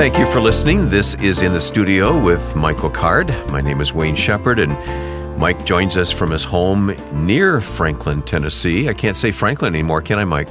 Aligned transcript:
Thank 0.00 0.16
you 0.16 0.24
for 0.24 0.40
listening. 0.40 0.88
This 0.88 1.12
is 1.16 1.42
In 1.42 1.52
the 1.52 1.60
Studio 1.60 2.18
with 2.18 2.56
Michael 2.56 2.88
Card. 2.88 3.28
My 3.48 3.60
name 3.60 3.82
is 3.82 3.92
Wayne 3.92 4.16
Shepherd, 4.16 4.58
and 4.58 4.72
Mike 5.38 5.66
joins 5.66 5.94
us 5.98 6.10
from 6.10 6.30
his 6.30 6.42
home 6.42 6.96
near 7.12 7.60
Franklin, 7.60 8.22
Tennessee. 8.22 8.88
I 8.88 8.94
can't 8.94 9.14
say 9.14 9.30
Franklin 9.30 9.74
anymore, 9.74 10.00
can 10.00 10.18
I, 10.18 10.24
Mike? 10.24 10.48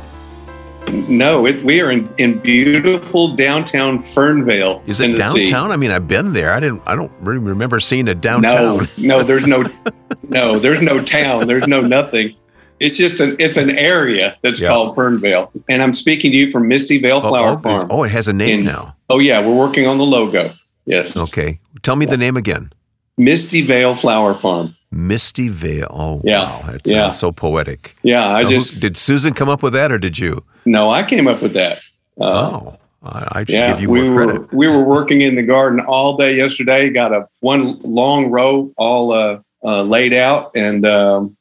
No, 0.88 1.48
it, 1.48 1.66
we 1.66 1.82
are 1.82 1.90
in, 1.90 2.14
in 2.20 2.38
beautiful 2.38 3.36
downtown 3.36 3.98
Fernvale. 3.98 4.88
Is 4.88 5.00
it 5.00 5.16
Tennessee. 5.16 5.46
downtown? 5.46 5.72
I 5.72 5.78
mean, 5.78 5.90
I've 5.90 6.08
been 6.08 6.34
there. 6.34 6.54
I 6.54 6.60
didn't. 6.60 6.84
I 6.86 6.94
don't 6.94 7.12
really 7.20 7.40
remember 7.40 7.80
seeing 7.80 8.08
a 8.08 8.14
downtown. 8.14 8.88
No, 8.98 9.18
no, 9.18 9.24
there's 9.24 9.48
no, 9.48 9.66
no, 10.30 10.60
there's 10.60 10.80
no 10.80 11.04
town. 11.04 11.48
There's 11.48 11.66
no 11.66 11.82
nothing. 11.82 12.36
It's 12.80 12.98
just 12.98 13.20
an 13.20 13.36
it's 13.40 13.58
an 13.58 13.72
area 13.72 14.36
that's 14.42 14.60
Yeah. 14.62 14.70
called 14.70 14.96
Fernvale, 14.96 15.50
and 15.68 15.82
I'm 15.84 15.94
speaking 15.94 16.32
to 16.32 16.38
you 16.38 16.52
from 16.52 16.68
Misty 16.68 16.98
Vale 17.00 17.22
Oh, 17.24 17.30
Flower 17.30 17.58
oh, 17.58 17.62
Farm. 17.62 17.88
oh, 17.92 18.04
it 18.04 18.12
has 18.12 18.28
a 18.28 18.34
name 18.34 18.60
In- 18.60 18.66
now. 18.66 18.96
Oh 19.10 19.20
yeah, 19.20 19.46
we're 19.46 19.56
working 19.56 19.88
on 19.88 19.98
the 19.98 20.06
logo. 20.06 20.52
Yes. 20.86 21.16
Okay, 21.18 21.60
tell 21.84 21.96
me 21.96 22.06
the 22.06 22.18
name 22.18 22.38
again. 22.38 22.72
Misty 23.18 23.62
Vale 23.62 23.96
Flower 23.96 24.34
Farm. 24.34 24.76
Misty 24.92 25.50
Vale. 25.50 25.88
Oh, 25.92 26.22
Yeah, 26.24 26.44
wow, 26.44 26.72
that 26.72 26.82
yeah. 26.88 27.02
sounds 27.02 27.20
so 27.20 27.32
poetic. 27.32 27.96
Yeah, 28.02 28.26
I 28.28 28.42
Now, 28.44 28.48
who- 28.48 28.54
just 28.56 28.80
did 28.80 28.98
Susan 28.98 29.34
come 29.34 29.50
up 29.50 29.62
with 29.62 29.74
that, 29.74 29.92
or 29.92 29.98
did 30.00 30.18
you? 30.18 30.44
no, 30.66 30.90
I 30.90 31.04
came 31.04 31.28
up 31.28 31.42
with 31.42 31.54
that. 31.54 31.80
Uh, 32.20 32.24
oh, 32.26 32.78
I, 33.04 33.28
I 33.32 33.40
should 33.42 33.50
yeah, 33.50 33.72
give 33.74 33.82
you 33.82 33.90
we 33.90 34.02
more 34.02 34.14
were 34.14 34.26
credit. 34.26 34.54
we 34.54 34.68
were 34.68 34.84
working 34.84 35.22
in 35.22 35.36
the 35.36 35.44
garden 35.44 35.80
all 35.82 36.18
day 36.18 36.36
yesterday. 36.36 36.90
Got 36.90 37.14
a 37.14 37.28
one 37.42 37.78
long 37.84 38.32
row 38.32 38.72
all 38.78 39.14
uh, 39.14 39.40
uh, 39.64 39.84
laid 39.84 40.14
out, 40.14 40.52
and 40.56 40.86
um, 40.86 41.36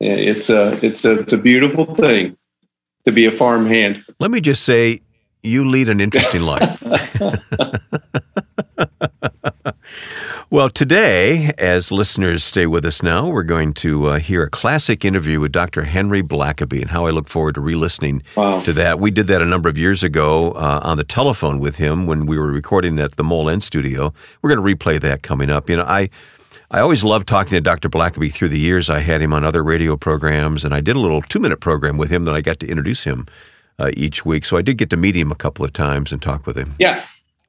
it's 0.00 0.50
a 0.50 0.84
it's 0.84 1.04
a 1.04 1.18
it's 1.20 1.32
a 1.32 1.38
beautiful 1.38 1.94
thing 1.94 2.36
to 3.04 3.12
be 3.12 3.26
a 3.26 3.32
farm 3.32 3.66
hand. 3.66 4.04
Let 4.18 4.30
me 4.30 4.40
just 4.40 4.62
say, 4.64 5.00
you 5.42 5.68
lead 5.68 5.88
an 5.88 6.00
interesting 6.00 6.42
life. 6.42 6.82
well, 10.50 10.68
today, 10.68 11.50
as 11.58 11.90
listeners 11.92 12.44
stay 12.44 12.66
with 12.66 12.84
us 12.84 13.02
now, 13.02 13.28
we're 13.28 13.42
going 13.42 13.72
to 13.74 14.06
uh, 14.08 14.18
hear 14.18 14.42
a 14.42 14.50
classic 14.50 15.04
interview 15.04 15.40
with 15.40 15.52
Dr. 15.52 15.84
Henry 15.84 16.22
Blackaby, 16.22 16.80
and 16.80 16.90
how 16.90 17.06
I 17.06 17.10
look 17.10 17.28
forward 17.28 17.54
to 17.54 17.60
re-listening 17.60 18.22
Wow. 18.36 18.60
to 18.62 18.72
that. 18.74 18.98
We 19.00 19.10
did 19.10 19.26
that 19.28 19.40
a 19.42 19.46
number 19.46 19.68
of 19.68 19.78
years 19.78 20.02
ago 20.02 20.52
uh, 20.52 20.80
on 20.82 20.96
the 20.96 21.04
telephone 21.04 21.58
with 21.60 21.76
him 21.76 22.06
when 22.06 22.26
we 22.26 22.38
were 22.38 22.50
recording 22.50 22.98
at 22.98 23.16
the 23.16 23.24
Mole 23.24 23.48
End 23.48 23.62
Studio. 23.62 24.12
We're 24.42 24.54
going 24.54 24.66
to 24.66 24.76
replay 24.76 25.00
that 25.00 25.22
coming 25.22 25.50
up. 25.50 25.68
You 25.70 25.76
know, 25.76 25.84
I. 25.84 26.10
I 26.70 26.80
always 26.80 27.04
loved 27.04 27.26
talking 27.28 27.52
to 27.52 27.60
Dr. 27.60 27.88
Blackaby 27.88 28.32
through 28.32 28.48
the 28.48 28.58
years. 28.58 28.88
I 28.90 29.00
had 29.00 29.20
him 29.20 29.32
on 29.32 29.44
other 29.44 29.62
radio 29.62 29.96
programs, 29.96 30.64
and 30.64 30.74
I 30.74 30.80
did 30.80 30.96
a 30.96 30.98
little 31.00 31.22
two 31.22 31.38
minute 31.40 31.60
program 31.60 31.96
with 31.98 32.10
him 32.10 32.24
that 32.24 32.34
I 32.34 32.40
got 32.40 32.60
to 32.60 32.66
introduce 32.68 33.04
him 33.04 33.26
uh, 33.78 33.90
each 33.96 34.24
week. 34.24 34.44
So 34.44 34.56
I 34.56 34.62
did 34.62 34.76
get 34.78 34.90
to 34.90 34.96
meet 34.96 35.16
him 35.16 35.30
a 35.30 35.36
couple 35.36 35.64
of 35.64 35.72
times 35.72 36.12
and 36.12 36.20
talk 36.22 36.46
with 36.46 36.56
him. 36.56 36.74
Yeah, 36.78 37.04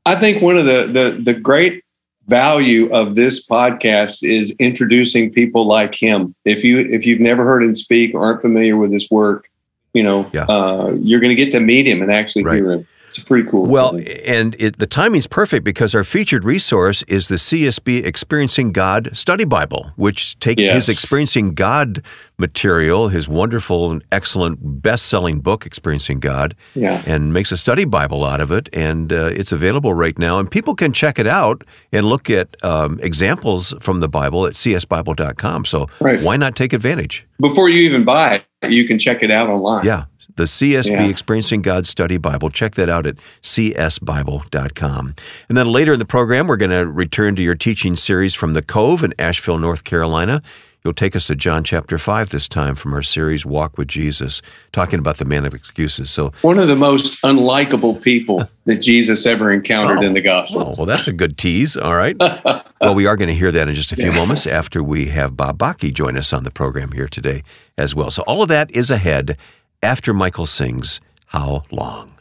I 0.05 0.15
think 0.15 0.41
one 0.41 0.57
of 0.57 0.65
the 0.65 0.87
the 0.91 1.21
the 1.33 1.39
great 1.39 1.83
value 2.27 2.91
of 2.93 3.15
this 3.15 3.45
podcast 3.47 4.23
is 4.27 4.55
introducing 4.59 5.31
people 5.31 5.65
like 5.65 5.95
him. 5.95 6.33
If 6.45 6.63
you 6.63 6.79
if 6.79 7.05
you've 7.05 7.19
never 7.19 7.43
heard 7.43 7.63
him 7.63 7.75
speak 7.75 8.13
or 8.13 8.23
aren't 8.23 8.41
familiar 8.41 8.77
with 8.77 8.91
his 8.93 9.09
work, 9.09 9.49
you 9.93 10.03
know, 10.03 10.29
Yeah. 10.31 10.45
uh, 10.45 10.93
you're 11.01 11.19
going 11.19 11.31
to 11.31 11.35
get 11.35 11.51
to 11.51 11.59
meet 11.59 11.87
him 11.87 12.01
and 12.01 12.11
actually 12.11 12.43
Right. 12.43 12.55
hear 12.57 12.71
him. 12.73 12.87
It's 13.17 13.25
pretty 13.27 13.49
cool. 13.49 13.65
Well, 13.65 13.97
and 14.25 14.55
it, 14.57 14.77
the 14.79 14.87
timing's 14.87 15.27
perfect 15.27 15.65
because 15.65 15.93
our 15.93 16.03
featured 16.05 16.45
resource 16.45 17.03
is 17.03 17.27
the 17.27 17.35
CSB 17.35 18.05
Experiencing 18.05 18.71
God 18.71 19.09
Study 19.15 19.43
Bible, 19.43 19.91
which 19.97 20.39
takes 20.39 20.63
Yes. 20.63 20.85
his 20.87 20.95
Experiencing 20.97 21.53
God 21.53 22.01
material, 22.37 23.09
his 23.09 23.27
wonderful 23.27 23.91
and 23.91 24.01
excellent 24.13 24.81
best 24.81 25.07
selling 25.07 25.39
book, 25.41 25.65
Experiencing 25.65 26.19
God, 26.21 26.55
yeah. 26.73 27.03
and 27.05 27.33
makes 27.33 27.51
a 27.51 27.57
study 27.57 27.83
Bible 27.85 28.23
out 28.23 28.39
of 28.39 28.51
it. 28.51 28.69
And 28.73 29.11
uh, 29.11 29.25
it's 29.33 29.51
available 29.51 29.93
right 29.93 30.17
now. 30.17 30.39
And 30.39 30.49
people 30.49 30.73
can 30.73 30.93
check 30.93 31.19
it 31.19 31.27
out 31.27 31.63
and 31.91 32.05
look 32.05 32.29
at 32.29 32.55
um, 32.63 32.97
examples 33.03 33.73
from 33.81 33.99
the 33.99 34.07
Bible 34.07 34.47
at 34.47 34.53
csbible.com. 34.53 35.65
So 35.65 35.87
Right. 35.99 36.21
why 36.21 36.37
not 36.37 36.55
take 36.55 36.71
advantage? 36.73 37.27
Before 37.41 37.67
you 37.69 37.81
even 37.81 38.05
buy 38.05 38.43
it, 38.61 38.71
you 38.71 38.87
can 38.87 38.97
check 38.99 39.21
it 39.21 39.31
out 39.31 39.49
online. 39.49 39.85
Yeah. 39.85 40.05
The 40.35 40.43
CSB 40.47 40.89
Yeah. 40.89 41.03
Experiencing 41.07 41.61
God 41.61 41.85
Study 41.85 42.17
Bible. 42.17 42.49
Check 42.49 42.75
that 42.75 42.89
out 42.89 43.05
at 43.05 43.15
csbible.com. 43.41 45.15
And 45.49 45.57
then 45.57 45.67
later 45.67 45.93
in 45.93 45.99
the 45.99 46.05
program, 46.05 46.47
we're 46.47 46.57
going 46.57 46.71
to 46.71 46.87
return 46.87 47.35
to 47.35 47.41
your 47.41 47.55
teaching 47.55 47.95
series 47.95 48.33
from 48.33 48.53
the 48.53 48.61
Cove 48.61 49.03
in 49.03 49.13
Asheville, 49.19 49.57
North 49.57 49.83
Carolina. 49.83 50.41
You'll 50.83 50.93
take 50.95 51.15
us 51.15 51.27
to 51.27 51.35
John 51.35 51.63
chapter 51.63 51.99
5 51.99 52.29
this 52.29 52.47
time 52.47 52.73
from 52.73 52.91
our 52.95 53.03
series 53.03 53.45
Walk 53.45 53.77
with 53.77 53.87
Jesus, 53.87 54.41
talking 54.71 54.97
about 54.97 55.17
the 55.17 55.25
man 55.25 55.45
of 55.45 55.53
excuses. 55.53 56.09
So, 56.09 56.31
One 56.41 56.57
of 56.57 56.67
the 56.67 56.75
most 56.75 57.21
unlikable 57.21 58.01
people 58.01 58.49
that 58.65 58.77
Jesus 58.77 59.27
ever 59.27 59.53
encountered 59.53 59.99
Oh. 59.99 60.07
in 60.07 60.13
the 60.13 60.27
oh, 60.27 60.73
well, 60.77 60.87
that's 60.87 61.07
a 61.07 61.13
good 61.13 61.37
tease. 61.37 61.77
All 61.77 61.95
right. 61.95 62.15
well, 62.81 62.95
we 62.95 63.05
are 63.05 63.15
going 63.15 63.27
to 63.27 63.35
hear 63.35 63.51
that 63.51 63.67
in 63.67 63.75
just 63.75 63.91
a 63.91 63.95
few 63.95 64.11
moments 64.11 64.47
after 64.47 64.81
we 64.81 65.07
have 65.09 65.37
Bob 65.37 65.59
Bakke 65.59 65.93
join 65.93 66.17
us 66.17 66.33
on 66.33 66.45
the 66.45 66.51
program 66.51 66.93
here 66.93 67.07
today 67.07 67.43
as 67.77 67.93
well. 67.93 68.09
So, 68.09 68.23
all 68.23 68.41
of 68.41 68.49
that 68.49 68.71
is 68.71 68.89
ahead 68.89 69.37
after 69.83 70.13
Michael 70.13 70.45
sings 70.45 71.01
How 71.27 71.63
Long? 71.71 72.13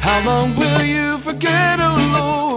How 0.00 0.24
long 0.26 0.54
will 0.56 0.82
you 0.82 1.18
forget, 1.18 1.78
oh 1.80 2.10
Lord? 2.12 2.47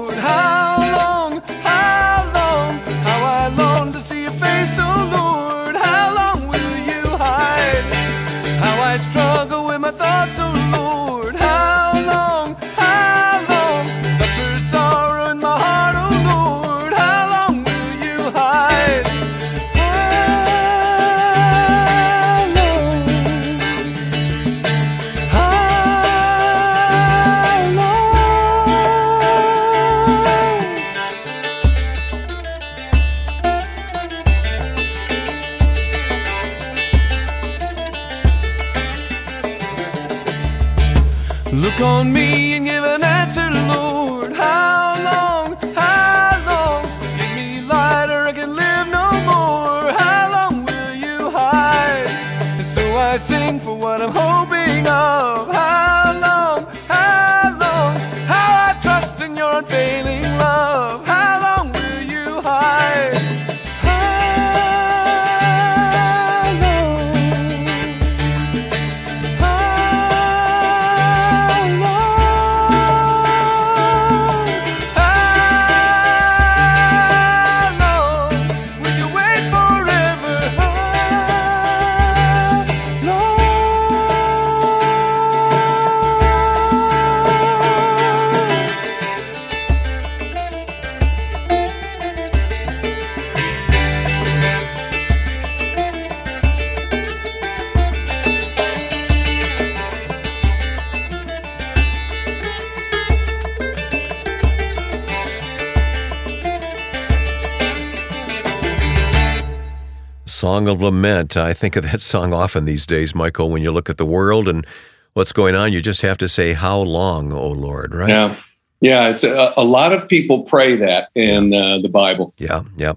Song 110.41 110.67
of 110.67 110.81
Lament. 110.81 111.37
I 111.37 111.53
think 111.53 111.75
of 111.75 111.83
that 111.83 112.01
song 112.13 112.33
often 112.33 112.65
these 112.65 112.87
days, 112.87 113.13
Michael, 113.13 113.51
when 113.51 113.61
you 113.61 113.71
look 113.71 113.91
at 113.91 113.97
the 113.97 114.05
world 114.05 114.47
and 114.47 114.65
what's 115.13 115.31
going 115.31 115.53
on. 115.53 115.71
You 115.71 115.81
just 115.81 116.01
have 116.01 116.17
to 116.17 116.27
say, 116.27 116.53
How 116.53 116.79
long, 116.79 117.31
O 117.31 117.49
Lord, 117.49 117.93
right? 117.93 118.09
Yeah. 118.09 118.35
Yeah. 118.79 119.09
It's 119.09 119.23
a, 119.23 119.53
a 119.55 119.63
lot 119.63 119.93
of 119.93 120.09
people 120.09 120.41
pray 120.41 120.75
that 120.77 121.09
in 121.13 121.53
uh, 121.53 121.77
the 121.83 121.89
Bible. 121.89 122.33
Yeah. 122.39 122.63
Yeah. 122.75 122.93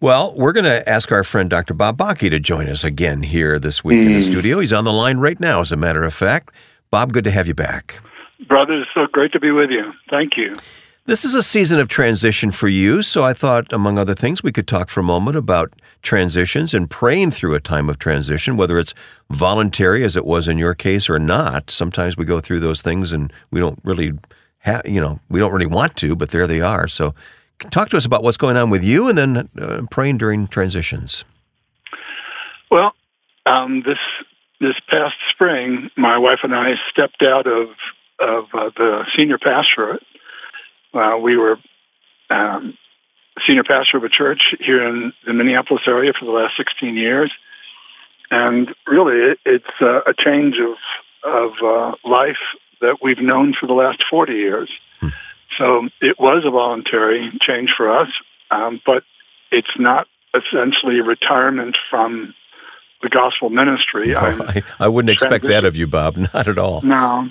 Well, 0.00 0.32
we're 0.34 0.54
going 0.54 0.64
to 0.64 0.88
ask 0.88 1.12
our 1.12 1.24
friend 1.24 1.50
Dr. 1.50 1.74
Bob 1.74 1.98
Bakke 1.98 2.30
to 2.30 2.40
join 2.40 2.66
us 2.68 2.84
again 2.84 3.22
here 3.22 3.58
this 3.58 3.84
week 3.84 4.06
in 4.06 4.14
the 4.14 4.22
studio. 4.22 4.58
He's 4.58 4.72
on 4.72 4.84
the 4.84 4.92
line 4.92 5.18
right 5.18 5.38
now, 5.38 5.60
as 5.60 5.70
a 5.72 5.76
matter 5.76 6.04
of 6.04 6.14
fact. 6.14 6.54
Bob, 6.90 7.12
good 7.12 7.24
to 7.24 7.30
have 7.30 7.46
you 7.46 7.54
back. 7.54 8.00
Brother, 8.46 8.80
it's 8.80 8.90
so 8.94 9.06
great 9.12 9.32
to 9.32 9.40
be 9.40 9.50
with 9.50 9.68
you. 9.68 9.92
Thank 10.08 10.38
you. 10.38 10.54
This 11.08 11.24
is 11.24 11.34
a 11.34 11.42
season 11.42 11.80
of 11.80 11.88
transition 11.88 12.50
for 12.50 12.68
you, 12.68 13.00
so 13.00 13.24
I 13.24 13.32
thought, 13.32 13.72
among 13.72 13.96
other 13.96 14.14
things, 14.14 14.42
we 14.42 14.52
could 14.52 14.68
talk 14.68 14.90
for 14.90 15.00
a 15.00 15.02
moment 15.02 15.38
about 15.38 15.72
transitions 16.02 16.74
and 16.74 16.90
praying 16.90 17.30
through 17.30 17.54
a 17.54 17.60
time 17.60 17.88
of 17.88 17.98
transition, 17.98 18.58
whether 18.58 18.78
it's 18.78 18.92
voluntary, 19.30 20.04
as 20.04 20.18
it 20.18 20.26
was 20.26 20.48
in 20.48 20.58
your 20.58 20.74
case, 20.74 21.08
or 21.08 21.18
not. 21.18 21.70
Sometimes 21.70 22.18
we 22.18 22.26
go 22.26 22.40
through 22.40 22.60
those 22.60 22.82
things 22.82 23.10
and 23.14 23.32
we 23.50 23.58
don't 23.58 23.78
really 23.84 24.18
have, 24.58 24.82
you 24.84 25.00
know, 25.00 25.18
we 25.30 25.40
don't 25.40 25.50
really 25.50 25.64
want 25.64 25.96
to, 25.96 26.14
but 26.14 26.28
there 26.28 26.46
they 26.46 26.60
are. 26.60 26.86
So, 26.86 27.14
talk 27.70 27.88
to 27.88 27.96
us 27.96 28.04
about 28.04 28.22
what's 28.22 28.36
going 28.36 28.58
on 28.58 28.68
with 28.68 28.84
you 28.84 29.08
and 29.08 29.16
then 29.16 29.48
uh, 29.58 29.86
praying 29.90 30.18
during 30.18 30.46
transitions. 30.46 31.24
Well, 32.70 32.92
um, 33.46 33.82
this 33.82 33.96
this 34.60 34.76
past 34.90 35.14
spring, 35.32 35.90
my 35.96 36.18
wife 36.18 36.40
and 36.42 36.54
I 36.54 36.74
stepped 36.90 37.22
out 37.22 37.46
of 37.46 37.68
of 38.18 38.44
uh, 38.52 38.68
the 38.76 39.06
senior 39.16 39.38
pastorate. 39.38 40.02
Uh, 40.98 41.18
we 41.18 41.36
were 41.36 41.58
um, 42.30 42.76
senior 43.46 43.64
pastor 43.64 43.98
of 43.98 44.04
a 44.04 44.08
church 44.08 44.54
here 44.60 44.86
in 44.86 45.12
the 45.26 45.32
Minneapolis 45.32 45.82
area 45.86 46.12
for 46.18 46.24
the 46.24 46.32
last 46.32 46.56
16 46.56 46.96
years, 46.96 47.32
and 48.30 48.74
really, 48.86 49.32
it, 49.32 49.38
it's 49.44 49.80
uh, 49.80 50.00
a 50.06 50.14
change 50.16 50.56
of 50.60 50.76
of 51.24 51.52
uh, 51.64 51.92
life 52.04 52.36
that 52.80 52.98
we've 53.02 53.20
known 53.20 53.54
for 53.58 53.66
the 53.66 53.72
last 53.72 54.02
40 54.08 54.32
years. 54.32 54.70
Hmm. 55.00 55.08
So 55.58 55.88
it 56.00 56.18
was 56.18 56.44
a 56.46 56.50
voluntary 56.50 57.30
change 57.40 57.70
for 57.76 57.90
us, 57.90 58.08
um, 58.50 58.80
but 58.86 59.02
it's 59.50 59.78
not 59.78 60.06
essentially 60.34 61.00
retirement 61.00 61.76
from 61.90 62.34
the 63.02 63.08
gospel 63.08 63.50
ministry. 63.50 64.08
No, 64.08 64.18
I, 64.18 64.62
I 64.78 64.88
wouldn't 64.88 65.10
expect 65.10 65.44
that 65.44 65.64
of 65.64 65.76
you, 65.76 65.86
Bob. 65.86 66.16
Not 66.34 66.48
at 66.48 66.58
all. 66.58 66.82
no, 66.82 67.30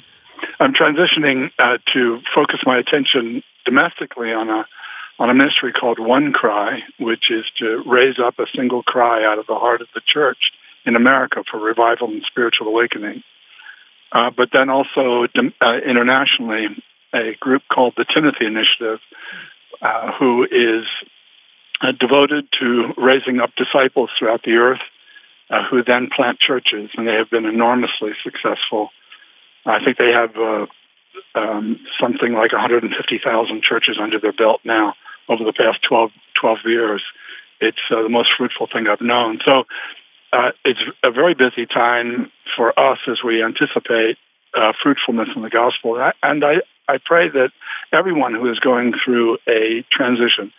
I'm 0.59 0.73
transitioning 0.73 1.51
uh, 1.59 1.77
to 1.93 2.19
focus 2.33 2.59
my 2.65 2.77
attention 2.77 3.43
domestically 3.65 4.31
on 4.31 4.49
a 4.49 4.65
on 5.19 5.31
a 5.31 5.33
ministry 5.33 5.73
called 5.73 5.97
One 5.99 6.31
Cry, 6.31 6.81
which 6.99 7.31
is 7.31 7.43
to 7.57 7.83
raise 7.87 8.19
up 8.23 8.37
a 8.37 8.45
single 8.55 8.83
cry 8.83 9.25
out 9.25 9.39
of 9.39 9.47
the 9.47 9.55
heart 9.55 9.81
of 9.81 9.87
the 9.95 10.01
church 10.05 10.51
in 10.85 10.95
America 10.95 11.43
for 11.49 11.59
revival 11.59 12.07
and 12.07 12.23
spiritual 12.27 12.67
awakening. 12.67 13.23
Uh, 14.11 14.29
but 14.35 14.49
then 14.53 14.69
also 14.69 15.25
uh, 15.25 15.77
internationally, 15.85 16.67
a 17.13 17.35
group 17.39 17.63
called 17.73 17.93
the 17.97 18.05
Timothy 18.13 18.45
Initiative, 18.45 18.99
uh, 19.81 20.11
who 20.19 20.43
is 20.43 20.85
uh, 21.81 21.91
devoted 21.99 22.47
to 22.59 22.93
raising 22.95 23.39
up 23.39 23.51
disciples 23.55 24.09
throughout 24.17 24.43
the 24.43 24.53
earth, 24.53 24.81
uh, 25.49 25.63
who 25.69 25.83
then 25.83 26.09
plant 26.15 26.39
churches, 26.39 26.89
and 26.95 27.07
they 27.07 27.13
have 27.13 27.29
been 27.29 27.45
enormously 27.45 28.11
successful. 28.23 28.89
I 29.67 29.83
think 29.83 29.97
they 29.97 30.11
have 30.11 30.35
uh, 30.37 30.65
um, 31.35 31.79
something 31.99 32.33
like 32.33 32.51
150,000 32.53 33.63
churches 33.63 33.97
under 34.01 34.19
their 34.19 34.33
belt 34.33 34.61
now 34.63 34.93
over 35.29 35.43
the 35.43 35.53
past 35.53 35.79
12, 35.87 36.11
12 36.39 36.57
years. 36.65 37.03
It's 37.59 37.77
uh, 37.91 38.03
the 38.03 38.09
most 38.09 38.29
fruitful 38.37 38.67
thing 38.71 38.87
I've 38.87 39.01
known. 39.01 39.39
So 39.43 39.63
uh, 40.33 40.51
it's 40.63 40.79
a 41.03 41.11
very 41.11 41.33
busy 41.33 41.65
time 41.65 42.31
for 42.55 42.77
us 42.79 42.99
as 43.07 43.17
we 43.25 43.43
anticipate 43.43 44.17
uh, 44.53 44.73
fruitfulness 44.81 45.29
in 45.35 45.41
the 45.41 45.49
gospel. 45.49 45.95
And 45.95 46.03
I, 46.03 46.13
and 46.23 46.43
I, 46.43 46.53
I 46.87 46.97
pray 47.03 47.29
that 47.29 47.51
everyone 47.91 48.33
who 48.33 48.49
is 48.51 48.59
going 48.59 48.93
through 49.03 49.37
a 49.47 49.85
transition 49.91 50.51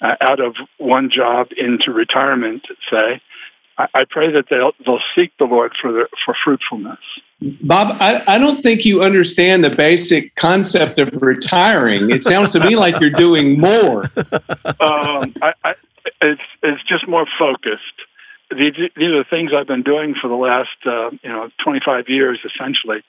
uh, 0.00 0.14
out 0.20 0.40
of 0.40 0.56
one 0.78 1.10
job 1.14 1.48
into 1.56 1.92
retirement, 1.92 2.66
say, 2.90 3.20
I, 3.78 3.86
I 3.94 4.04
pray 4.08 4.32
that 4.32 4.46
they'll, 4.50 4.72
they'll 4.84 5.02
seek 5.14 5.32
the 5.38 5.44
Lord 5.44 5.72
for, 5.80 5.92
the, 5.92 6.08
for 6.24 6.34
fruitfulness. 6.42 6.98
Bob, 7.62 7.96
I, 8.00 8.22
I 8.26 8.38
don't 8.38 8.62
think 8.62 8.84
you 8.84 9.02
understand 9.02 9.62
the 9.62 9.70
basic 9.70 10.34
concept 10.36 10.98
of 10.98 11.10
retiring. 11.20 12.10
It 12.10 12.24
sounds 12.24 12.52
to 12.52 12.60
me 12.60 12.76
like 12.76 12.98
you're 13.00 13.10
doing 13.10 13.60
more. 13.60 14.04
um, 14.80 15.34
I, 15.42 15.52
I, 15.62 15.74
it's 16.22 16.40
it's 16.62 16.82
just 16.88 17.06
more 17.06 17.26
focused. 17.38 17.82
These 18.50 18.74
these 18.96 19.08
are 19.08 19.18
the 19.18 19.26
things 19.28 19.50
I've 19.54 19.66
been 19.66 19.82
doing 19.82 20.14
for 20.20 20.28
the 20.28 20.34
last 20.34 20.78
uh, 20.86 21.10
you 21.22 21.28
know 21.28 21.50
25 21.62 22.08
years 22.08 22.38
essentially, 22.44 23.02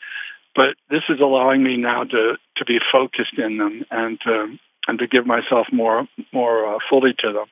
but 0.56 0.76
this 0.90 1.04
is 1.08 1.22
allowing 1.22 1.64
me 1.64 1.78
now 1.78 2.04
to 2.04 2.38
to 2.58 2.66
be 2.66 2.80
focused 2.92 3.38
in 3.38 3.58
them 3.58 3.86
and 3.92 4.20
to, 4.22 4.58
and 4.88 5.00
to 5.00 5.08
give 5.08 5.26
myself 5.26 5.68
more 5.72 6.06
more 6.34 6.76
uh, 6.76 6.80
fully 6.90 7.14
to 7.20 7.32
them. 7.32 7.46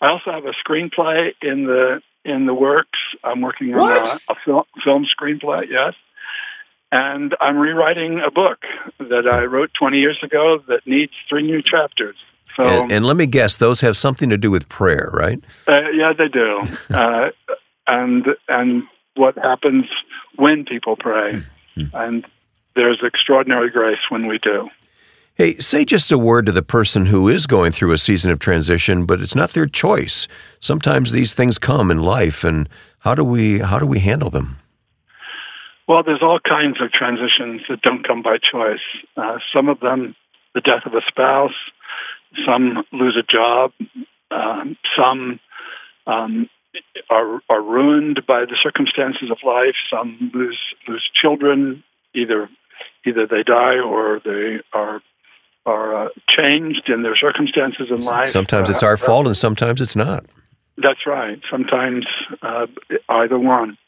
I 0.00 0.08
also 0.08 0.30
have 0.30 0.46
a 0.46 0.54
screenplay 0.66 1.32
in 1.42 1.66
the 1.66 2.00
in 2.24 2.46
the 2.46 2.54
works. 2.54 2.98
I'm 3.22 3.40
working 3.40 3.72
on 3.74 3.80
What? 3.80 4.22
a, 4.28 4.32
a 4.32 4.36
film, 4.44 4.64
film 4.82 5.06
screenplay. 5.06 5.68
Yes. 5.70 5.94
And 6.92 7.34
I'm 7.40 7.56
rewriting 7.58 8.20
a 8.24 8.30
book 8.30 8.58
that 8.98 9.26
I 9.30 9.44
wrote 9.44 9.70
20 9.78 9.98
years 9.98 10.18
ago 10.22 10.58
that 10.68 10.86
needs 10.86 11.12
three 11.28 11.42
new 11.42 11.60
chapters. 11.62 12.16
So 12.56 12.62
And, 12.64 12.92
and 12.92 13.04
let 13.06 13.16
me 13.16 13.26
guess, 13.26 13.56
those 13.56 13.80
have 13.80 13.96
something 13.96 14.30
to 14.30 14.36
do 14.36 14.50
with 14.50 14.68
prayer, 14.68 15.10
right? 15.12 15.42
uh, 15.66 15.88
yeah, 15.92 16.12
they 16.16 16.28
do. 16.28 16.60
Uh, 16.94 17.30
and 17.86 18.26
and 18.48 18.84
what 19.14 19.36
happens 19.36 19.84
when 20.36 20.64
people 20.64 20.96
pray, 20.96 21.42
and 21.92 22.24
there's 22.74 23.00
extraordinary 23.04 23.70
grace 23.70 23.98
when 24.08 24.26
we 24.26 24.38
do. 24.38 24.68
Hey, 25.36 25.56
say 25.56 25.84
just 25.84 26.12
a 26.12 26.16
word 26.16 26.46
to 26.46 26.52
the 26.52 26.62
person 26.62 27.06
who 27.06 27.28
is 27.28 27.48
going 27.48 27.72
through 27.72 27.90
a 27.90 27.98
season 27.98 28.30
of 28.30 28.38
transition, 28.38 29.04
but 29.04 29.20
it's 29.20 29.34
not 29.34 29.50
their 29.50 29.66
choice. 29.66 30.28
Sometimes 30.60 31.10
these 31.10 31.34
things 31.34 31.58
come 31.58 31.90
in 31.90 31.98
life, 31.98 32.44
and 32.44 32.68
how 33.00 33.16
do 33.16 33.24
we 33.24 33.58
how 33.58 33.80
do 33.80 33.86
we 33.86 33.98
handle 33.98 34.30
them? 34.30 34.58
Well, 35.88 36.04
there's 36.04 36.22
all 36.22 36.38
kinds 36.38 36.80
of 36.80 36.92
transitions 36.92 37.62
that 37.68 37.82
don't 37.82 38.06
come 38.06 38.22
by 38.22 38.36
choice. 38.38 38.78
Uh, 39.16 39.38
some 39.52 39.68
of 39.68 39.80
them, 39.80 40.14
the 40.54 40.60
death 40.60 40.86
of 40.86 40.94
a 40.94 41.02
spouse. 41.08 41.58
Some 42.46 42.84
lose 42.92 43.16
a 43.18 43.24
job. 43.24 43.72
Um, 44.30 44.76
some 44.96 45.40
um, 46.06 46.48
are 47.10 47.40
are 47.50 47.60
ruined 47.60 48.20
by 48.24 48.44
the 48.44 48.56
circumstances 48.62 49.32
of 49.32 49.38
life. 49.44 49.74
Some 49.90 50.30
lose 50.32 50.60
lose 50.86 51.10
children. 51.12 51.82
Either 52.14 52.48
either 53.04 53.26
they 53.26 53.42
die 53.42 53.80
or 53.80 54.20
they 54.24 54.60
are 54.72 55.02
are 55.66 56.06
uh, 56.06 56.08
changed 56.28 56.88
in 56.88 57.02
their 57.02 57.16
circumstances 57.16 57.88
in 57.90 57.98
life. 57.98 58.28
Sometimes 58.28 58.68
it's 58.68 58.82
Uh, 58.82 58.86
our 58.86 58.96
fault, 58.96 59.26
and 59.26 59.36
sometimes 59.36 59.80
it's 59.80 59.96
not. 59.96 60.24
that's 60.76 61.06
right. 61.06 61.40
Sometimes 61.50 62.06
uh, 62.42 62.66
either 63.08 63.38
one. 63.38 63.78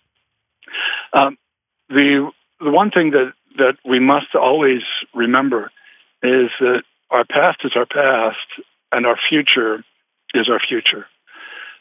Um, 1.13 1.37
the 1.89 2.31
the 2.61 2.71
one 2.71 2.91
thing 2.91 3.11
that 3.11 3.33
that 3.59 3.77
we 3.85 3.99
must 3.99 4.35
always 4.35 4.83
remember 5.15 5.71
is 6.23 6.51
that 6.61 6.83
our 7.11 7.25
past 7.25 7.59
is 7.65 7.73
our 7.77 7.87
past, 7.87 8.49
and 8.93 9.07
our 9.07 9.19
future 9.29 9.85
is 10.35 10.49
our 10.49 10.61
future. 10.61 11.07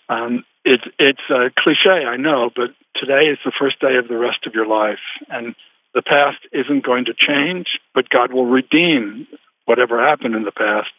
Um, 0.10 0.44
it's 0.64 0.84
it's 1.00 1.28
a 1.30 1.52
cliche, 1.58 2.06
I 2.06 2.18
know, 2.18 2.50
but 2.56 2.72
today 2.96 3.25
is 3.28 3.40
the 3.46 3.52
first 3.58 3.80
day 3.80 3.96
of 3.98 4.08
the 4.08 4.18
rest 4.18 4.46
of 4.46 4.54
your 4.54 4.68
life, 4.68 5.00
and 5.30 5.56
the 5.94 6.02
past 6.02 6.40
isn't 6.52 6.84
going 6.86 7.06
to 7.06 7.14
change, 7.14 7.80
but 7.94 8.10
God 8.10 8.34
will 8.34 8.46
redeem 8.46 9.28
whatever 9.65 10.01
happened 10.01 10.36
in 10.36 10.43
the 10.43 10.51
past 10.51 10.89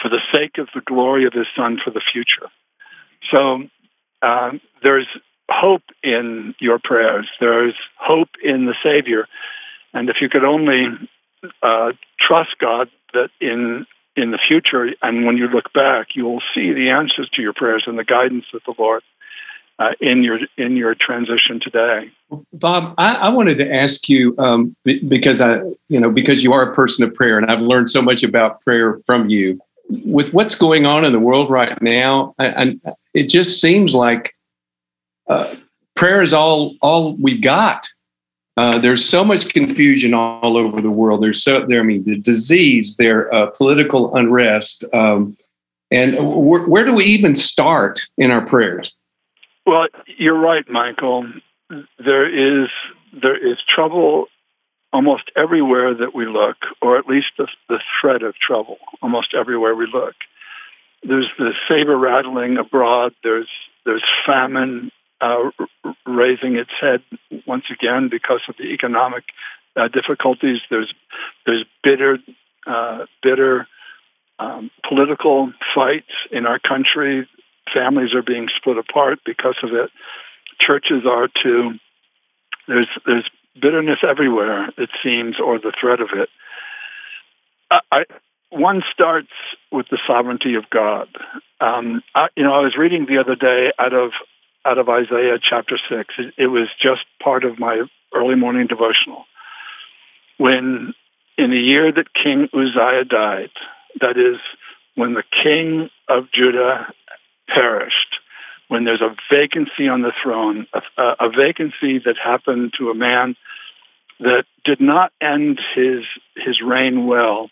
for 0.00 0.08
the 0.08 0.20
sake 0.32 0.58
of 0.58 0.68
the 0.74 0.80
glory 0.80 1.26
of 1.26 1.32
His 1.32 1.46
Son 1.56 1.78
for 1.82 1.90
the 1.90 2.00
future. 2.12 2.48
So 3.30 3.64
um, 4.22 4.60
there's 4.82 5.06
hope 5.50 5.82
in 6.02 6.54
your 6.60 6.78
prayers. 6.78 7.28
There's 7.40 7.74
hope 7.96 8.30
in 8.42 8.66
the 8.66 8.74
Savior, 8.82 9.26
and 9.92 10.08
if 10.08 10.20
you 10.20 10.28
could 10.28 10.44
only 10.44 10.86
uh, 11.62 11.92
trust 12.18 12.56
God 12.58 12.88
that 13.12 13.30
in 13.40 13.86
in 14.16 14.32
the 14.32 14.38
future, 14.38 14.92
and 15.02 15.24
when 15.24 15.36
you 15.36 15.48
look 15.48 15.72
back, 15.72 16.08
you 16.14 16.24
will 16.24 16.42
see 16.54 16.72
the 16.72 16.90
answers 16.90 17.28
to 17.30 17.42
your 17.42 17.52
prayers 17.52 17.84
and 17.86 17.98
the 17.98 18.04
guidance 18.04 18.44
of 18.52 18.60
the 18.66 18.74
Lord 18.76 19.02
uh, 19.80 19.92
in 20.00 20.22
your 20.22 20.38
in 20.58 20.76
your 20.76 20.94
transition 20.94 21.58
today. 21.58 22.10
Bob, 22.52 22.94
I, 22.98 23.14
I 23.14 23.28
wanted 23.30 23.58
to 23.58 23.74
ask 23.74 24.08
you 24.08 24.34
um, 24.38 24.76
be- 24.84 25.02
because 25.02 25.40
I, 25.40 25.62
you 25.88 25.98
know, 25.98 26.10
because 26.10 26.44
you 26.44 26.52
are 26.52 26.70
a 26.70 26.74
person 26.74 27.04
of 27.04 27.14
prayer, 27.14 27.38
and 27.38 27.50
I've 27.50 27.60
learned 27.60 27.90
so 27.90 28.02
much 28.02 28.22
about 28.22 28.60
prayer 28.60 29.00
from 29.06 29.28
you. 29.30 29.58
With 29.88 30.32
what's 30.32 30.54
going 30.54 30.86
on 30.86 31.04
in 31.04 31.10
the 31.10 31.18
world 31.18 31.50
right 31.50 31.80
now, 31.82 32.34
and 32.38 32.80
it 33.12 33.24
just 33.24 33.60
seems 33.60 33.92
like 33.92 34.36
uh, 35.26 35.56
prayer 35.96 36.22
is 36.22 36.32
all 36.32 36.76
all 36.80 37.16
we 37.16 37.38
got. 37.38 37.88
Uh, 38.56 38.78
there's 38.78 39.04
so 39.04 39.24
much 39.24 39.52
confusion 39.52 40.12
all 40.12 40.56
over 40.56 40.82
the 40.82 40.90
world. 40.90 41.22
There's 41.22 41.42
so 41.42 41.64
there. 41.66 41.80
I 41.80 41.84
mean, 41.84 42.04
the 42.04 42.18
disease, 42.18 42.98
there, 42.98 43.32
uh, 43.34 43.46
political 43.46 44.14
unrest, 44.14 44.84
um, 44.92 45.36
and 45.90 46.14
where, 46.46 46.62
where 46.64 46.84
do 46.84 46.92
we 46.92 47.06
even 47.06 47.34
start 47.34 48.00
in 48.18 48.30
our 48.30 48.44
prayers? 48.44 48.94
Well, 49.70 49.86
you're 50.18 50.36
right, 50.36 50.68
Michael. 50.68 51.32
There 52.04 52.62
is 52.64 52.68
there 53.12 53.36
is 53.36 53.56
trouble 53.72 54.26
almost 54.92 55.30
everywhere 55.36 55.94
that 55.94 56.12
we 56.12 56.26
look, 56.26 56.56
or 56.82 56.98
at 56.98 57.06
least 57.06 57.28
the, 57.38 57.46
the 57.68 57.78
threat 58.00 58.24
of 58.24 58.34
trouble 58.34 58.78
almost 59.00 59.28
everywhere 59.32 59.76
we 59.76 59.86
look. 59.86 60.16
There's 61.04 61.30
the 61.38 61.52
saber 61.68 61.96
rattling 61.96 62.58
abroad. 62.58 63.12
There's 63.22 63.48
there's 63.86 64.02
famine 64.26 64.90
uh, 65.20 65.52
raising 66.04 66.56
its 66.56 66.72
head 66.80 67.04
once 67.46 67.66
again 67.70 68.08
because 68.10 68.40
of 68.48 68.56
the 68.56 68.74
economic 68.74 69.22
uh, 69.76 69.86
difficulties. 69.86 70.58
There's 70.68 70.92
there's 71.46 71.64
bitter 71.84 72.18
uh, 72.66 73.06
bitter 73.22 73.68
um, 74.40 74.72
political 74.88 75.52
fights 75.76 76.10
in 76.32 76.46
our 76.46 76.58
country. 76.58 77.28
Families 77.72 78.14
are 78.14 78.22
being 78.22 78.48
split 78.56 78.78
apart 78.78 79.20
because 79.24 79.56
of 79.62 79.70
it. 79.72 79.90
Churches 80.60 81.04
are 81.06 81.28
too. 81.42 81.72
There's 82.68 82.88
there's 83.06 83.28
bitterness 83.60 83.98
everywhere, 84.08 84.68
it 84.76 84.90
seems, 85.02 85.36
or 85.40 85.58
the 85.58 85.72
threat 85.80 86.00
of 86.00 86.08
it. 86.14 86.28
I, 87.70 87.80
I, 87.92 88.04
one 88.50 88.82
starts 88.92 89.30
with 89.70 89.86
the 89.90 89.98
sovereignty 90.06 90.54
of 90.54 90.68
God. 90.70 91.08
Um, 91.60 92.02
I, 92.14 92.28
you 92.36 92.42
know, 92.42 92.52
I 92.52 92.60
was 92.60 92.76
reading 92.76 93.06
the 93.06 93.18
other 93.18 93.34
day 93.36 93.72
out 93.78 93.94
of 93.94 94.10
out 94.64 94.78
of 94.78 94.88
Isaiah 94.88 95.38
chapter 95.40 95.78
six. 95.88 96.14
It, 96.18 96.34
it 96.36 96.46
was 96.48 96.68
just 96.80 97.02
part 97.22 97.44
of 97.44 97.58
my 97.58 97.82
early 98.14 98.34
morning 98.34 98.66
devotional. 98.66 99.24
When 100.38 100.94
in 101.38 101.50
the 101.50 101.56
year 101.56 101.90
that 101.92 102.12
King 102.12 102.48
Uzziah 102.52 103.04
died, 103.04 103.50
that 104.00 104.16
is, 104.18 104.38
when 104.94 105.14
the 105.14 105.22
king 105.42 105.88
of 106.08 106.30
Judah 106.32 106.92
perished, 107.52 108.18
when 108.68 108.84
there's 108.84 109.02
a 109.02 109.14
vacancy 109.32 109.88
on 109.88 110.02
the 110.02 110.12
throne, 110.22 110.66
a, 110.72 111.02
a, 111.18 111.28
vacancy 111.28 111.98
that 111.98 112.16
happened 112.22 112.72
to 112.78 112.90
a 112.90 112.94
man 112.94 113.36
that 114.20 114.44
did 114.64 114.80
not 114.80 115.12
end 115.20 115.60
his 115.74 116.04
his 116.36 116.60
reign 116.60 117.06
well, 117.06 117.50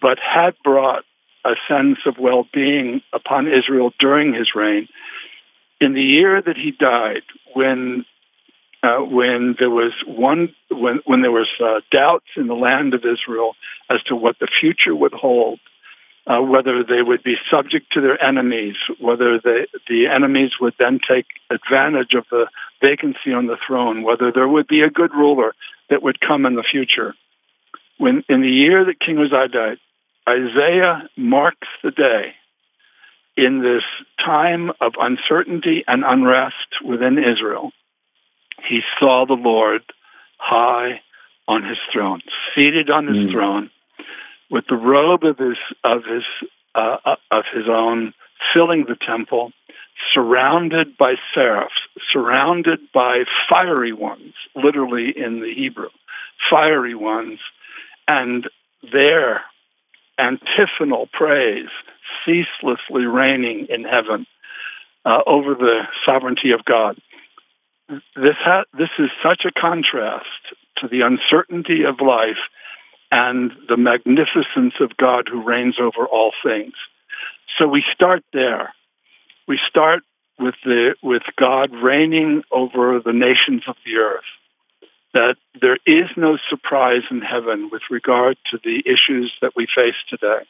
but 0.00 0.18
had 0.18 0.54
brought 0.62 1.04
a 1.44 1.54
sense 1.68 1.98
of 2.06 2.16
well-being 2.18 3.02
upon 3.12 3.46
Israel 3.46 3.92
during 3.98 4.32
his 4.32 4.54
reign. 4.54 4.88
In 5.80 5.92
the 5.92 6.02
year 6.02 6.40
that 6.40 6.56
he 6.56 6.70
died, 6.70 7.24
when 7.52 8.06
uh, 8.82 8.98
when 9.00 9.56
there 9.58 9.70
was 9.70 9.92
one 10.06 10.54
when 10.70 11.00
when 11.04 11.22
there 11.22 11.32
was 11.32 11.48
uh, 11.62 11.80
doubts 11.90 12.26
in 12.36 12.46
the 12.46 12.54
land 12.54 12.94
of 12.94 13.04
Israel 13.04 13.54
as 13.90 14.02
to 14.04 14.16
what 14.16 14.38
the 14.38 14.48
future 14.60 14.94
would 14.94 15.12
hold, 15.12 15.60
uh, 16.26 16.40
whether 16.40 16.82
they 16.82 17.02
would 17.02 17.22
be 17.22 17.34
subject 17.50 17.92
to 17.92 18.00
their 18.00 18.22
enemies, 18.22 18.76
whether 18.98 19.38
they, 19.38 19.66
the 19.88 20.06
enemies 20.06 20.52
would 20.60 20.74
then 20.78 20.98
take 21.06 21.26
advantage 21.50 22.14
of 22.14 22.24
the 22.30 22.46
vacancy 22.80 23.32
on 23.32 23.46
the 23.46 23.58
throne, 23.66 24.02
whether 24.02 24.32
there 24.32 24.48
would 24.48 24.66
be 24.66 24.80
a 24.80 24.90
good 24.90 25.12
ruler 25.12 25.54
that 25.90 26.02
would 26.02 26.20
come 26.20 26.46
in 26.46 26.54
the 26.54 26.64
future. 26.68 27.14
When 27.98 28.24
in 28.28 28.40
the 28.40 28.48
year 28.48 28.84
that 28.84 29.00
King 29.00 29.18
Uzziah 29.18 29.48
died, 29.48 29.78
Isaiah 30.28 31.08
marks 31.16 31.68
the 31.82 31.90
day 31.90 32.34
in 33.36 33.62
this 33.62 33.82
time 34.24 34.70
of 34.80 34.94
uncertainty 34.98 35.84
and 35.86 36.04
unrest 36.06 36.82
within 36.84 37.18
Israel. 37.18 37.72
He 38.66 38.80
saw 38.98 39.26
the 39.26 39.34
Lord 39.34 39.82
high 40.38 41.00
on 41.46 41.62
his 41.64 41.78
throne, 41.92 42.22
seated 42.54 42.90
on 42.90 43.06
his 43.06 43.26
mm. 43.26 43.30
throne, 43.30 43.70
with 44.54 44.66
the 44.68 44.76
robe 44.76 45.24
of 45.24 45.36
his 45.36 45.58
of 45.82 46.04
his 46.04 46.22
uh, 46.76 46.98
uh, 47.04 47.16
of 47.32 47.44
his 47.52 47.64
own 47.68 48.14
filling 48.54 48.84
the 48.88 48.96
temple, 49.04 49.50
surrounded 50.14 50.96
by 50.96 51.14
seraphs, 51.34 51.74
surrounded 52.12 52.78
by 52.94 53.24
fiery 53.50 53.92
ones, 53.92 54.32
literally 54.54 55.12
in 55.16 55.40
the 55.40 55.52
Hebrew, 55.52 55.88
fiery 56.48 56.94
ones, 56.94 57.40
and 58.06 58.48
their 58.92 59.42
antiphonal 60.18 61.08
praise 61.12 61.70
ceaselessly 62.24 63.06
reigning 63.06 63.66
in 63.68 63.82
heaven 63.82 64.24
uh, 65.04 65.18
over 65.26 65.56
the 65.56 65.80
sovereignty 66.06 66.52
of 66.52 66.64
God. 66.64 66.96
This 67.88 68.36
ha- 68.38 68.70
this 68.78 68.90
is 69.00 69.10
such 69.20 69.42
a 69.44 69.60
contrast 69.60 70.54
to 70.76 70.86
the 70.86 71.00
uncertainty 71.00 71.82
of 71.82 72.00
life 72.00 72.38
and 73.14 73.52
the 73.68 73.76
magnificence 73.76 74.74
of 74.80 74.96
God 74.96 75.28
who 75.30 75.40
reigns 75.40 75.76
over 75.80 76.04
all 76.04 76.32
things. 76.42 76.72
So 77.56 77.68
we 77.68 77.84
start 77.94 78.24
there. 78.32 78.74
We 79.46 79.60
start 79.68 80.02
with 80.40 80.56
the 80.64 80.96
with 81.00 81.22
God 81.38 81.72
reigning 81.72 82.42
over 82.50 82.98
the 82.98 83.12
nations 83.12 83.62
of 83.68 83.76
the 83.86 83.98
earth. 83.98 84.24
That 85.12 85.36
there 85.60 85.78
is 85.86 86.10
no 86.16 86.38
surprise 86.50 87.02
in 87.08 87.20
heaven 87.20 87.68
with 87.70 87.82
regard 87.88 88.36
to 88.50 88.58
the 88.64 88.82
issues 88.84 89.32
that 89.40 89.52
we 89.54 89.68
face 89.72 89.94
today. 90.10 90.42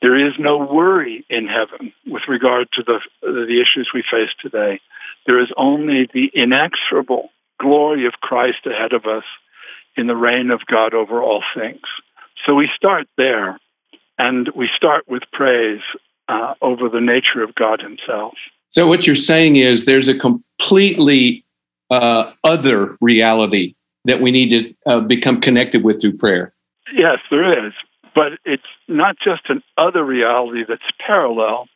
There 0.00 0.16
is 0.26 0.32
no 0.38 0.56
worry 0.56 1.26
in 1.28 1.48
heaven 1.48 1.92
with 2.06 2.22
regard 2.28 2.68
to 2.76 2.82
the 2.82 3.00
the 3.20 3.60
issues 3.60 3.90
we 3.92 4.02
face 4.10 4.32
today. 4.40 4.80
There 5.26 5.38
is 5.38 5.52
only 5.58 6.08
the 6.14 6.30
inexorable 6.32 7.28
glory 7.60 8.06
of 8.06 8.14
Christ 8.22 8.64
ahead 8.64 8.94
of 8.94 9.04
us 9.04 9.24
in 9.96 10.06
the 10.06 10.16
reign 10.16 10.50
of 10.50 10.60
God 10.66 10.94
over 10.94 11.22
all 11.22 11.42
things. 11.54 11.82
So 12.46 12.54
we 12.54 12.68
start 12.74 13.06
there, 13.16 13.58
and 14.18 14.48
we 14.54 14.68
start 14.76 15.04
with 15.08 15.22
praise 15.32 15.82
uh, 16.28 16.54
over 16.62 16.88
the 16.88 17.00
nature 17.00 17.42
of 17.42 17.54
God 17.54 17.80
Himself. 17.80 18.34
So 18.68 18.86
what 18.86 19.06
you're 19.06 19.16
saying 19.16 19.56
is 19.56 19.84
there's 19.84 20.08
a 20.08 20.18
completely 20.18 21.44
uh, 21.90 22.32
other 22.44 22.96
reality 23.00 23.74
that 24.04 24.20
we 24.20 24.30
need 24.30 24.50
to 24.50 24.74
uh, 24.86 25.00
become 25.00 25.40
connected 25.40 25.84
with 25.84 26.00
through 26.00 26.16
prayer. 26.16 26.54
Yes, 26.94 27.18
there 27.30 27.66
is. 27.66 27.72
But 28.14 28.32
it's 28.44 28.62
not 28.88 29.16
just 29.22 29.42
an 29.48 29.62
other 29.76 30.04
reality 30.04 30.64
that's 30.68 30.82
parallel, 31.04 31.68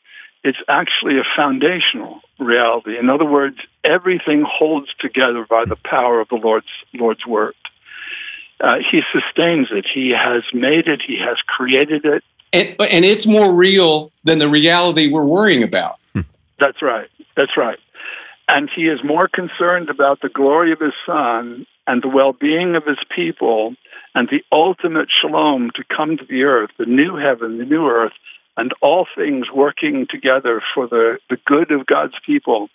it's 0.42 0.58
actually 0.68 1.18
a 1.18 1.24
foundational 1.36 2.20
reality. 2.38 2.98
In 2.98 3.08
other 3.08 3.24
words, 3.24 3.56
everything 3.84 4.44
holds 4.46 4.88
together 5.00 5.46
by 5.48 5.64
the 5.64 5.76
power 5.76 6.20
of 6.20 6.28
the 6.28 6.36
Lord's 6.36 6.66
Lord's 6.92 7.26
word. 7.26 7.54
Uh, 8.60 8.76
he 8.90 9.02
sustains 9.12 9.68
it. 9.70 9.86
He 9.92 10.10
has 10.10 10.42
made 10.52 10.86
it. 10.86 11.02
He 11.06 11.18
has 11.18 11.36
created 11.46 12.04
it. 12.04 12.24
And, 12.52 12.76
and 12.80 13.04
it's 13.04 13.26
more 13.26 13.52
real 13.52 14.12
than 14.22 14.38
the 14.38 14.48
reality 14.48 15.10
we're 15.10 15.24
worrying 15.24 15.62
about. 15.62 15.98
That's 16.60 16.80
right. 16.82 17.08
That's 17.36 17.56
right. 17.56 17.78
And 18.46 18.70
he 18.74 18.82
is 18.82 19.02
more 19.02 19.28
concerned 19.28 19.88
about 19.88 20.20
the 20.20 20.28
glory 20.28 20.72
of 20.72 20.80
his 20.80 20.92
son 21.06 21.66
and 21.86 22.02
the 22.02 22.08
well 22.08 22.32
being 22.32 22.76
of 22.76 22.84
his 22.84 22.98
people 23.14 23.74
and 24.14 24.28
the 24.28 24.42
ultimate 24.52 25.08
shalom 25.10 25.70
to 25.74 25.84
come 25.94 26.16
to 26.16 26.24
the 26.24 26.44
earth, 26.44 26.70
the 26.78 26.86
new 26.86 27.16
heaven, 27.16 27.58
the 27.58 27.64
new 27.64 27.86
earth, 27.86 28.12
and 28.56 28.72
all 28.80 29.06
things 29.16 29.46
working 29.52 30.06
together 30.08 30.62
for 30.74 30.86
the, 30.86 31.18
the 31.28 31.38
good 31.44 31.72
of 31.72 31.86
God's 31.86 32.14
people. 32.24 32.68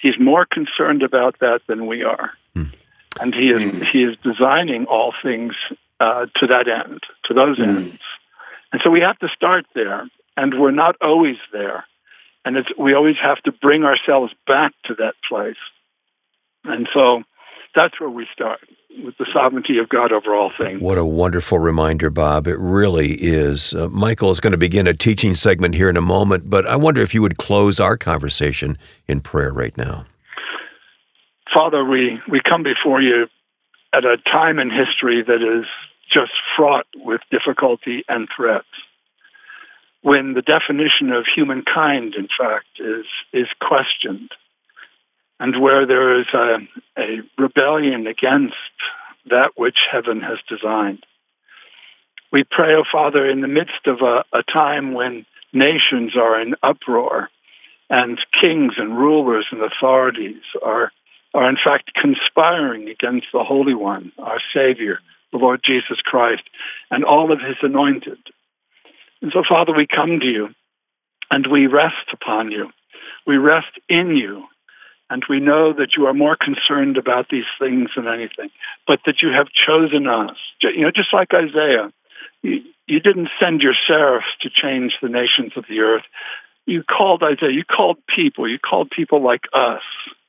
He's 0.00 0.18
more 0.18 0.46
concerned 0.46 1.02
about 1.02 1.38
that 1.40 1.60
than 1.66 1.86
we 1.86 2.02
are. 2.04 2.30
Hmm. 2.54 2.64
And 3.20 3.34
he 3.34 3.50
is, 3.50 3.58
mm. 3.58 3.86
he 3.86 4.04
is 4.04 4.16
designing 4.22 4.86
all 4.86 5.12
things 5.22 5.54
uh, 6.00 6.26
to 6.36 6.46
that 6.46 6.66
end, 6.68 7.00
to 7.26 7.34
those 7.34 7.58
mm. 7.58 7.66
ends. 7.66 7.98
And 8.72 8.80
so 8.84 8.90
we 8.90 9.00
have 9.00 9.18
to 9.18 9.28
start 9.34 9.66
there, 9.74 10.08
and 10.36 10.60
we're 10.60 10.70
not 10.70 10.96
always 11.00 11.36
there. 11.52 11.84
And 12.44 12.56
it's, 12.56 12.68
we 12.78 12.94
always 12.94 13.16
have 13.22 13.38
to 13.42 13.52
bring 13.52 13.84
ourselves 13.84 14.32
back 14.46 14.72
to 14.84 14.94
that 14.94 15.14
place. 15.28 15.56
And 16.64 16.88
so 16.94 17.22
that's 17.74 18.00
where 18.00 18.10
we 18.10 18.26
start 18.32 18.60
with 19.04 19.16
the 19.18 19.26
sovereignty 19.32 19.78
of 19.78 19.88
God 19.88 20.12
over 20.12 20.34
all 20.34 20.50
things. 20.58 20.80
What 20.80 20.98
a 20.98 21.04
wonderful 21.04 21.58
reminder, 21.58 22.10
Bob. 22.10 22.46
It 22.46 22.58
really 22.58 23.12
is. 23.14 23.74
Uh, 23.74 23.88
Michael 23.88 24.30
is 24.30 24.40
going 24.40 24.52
to 24.52 24.58
begin 24.58 24.86
a 24.86 24.94
teaching 24.94 25.34
segment 25.34 25.74
here 25.74 25.88
in 25.88 25.96
a 25.96 26.02
moment, 26.02 26.50
but 26.50 26.66
I 26.66 26.76
wonder 26.76 27.00
if 27.02 27.14
you 27.14 27.22
would 27.22 27.38
close 27.38 27.78
our 27.78 27.96
conversation 27.96 28.78
in 29.06 29.20
prayer 29.20 29.52
right 29.52 29.76
now. 29.76 30.06
Father, 31.54 31.84
we, 31.84 32.20
we 32.28 32.40
come 32.40 32.62
before 32.62 33.00
you 33.00 33.26
at 33.92 34.04
a 34.04 34.18
time 34.18 34.58
in 34.58 34.70
history 34.70 35.22
that 35.22 35.42
is 35.42 35.66
just 36.12 36.32
fraught 36.56 36.86
with 36.96 37.20
difficulty 37.30 38.04
and 38.08 38.28
threats. 38.34 38.66
When 40.02 40.34
the 40.34 40.42
definition 40.42 41.10
of 41.12 41.24
humankind, 41.34 42.14
in 42.14 42.28
fact, 42.38 42.66
is, 42.78 43.06
is 43.32 43.48
questioned, 43.60 44.30
and 45.40 45.60
where 45.60 45.86
there 45.86 46.20
is 46.20 46.26
a, 46.34 46.58
a 46.98 47.20
rebellion 47.36 48.06
against 48.06 48.54
that 49.30 49.52
which 49.56 49.78
heaven 49.90 50.20
has 50.20 50.38
designed. 50.48 51.04
We 52.32 52.44
pray, 52.44 52.74
O 52.74 52.80
oh 52.80 52.84
Father, 52.90 53.28
in 53.28 53.40
the 53.40 53.48
midst 53.48 53.86
of 53.86 54.00
a, 54.02 54.24
a 54.36 54.42
time 54.42 54.92
when 54.92 55.24
nations 55.52 56.16
are 56.16 56.40
in 56.40 56.54
uproar 56.62 57.30
and 57.90 58.18
kings 58.38 58.74
and 58.76 58.98
rulers 58.98 59.46
and 59.50 59.62
authorities 59.62 60.42
are 60.62 60.92
are 61.34 61.48
in 61.48 61.56
fact 61.62 61.92
conspiring 61.94 62.88
against 62.88 63.28
the 63.32 63.44
Holy 63.44 63.74
One, 63.74 64.12
our 64.18 64.40
Savior, 64.54 65.00
the 65.32 65.38
Lord 65.38 65.60
Jesus 65.64 66.00
Christ, 66.00 66.42
and 66.90 67.04
all 67.04 67.32
of 67.32 67.40
his 67.40 67.56
anointed. 67.62 68.18
And 69.22 69.32
so, 69.32 69.42
Father, 69.48 69.72
we 69.74 69.86
come 69.86 70.20
to 70.20 70.26
you 70.26 70.48
and 71.30 71.46
we 71.46 71.66
rest 71.66 72.12
upon 72.12 72.50
you. 72.52 72.70
We 73.26 73.36
rest 73.36 73.78
in 73.88 74.16
you 74.16 74.44
And 75.10 75.24
we 75.28 75.40
know 75.40 75.72
that 75.72 75.96
you 75.96 76.06
are 76.06 76.14
more 76.14 76.36
concerned 76.36 76.96
about 76.98 77.28
these 77.30 77.46
things 77.58 77.90
than 77.96 78.06
anything, 78.06 78.50
but 78.86 79.00
that 79.06 79.22
you 79.22 79.30
have 79.30 79.48
chosen 79.48 80.06
us. 80.06 80.36
You 80.60 80.82
know, 80.82 80.90
just 80.90 81.14
like 81.14 81.32
Isaiah, 81.32 81.90
you, 82.42 82.62
you 82.86 83.00
didn't 83.00 83.30
send 83.40 83.62
your 83.62 83.74
seraphs 83.86 84.26
to 84.42 84.50
change 84.50 84.94
the 85.00 85.08
nations 85.08 85.52
of 85.56 85.64
the 85.68 85.80
earth. 85.80 86.04
You 86.66 86.82
called 86.82 87.22
Isaiah, 87.22 87.52
you 87.52 87.64
called 87.64 87.96
people, 88.14 88.46
you 88.46 88.58
called 88.58 88.90
people 88.90 89.22
like 89.22 89.44
us 89.54 89.82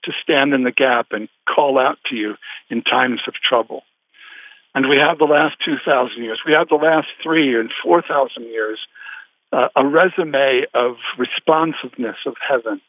to 0.04 0.14
stand 0.22 0.54
in 0.54 0.64
the 0.64 0.72
gap 0.72 1.08
and 1.12 1.30
call 1.48 1.78
out 1.78 1.98
to 2.08 2.16
you 2.16 2.36
in 2.70 2.82
times 2.82 3.22
of 3.28 3.34
trouble. 3.36 3.84
And 4.76 4.88
we 4.88 4.98
have 4.98 5.18
the 5.18 5.26
last 5.26 5.58
2,000 5.66 6.24
years, 6.24 6.40
we 6.46 6.54
have 6.54 6.70
the 6.70 6.76
last 6.76 7.08
three 7.24 7.60
and 7.60 7.72
4,000 7.84 8.44
years, 8.44 8.80
uh, 9.52 9.70
a 9.76 9.86
resume 9.86 10.66
of 10.74 10.98
responsiveness 11.18 12.18
of 12.26 12.36
heaven 12.48 12.82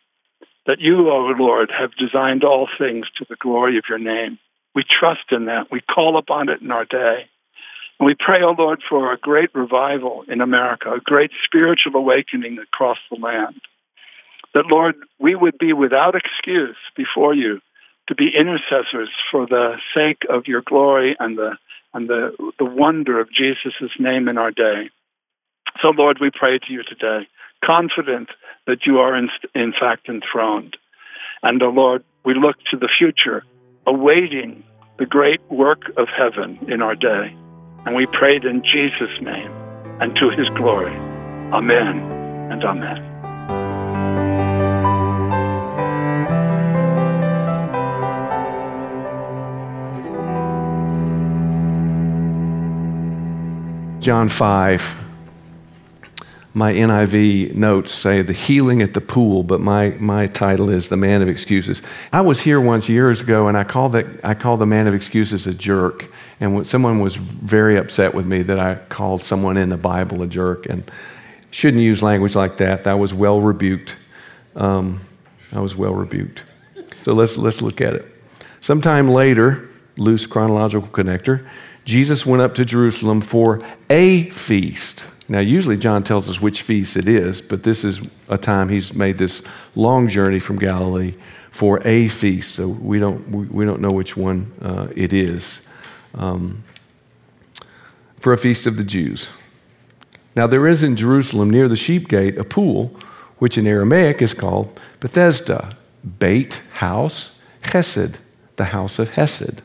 that 0.67 0.81
you, 0.81 1.09
O 1.09 1.13
oh 1.13 1.35
Lord, 1.39 1.71
have 1.77 1.95
designed 1.97 2.45
all 2.45 2.69
things 2.79 3.07
to 3.17 3.27
the 3.29 3.37
glory 3.37 3.79
of 3.79 3.85
your 3.89 3.99
name. 3.99 4.39
We 4.75 4.85
trust 4.85 5.33
in 5.33 5.47
that. 5.47 5.71
We 5.71 5.81
call 5.81 6.19
upon 6.19 6.49
it 6.49 6.61
in 6.61 6.71
our 6.71 6.85
day. 6.85 7.27
And 7.99 8.07
we 8.07 8.15
pray, 8.19 8.43
O 8.43 8.49
oh 8.49 8.55
Lord, 8.57 8.83
for 8.89 9.13
a 9.13 9.19
great 9.19 9.55
revival 9.55 10.25
in 10.29 10.41
America, 10.41 10.93
a 10.93 11.01
great 11.01 11.31
spiritual 11.45 11.97
awakening 11.97 12.59
across 12.59 12.99
the 13.11 13.19
land. 13.19 13.61
That, 14.55 14.67
Lord, 14.67 14.97
we 15.19 15.35
would 15.35 15.59
be 15.59 15.73
without 15.73 16.15
excuse 16.15 16.77
before 16.97 17.35
you 17.35 17.61
to 18.09 18.15
be 18.15 18.31
intercessors 18.37 19.11
for 19.31 19.47
the 19.47 19.77
sake 19.95 20.23
of 20.29 20.47
your 20.47 20.63
glory 20.63 21.17
and 21.21 21.39
the, 21.39 21.57
and 21.95 22.09
the, 22.09 22.33
the 22.59 22.65
wonder 22.65 23.21
of 23.21 23.33
Jesus' 23.33 23.91
name 23.99 24.29
in 24.29 24.39
our 24.39 24.51
day. 24.51 24.91
So, 25.81 25.91
Lord, 25.91 26.19
we 26.21 26.31
pray 26.33 26.59
to 26.59 26.73
you 26.73 26.83
today, 26.83 27.29
confident 27.65 28.31
that 28.67 28.87
you 28.87 28.99
are 28.99 29.17
in, 29.17 29.29
in 29.55 29.73
fact 29.73 30.09
enthroned. 30.09 30.77
And, 31.43 31.63
oh 31.63 31.71
Lord, 31.71 32.05
we 32.25 32.35
look 32.35 32.57
to 32.71 32.77
the 32.77 32.89
future, 32.99 33.45
awaiting 33.87 34.65
the 34.99 35.07
great 35.07 35.41
work 35.51 35.83
of 35.97 36.09
heaven 36.09 36.59
in 36.69 36.83
our 36.83 36.95
day. 36.95 37.35
And 37.87 37.97
we 37.97 38.07
prayed 38.07 38.45
in 38.45 38.63
Jesus' 38.63 39.21
name 39.23 39.51
and 40.01 40.15
to 40.17 40.31
his 40.31 40.49
glory. 40.51 40.95
Amen 41.53 41.99
and 42.51 42.63
amen. 42.63 43.10
John 54.01 54.29
5 54.29 54.97
my 56.53 56.73
NIV 56.73 57.55
notes 57.55 57.93
say 57.93 58.23
the 58.23 58.33
healing 58.33 58.83
at 58.83 58.93
the 58.93 59.01
pool, 59.01 59.45
but 59.45 59.61
my, 59.61 59.91
my 60.01 60.27
title 60.27 60.69
is 60.69 60.89
the 60.89 60.97
man 60.97 61.23
of 61.23 61.29
excuses. 61.29 61.81
I 62.13 62.23
was 62.23 62.41
here 62.41 62.61
once 62.61 62.89
years 62.89 63.21
ago 63.21 63.47
and 63.47 63.57
I 63.57 63.63
called, 63.63 63.93
that, 63.93 64.07
I 64.25 64.35
called 64.35 64.61
the 64.61 64.67
man 64.67 64.89
of 64.89 64.95
excuses 64.95 65.47
a 65.47 65.55
jerk. 65.55 66.11
And 66.41 66.55
when, 66.55 66.65
someone 66.65 67.01
was 67.01 67.15
very 67.17 67.77
upset 67.77 68.15
with 68.15 68.27
me 68.27 68.43
that 68.43 68.59
I 68.59 68.77
called 68.89 69.23
someone 69.23 69.57
in 69.57 69.69
the 69.69 69.77
Bible 69.77 70.23
a 70.23 70.27
jerk 70.27 70.67
and 70.67 70.91
shouldn't 71.53 71.83
use 71.83 72.03
language 72.03 72.35
like 72.35 72.57
that. 72.57 72.83
That 72.83 72.99
was 72.99 73.15
well 73.15 73.41
rebuked. 73.41 73.95
Um, 74.57 75.01
I 75.53 75.61
was 75.61 75.77
well 75.77 75.95
rebuked. 75.95 76.43
So 77.05 77.13
let's, 77.13 77.39
let's 77.39 77.63
look 77.63 77.81
at 77.81 77.95
it. 77.95 78.07
Sometime 78.61 79.09
later, 79.09 79.69
loose 79.97 80.27
chronological 80.27 80.89
connector, 80.89 81.47
Jesus 81.91 82.25
went 82.25 82.41
up 82.41 82.55
to 82.55 82.65
Jerusalem 82.65 83.21
for 83.21 83.61
a 83.89 84.31
feast 84.31 85.07
now, 85.31 85.39
usually 85.39 85.77
John 85.77 86.03
tells 86.03 86.29
us 86.29 86.41
which 86.41 86.63
feast 86.63 86.97
it 86.97 87.07
is, 87.07 87.41
but 87.41 87.63
this 87.63 87.85
is 87.85 88.01
a 88.29 88.37
time 88.37 88.69
he's 88.69 88.93
made 88.93 89.17
this 89.17 89.45
long 89.77 90.09
journey 90.09 90.41
from 90.41 90.59
Galilee 90.59 91.15
for 91.53 91.81
a 91.87 92.09
feast. 92.09 92.57
So 92.57 92.67
we 92.67 92.99
don't, 92.99 93.31
we 93.31 93.65
don't 93.65 93.81
know 93.81 93.93
which 93.93 94.17
one 94.17 94.53
uh, 94.61 94.89
it 94.97 95.13
is. 95.13 95.63
Um, 96.17 96.65
for 98.19 98.33
a 98.33 98.39
feast 98.39 98.67
of 98.67 98.77
the 98.77 98.83
Jews. 98.83 99.29
Now, 100.35 100.49
there 100.49 100.67
is 100.67 100.83
in 100.83 100.97
Jerusalem 100.97 101.49
near 101.49 101.69
the 101.69 101.77
sheep 101.77 102.09
gate 102.09 102.37
a 102.37 102.43
pool, 102.43 102.89
which 103.39 103.57
in 103.57 103.69
Aramaic 103.69 104.21
is 104.21 104.35
called 104.35 104.81
Bethesda, 104.99 105.77
Beit 106.19 106.61
House, 106.73 107.39
Chesed, 107.63 108.17
the 108.57 108.67
house 108.67 108.99
of 108.99 109.11
Hesed. 109.11 109.63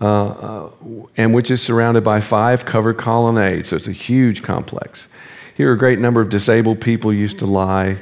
Uh, 0.00 0.28
uh, 0.28 0.70
and 1.18 1.34
which 1.34 1.50
is 1.50 1.60
surrounded 1.60 2.02
by 2.02 2.20
five 2.20 2.64
covered 2.64 2.96
colonnades. 2.96 3.68
So 3.68 3.76
it's 3.76 3.86
a 3.86 3.92
huge 3.92 4.42
complex. 4.42 5.08
Here, 5.54 5.72
a 5.72 5.76
great 5.76 5.98
number 5.98 6.22
of 6.22 6.30
disabled 6.30 6.80
people 6.80 7.12
used 7.12 7.38
to 7.40 7.46
lie 7.46 7.98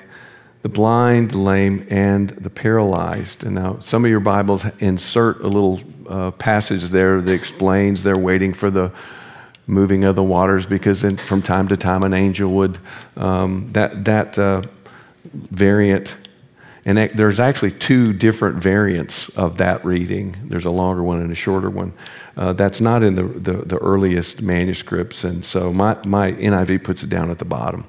the 0.62 0.68
blind, 0.68 1.32
the 1.32 1.38
lame, 1.38 1.86
and 1.90 2.30
the 2.30 2.50
paralyzed. 2.50 3.42
And 3.42 3.56
now, 3.56 3.78
some 3.80 4.04
of 4.04 4.10
your 4.12 4.20
Bibles 4.20 4.64
insert 4.80 5.40
a 5.40 5.48
little 5.48 5.80
uh, 6.08 6.30
passage 6.32 6.84
there 6.84 7.20
that 7.20 7.32
explains 7.32 8.04
they're 8.04 8.16
waiting 8.16 8.52
for 8.52 8.70
the 8.70 8.92
moving 9.66 10.04
of 10.04 10.16
the 10.16 10.22
waters 10.22 10.66
because 10.66 11.04
in, 11.04 11.16
from 11.16 11.42
time 11.42 11.68
to 11.68 11.76
time 11.76 12.02
an 12.02 12.14
angel 12.14 12.50
would, 12.52 12.78
um, 13.16 13.70
that, 13.72 14.04
that 14.04 14.38
uh, 14.38 14.62
variant 15.32 16.16
and 16.88 16.96
there's 16.96 17.38
actually 17.38 17.72
two 17.72 18.14
different 18.14 18.56
variants 18.56 19.28
of 19.36 19.58
that 19.58 19.84
reading. 19.84 20.34
There's 20.44 20.64
a 20.64 20.70
longer 20.70 21.02
one 21.02 21.20
and 21.20 21.30
a 21.30 21.34
shorter 21.34 21.68
one. 21.68 21.92
Uh, 22.34 22.54
that's 22.54 22.80
not 22.80 23.02
in 23.02 23.14
the, 23.14 23.24
the, 23.24 23.52
the, 23.58 23.76
earliest 23.76 24.40
manuscripts, 24.40 25.22
and 25.22 25.44
so 25.44 25.70
my, 25.70 25.98
my 26.06 26.32
NIV 26.32 26.82
puts 26.82 27.02
it 27.02 27.10
down 27.10 27.30
at 27.30 27.40
the 27.40 27.44
bottom. 27.44 27.84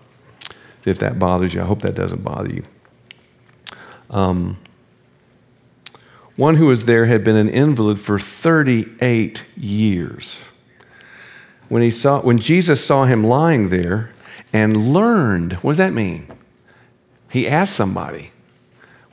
If 0.83 0.99
that 0.99 1.17
bothers 1.17 1.53
you, 1.53 1.61
I 1.61 1.63
hope 1.63 1.81
that 1.83 1.95
doesn't 1.95 2.25
bother 2.25 2.49
you. 2.49 2.65
Um, 4.09 4.57
one 6.35 6.57
who 6.57 6.65
was 6.65 6.83
there 6.83 7.05
had 7.05 7.23
been 7.23 7.37
an 7.37 7.47
invalid 7.47 8.01
for 8.01 8.19
38 8.19 9.45
years. 9.55 10.39
When, 11.69 11.81
he 11.81 11.91
saw, 11.91 12.19
when 12.19 12.37
Jesus 12.37 12.83
saw 12.83 13.05
him 13.05 13.23
lying 13.23 13.69
there 13.69 14.13
and 14.51 14.91
learned, 14.93 15.53
what 15.53 15.71
does 15.71 15.77
that 15.77 15.93
mean? 15.93 16.27
He 17.29 17.47
asked 17.47 17.77
somebody, 17.77 18.31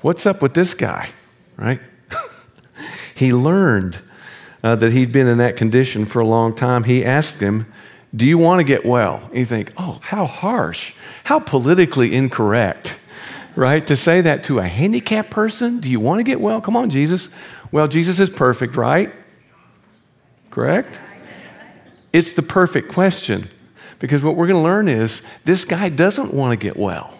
What's 0.06 0.24
up 0.24 0.40
with 0.40 0.54
this 0.54 0.72
guy? 0.72 1.08
Right? 1.56 1.80
he 3.16 3.32
learned 3.32 3.98
uh, 4.62 4.76
that 4.76 4.92
he'd 4.92 5.10
been 5.10 5.26
in 5.26 5.38
that 5.38 5.56
condition 5.56 6.04
for 6.04 6.20
a 6.20 6.24
long 6.24 6.54
time. 6.54 6.84
He 6.84 7.04
asked 7.04 7.40
him, 7.40 7.66
Do 8.14 8.24
you 8.24 8.38
want 8.38 8.60
to 8.60 8.64
get 8.64 8.86
well? 8.86 9.20
And 9.30 9.38
you 9.38 9.44
think, 9.44 9.72
Oh, 9.76 9.98
how 10.02 10.26
harsh, 10.26 10.94
how 11.24 11.40
politically 11.40 12.14
incorrect, 12.14 12.96
right? 13.56 13.84
To 13.88 13.96
say 13.96 14.20
that 14.20 14.44
to 14.44 14.60
a 14.60 14.68
handicapped 14.68 15.30
person, 15.30 15.80
Do 15.80 15.90
you 15.90 15.98
want 15.98 16.20
to 16.20 16.22
get 16.22 16.40
well? 16.40 16.60
Come 16.60 16.76
on, 16.76 16.88
Jesus. 16.88 17.28
Well, 17.72 17.88
Jesus 17.88 18.20
is 18.20 18.30
perfect, 18.30 18.76
right? 18.76 19.12
Correct? 20.50 21.00
It's 22.12 22.30
the 22.30 22.42
perfect 22.42 22.92
question 22.92 23.48
because 23.98 24.22
what 24.22 24.36
we're 24.36 24.46
going 24.46 24.60
to 24.60 24.64
learn 24.64 24.86
is 24.86 25.22
this 25.44 25.64
guy 25.64 25.88
doesn't 25.88 26.32
want 26.32 26.52
to 26.52 26.64
get 26.64 26.76
well. 26.76 27.15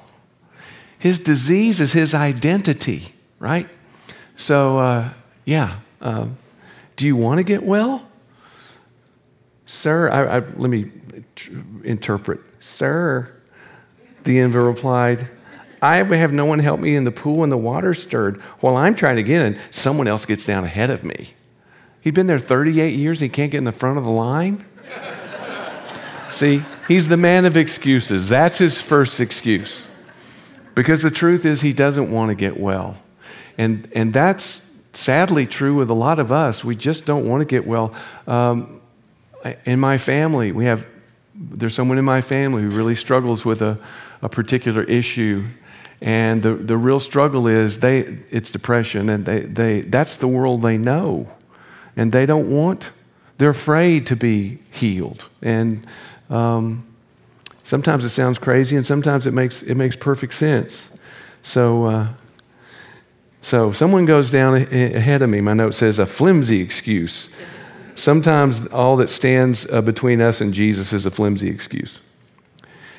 His 0.99 1.19
disease 1.19 1.81
is 1.81 1.93
his 1.93 2.15
identity, 2.15 3.13
right? 3.39 3.69
So, 4.37 4.79
uh, 4.79 5.11
yeah. 5.45 5.81
Uh, 6.01 6.29
do 6.97 7.07
you 7.07 7.17
want 7.17 7.39
to 7.39 7.45
get 7.45 7.63
well? 7.63 8.09
Sir, 9.67 10.09
I, 10.09 10.37
I, 10.37 10.39
let 10.39 10.71
me 10.71 10.91
interpret. 11.85 12.41
Sir, 12.61 13.33
the 14.25 14.39
invalid 14.39 14.67
replied, 14.67 15.31
I 15.83 15.97
have 15.97 16.33
no 16.33 16.47
one 16.47 16.59
help 16.59 16.81
me 16.81 16.97
in 16.97 17.05
the 17.05 17.13
pool 17.13 17.43
and 17.43 17.53
the 17.53 17.57
water 17.57 17.93
stirred. 17.95 18.41
While 18.61 18.77
I'm 18.77 18.95
trying 18.95 19.17
to 19.17 19.23
get 19.23 19.43
in, 19.43 19.59
someone 19.71 20.09
else 20.09 20.25
gets 20.25 20.45
down 20.45 20.65
ahead 20.65 20.91
of 20.91 21.05
me. 21.05 21.35
He'd 22.01 22.15
been 22.15 22.27
there 22.27 22.39
38 22.39 22.95
years, 22.95 23.21
he 23.21 23.29
can't 23.29 23.51
get 23.51 23.59
in 23.59 23.65
the 23.65 23.73
front 23.73 23.99
of 23.99 24.05
the 24.05 24.11
line. 24.11 24.65
See, 26.29 26.63
he's 26.89 27.09
the 27.09 27.17
man 27.17 27.45
of 27.45 27.57
excuses. 27.57 28.29
That's 28.29 28.59
his 28.59 28.81
first 28.81 29.21
excuse. 29.21 29.87
Because 30.77 31.01
the 31.01 31.11
truth 31.11 31.47
is, 31.47 31.63
he 31.63 31.73
doesn't 31.73 32.11
want 32.11 32.29
to 32.29 32.35
get 32.37 32.61
well. 32.61 32.99
And, 33.59 33.91
and 33.95 34.13
that's 34.13 34.71
sadly 34.93 35.47
true 35.47 35.75
with 35.75 35.89
a 35.91 35.95
lot 35.95 36.19
of 36.19 36.31
us. 36.31 36.63
We 36.63 36.77
just 36.77 37.07
don't 37.07 37.27
want 37.27 37.41
to 37.41 37.47
get 37.47 37.67
well. 37.67 37.95
Um, 38.27 38.83
in 39.65 39.81
my 39.81 39.97
family, 39.97 40.53
we 40.53 40.67
have, 40.67 40.87
there's 41.35 41.75
someone 41.75 41.97
in 41.97 42.05
my 42.05 42.21
family 42.21 42.63
who 42.63 42.71
really 42.71 42.95
struggles 42.95 43.43
with 43.43 43.63
a, 43.63 43.81
a 44.21 44.29
particular 44.29 44.83
issue. 44.83 45.47
And 46.03 46.43
the, 46.43 46.55
the 46.55 46.77
real 46.77 47.01
struggle 47.01 47.47
is 47.47 47.81
they, 47.81 48.01
it's 48.31 48.51
depression, 48.51 49.09
and 49.09 49.25
they, 49.25 49.41
they, 49.41 49.81
that's 49.81 50.17
the 50.17 50.29
world 50.29 50.61
they 50.61 50.77
know. 50.77 51.27
And 51.97 52.13
they 52.13 52.27
don't 52.27 52.51
want, 52.51 52.91
they're 53.39 53.49
afraid 53.49 54.07
to 54.09 54.17
be 54.17 54.59
healed. 54.71 55.31
And 55.41 55.87
um, 56.29 56.86
Sometimes 57.67 58.05
it 58.05 58.11
sounds 58.11 58.39
crazy, 58.39 58.77
and 58.77 58.87
sometimes 58.87 59.27
it 59.27 59.35
makes, 59.35 59.61
it 59.61 59.75
makes 59.75 59.97
perfect 59.97 60.35
sense. 60.35 60.89
So, 61.43 61.87
uh, 61.87 62.09
so 63.43 63.73
someone 63.73 64.05
goes 64.05 64.31
down 64.31 64.55
ahead 64.55 65.21
of 65.21 65.31
me. 65.31 65.41
My 65.41 65.53
note 65.53 65.75
says 65.75 65.99
a 65.99 66.07
flimsy 66.07 66.61
excuse. 66.61 67.29
Sometimes 67.97 68.69
all 68.69 68.95
that 68.99 69.11
stands 69.11 69.67
uh, 69.69 69.83
between 69.83 70.21
us 70.21 70.41
and 70.41 70.55
Jesus 70.55 70.93
is 70.93 71.07
a 71.07 71.11
flimsy 71.11 71.49
excuse. 71.49 71.99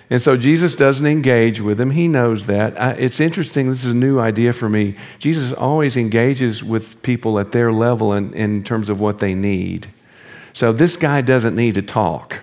And 0.09 0.21
so 0.21 0.35
Jesus 0.35 0.75
doesn't 0.75 1.05
engage 1.05 1.61
with 1.61 1.77
them. 1.77 1.91
He 1.91 2.09
knows 2.09 2.47
that. 2.47 2.77
I, 2.77 2.91
it's 2.91 3.21
interesting. 3.21 3.69
This 3.69 3.85
is 3.85 3.91
a 3.91 3.95
new 3.95 4.19
idea 4.19 4.51
for 4.51 4.67
me. 4.67 4.97
Jesus 5.17 5.53
always 5.53 5.95
engages 5.95 6.61
with 6.61 7.01
people 7.03 7.39
at 7.39 7.53
their 7.53 7.71
level 7.71 8.11
in, 8.11 8.33
in 8.33 8.65
terms 8.65 8.89
of 8.89 8.99
what 8.99 9.19
they 9.19 9.33
need. 9.33 9.87
So 10.51 10.73
this 10.73 10.97
guy 10.97 11.21
doesn't 11.21 11.55
need 11.55 11.75
to 11.75 11.81
talk, 11.81 12.41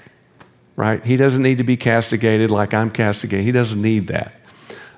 right? 0.77 1.05
He 1.05 1.17
doesn't 1.17 1.43
need 1.43 1.59
to 1.59 1.65
be 1.65 1.77
castigated 1.77 2.51
like 2.51 2.75
I'm 2.75 2.91
castigated. 2.91 3.45
He 3.45 3.53
doesn't 3.53 3.81
need 3.81 4.09
that. 4.09 4.35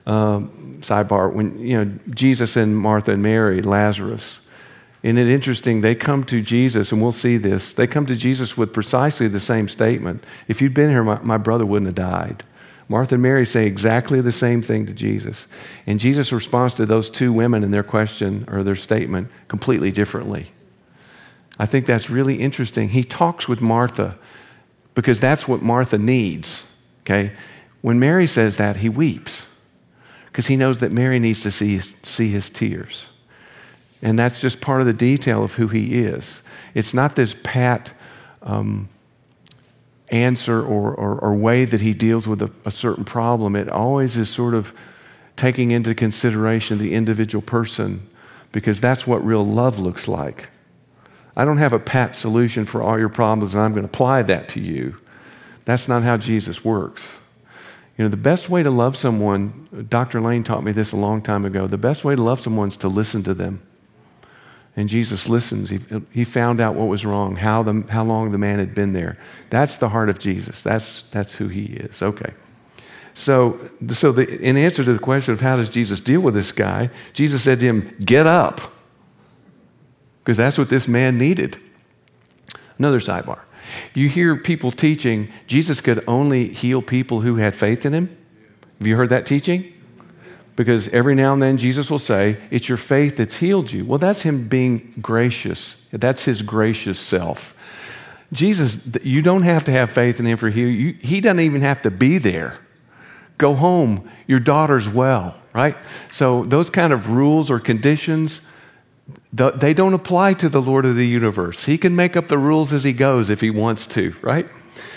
Um, 0.07 0.79
sidebar: 0.81 1.33
When 1.33 1.59
you 1.59 1.85
know 1.85 1.99
Jesus 2.11 2.57
and 2.57 2.77
Martha 2.77 3.13
and 3.13 3.23
Mary, 3.23 3.63
Lazarus, 3.63 4.41
isn't 5.03 5.19
it 5.19 5.29
interesting? 5.29 5.83
They 5.83 5.95
come 5.95 6.25
to 6.25 6.41
Jesus, 6.41 6.93
and 6.93 7.01
we'll 7.01 7.13
see 7.13 7.37
this. 7.37 7.73
They 7.73 7.87
come 7.87 8.07
to 8.07 8.17
Jesus 8.17 8.57
with 8.57 8.73
precisely 8.73 9.29
the 9.29 9.41
same 9.41 9.69
statement. 9.69 10.25
If 10.49 10.61
you'd 10.61 10.75
been 10.75 10.91
here, 10.91 11.05
my, 11.05 11.21
my 11.23 11.37
brother 11.37 11.67
wouldn't 11.67 11.87
have 11.87 11.95
died. 11.95 12.43
Martha 12.89 13.15
and 13.15 13.23
Mary 13.23 13.45
say 13.47 13.67
exactly 13.67 14.21
the 14.21 14.33
same 14.33 14.63
thing 14.63 14.87
to 14.87 14.93
Jesus. 14.93 15.49
And 15.87 15.99
Jesus 15.99 16.33
responds 16.33 16.75
to 16.75 16.87
those 16.87 17.11
two 17.11 17.33
women 17.33 17.65
and 17.65 17.75
their 17.75 17.83
question 17.83 18.45
or 18.49 18.63
their 18.63 18.77
statement 18.77 19.29
completely 19.49 19.91
differently. 19.91 20.53
I 21.59 21.67
think 21.67 21.87
that's 21.87 22.11
really 22.11 22.37
interesting. 22.37 22.91
He 22.91 23.03
talks 23.03 23.49
with 23.49 23.61
Martha 23.61 24.19
because 24.97 25.21
that's 25.21 25.47
what 25.47 25.63
Martha 25.63 25.99
needs. 25.99 26.65
Okay? 27.03 27.31
When 27.83 28.01
Mary 28.01 28.27
says 28.27 28.57
that, 28.57 28.79
he 28.79 28.89
weeps 28.89 29.47
because 30.27 30.49
he 30.49 30.57
knows 30.57 30.81
that 30.81 30.91
Mary 30.91 31.21
needs 31.21 31.41
to 31.41 31.51
see 31.53 31.77
his, 31.77 31.95
see 32.03 32.31
his 32.31 32.51
tears. 32.51 33.11
And 34.03 34.19
that's 34.19 34.41
just 34.41 34.61
part 34.61 34.81
of 34.81 34.87
the 34.87 34.93
detail 34.93 35.45
of 35.45 35.55
who 35.55 35.69
he 35.69 35.99
is. 35.99 36.43
It's 36.75 36.93
not 36.93 37.15
this 37.15 37.35
pat 37.43 37.93
um, 38.43 38.89
answer 40.09 40.61
or, 40.61 40.93
or, 40.95 41.19
or, 41.19 41.35
way 41.35 41.65
that 41.65 41.81
he 41.81 41.93
deals 41.93 42.29
with 42.29 42.41
a, 42.43 42.51
a 42.65 42.71
certain 42.71 43.05
problem. 43.05 43.57
It 43.57 43.69
always 43.69 44.17
is 44.17 44.29
sort 44.29 44.55
of 44.55 44.73
taking 45.35 45.73
into 45.73 45.95
consideration 45.95 46.79
the 46.79 46.95
individual 46.95 47.43
person 47.43 48.09
because 48.53 48.81
that's 48.81 49.07
what 49.07 49.25
real 49.25 49.45
love 49.45 49.79
looks 49.79 50.07
like. 50.07 50.51
I 51.37 51.45
don't 51.45 51.59
have 51.59 51.73
a 51.73 51.79
pat 51.79 52.17
solution 52.17 52.65
for 52.65 52.83
all 52.83 52.99
your 52.99 53.09
problems 53.09 53.55
and 53.55 53.63
I'm 53.63 53.73
going 53.73 53.87
to 53.87 53.93
apply 53.93 54.23
that 54.23 54.49
to 54.51 54.61
you. 54.61 54.97
That's 55.67 55.89
not 55.89 56.03
how 56.03 56.17
Jesus 56.17 56.65
works. 56.65 57.17
You 57.99 58.05
know, 58.05 58.09
the 58.09 58.17
best 58.17 58.49
way 58.49 58.63
to 58.63 58.71
love 58.71 58.97
someone, 58.97 59.87
Dr. 59.89 60.21
Lane 60.21 60.45
taught 60.45 60.65
me 60.65 60.73
this 60.73 60.93
a 60.93 60.97
long 60.97 61.23
time 61.23 61.45
ago, 61.45 61.67
the 61.67 61.79
best 61.79 62.05
way 62.05 62.15
to 62.15 62.23
love 62.23 62.41
someone 62.41 62.69
is 62.69 62.77
to 62.79 62.89
listen 62.89 63.23
to 63.25 63.35
them. 63.35 63.63
And 64.77 64.89
Jesus 64.91 65.27
listens. 65.29 65.71
He, 65.71 65.81
he 66.13 66.25
found 66.25 66.61
out 66.61 66.75
what 66.75 66.89
was 66.89 67.07
wrong, 67.07 67.37
how, 67.37 67.63
the, 67.63 67.87
how 67.91 68.05
long 68.05 68.33
the 68.33 68.39
man 68.39 68.59
had 68.59 68.75
been 68.75 68.93
there. 68.93 69.17
That's 69.49 69.79
the 69.79 69.89
heart 69.89 70.11
of 70.11 70.19
Jesus. 70.19 70.63
That's, 70.63 71.03
that's 71.09 71.35
who 71.35 71.49
he 71.49 71.65
is. 71.65 72.03
Okay. 72.03 72.35
So, 73.15 73.59
so 73.89 74.13
the, 74.13 74.39
in 74.41 74.59
answer 74.59 74.85
to 74.85 74.93
the 74.93 74.99
question 74.99 75.33
of 75.33 75.41
how 75.41 75.57
does 75.57 75.71
Jesus 75.71 76.01
deal 76.01 76.21
with 76.21 76.35
this 76.35 76.53
guy, 76.53 76.91
Jesus 77.15 77.43
said 77.43 77.61
to 77.61 77.65
him, 77.65 77.91
Get 78.05 78.27
up. 78.27 78.75
Because 80.27 80.37
that's 80.37 80.59
what 80.59 80.69
this 80.69 80.87
man 80.87 81.17
needed. 81.17 81.57
Another 82.77 83.01
sidebar. 83.01 83.39
You 83.95 84.11
hear 84.11 84.37
people 84.37 84.73
teaching 84.73 85.33
Jesus 85.47 85.81
could 85.81 86.05
only 86.07 86.49
heal 86.53 86.83
people 86.83 87.23
who 87.23 87.37
had 87.37 87.57
faith 87.57 87.87
in 87.87 87.95
him. 87.95 88.17
Have 88.79 88.87
you 88.87 88.97
heard 88.97 89.09
that 89.09 89.25
teaching? 89.25 89.73
because 90.57 90.89
every 90.89 91.15
now 91.15 91.35
and 91.35 91.43
then 91.43 91.59
Jesus 91.59 91.91
will 91.91 91.99
say, 91.99 92.39
It's 92.51 92.69
your 92.69 92.79
faith 92.79 93.19
that's 93.19 93.37
healed 93.37 93.71
you. 93.71 93.85
Well, 93.85 93.99
that's 93.99 94.23
Him 94.23 94.49
being 94.49 94.95
gracious. 95.01 95.85
That's 95.93 96.25
His 96.25 96.43
gracious 96.43 96.99
self. 96.99 97.53
Jesus, 98.33 98.89
you 99.05 99.23
don't 99.23 99.43
have 99.43 99.63
to 99.65 99.71
have 99.71 99.93
faith 99.93 100.19
in 100.19 100.27
Him 100.27 100.39
for 100.39 100.49
healing. 100.49 100.75
You, 100.75 100.93
he 100.95 101.21
doesn't 101.21 101.41
even 101.41 101.61
have 101.61 101.83
to 101.83 101.91
be 101.91 102.19
there. 102.19 102.59
Go 103.39 103.55
home. 103.55 104.11
Your 104.27 104.41
daughter's 104.41 104.89
well, 104.89 105.39
right? 105.55 105.77
So, 106.11 106.45
those 106.45 106.71
kind 106.71 106.93
of 106.93 107.11
rules 107.11 107.51
or 107.51 107.61
conditions, 107.61 108.41
they 109.33 109.75
don't 109.75 109.95
apply 109.95 110.35
to 110.35 110.49
the 110.49 110.63
Lord 110.63 110.85
of 110.85 110.97
the 110.97 111.07
universe. 111.07 111.65
He 111.65 111.79
can 111.79 111.95
make 111.95 112.17
up 112.17 112.29
the 112.29 112.39
rules 112.39 112.73
as 112.73 112.85
He 112.85 112.93
goes 112.93 113.31
if 113.31 113.41
He 113.41 113.51
wants 113.51 113.87
to, 113.89 114.15
right? 114.23 114.49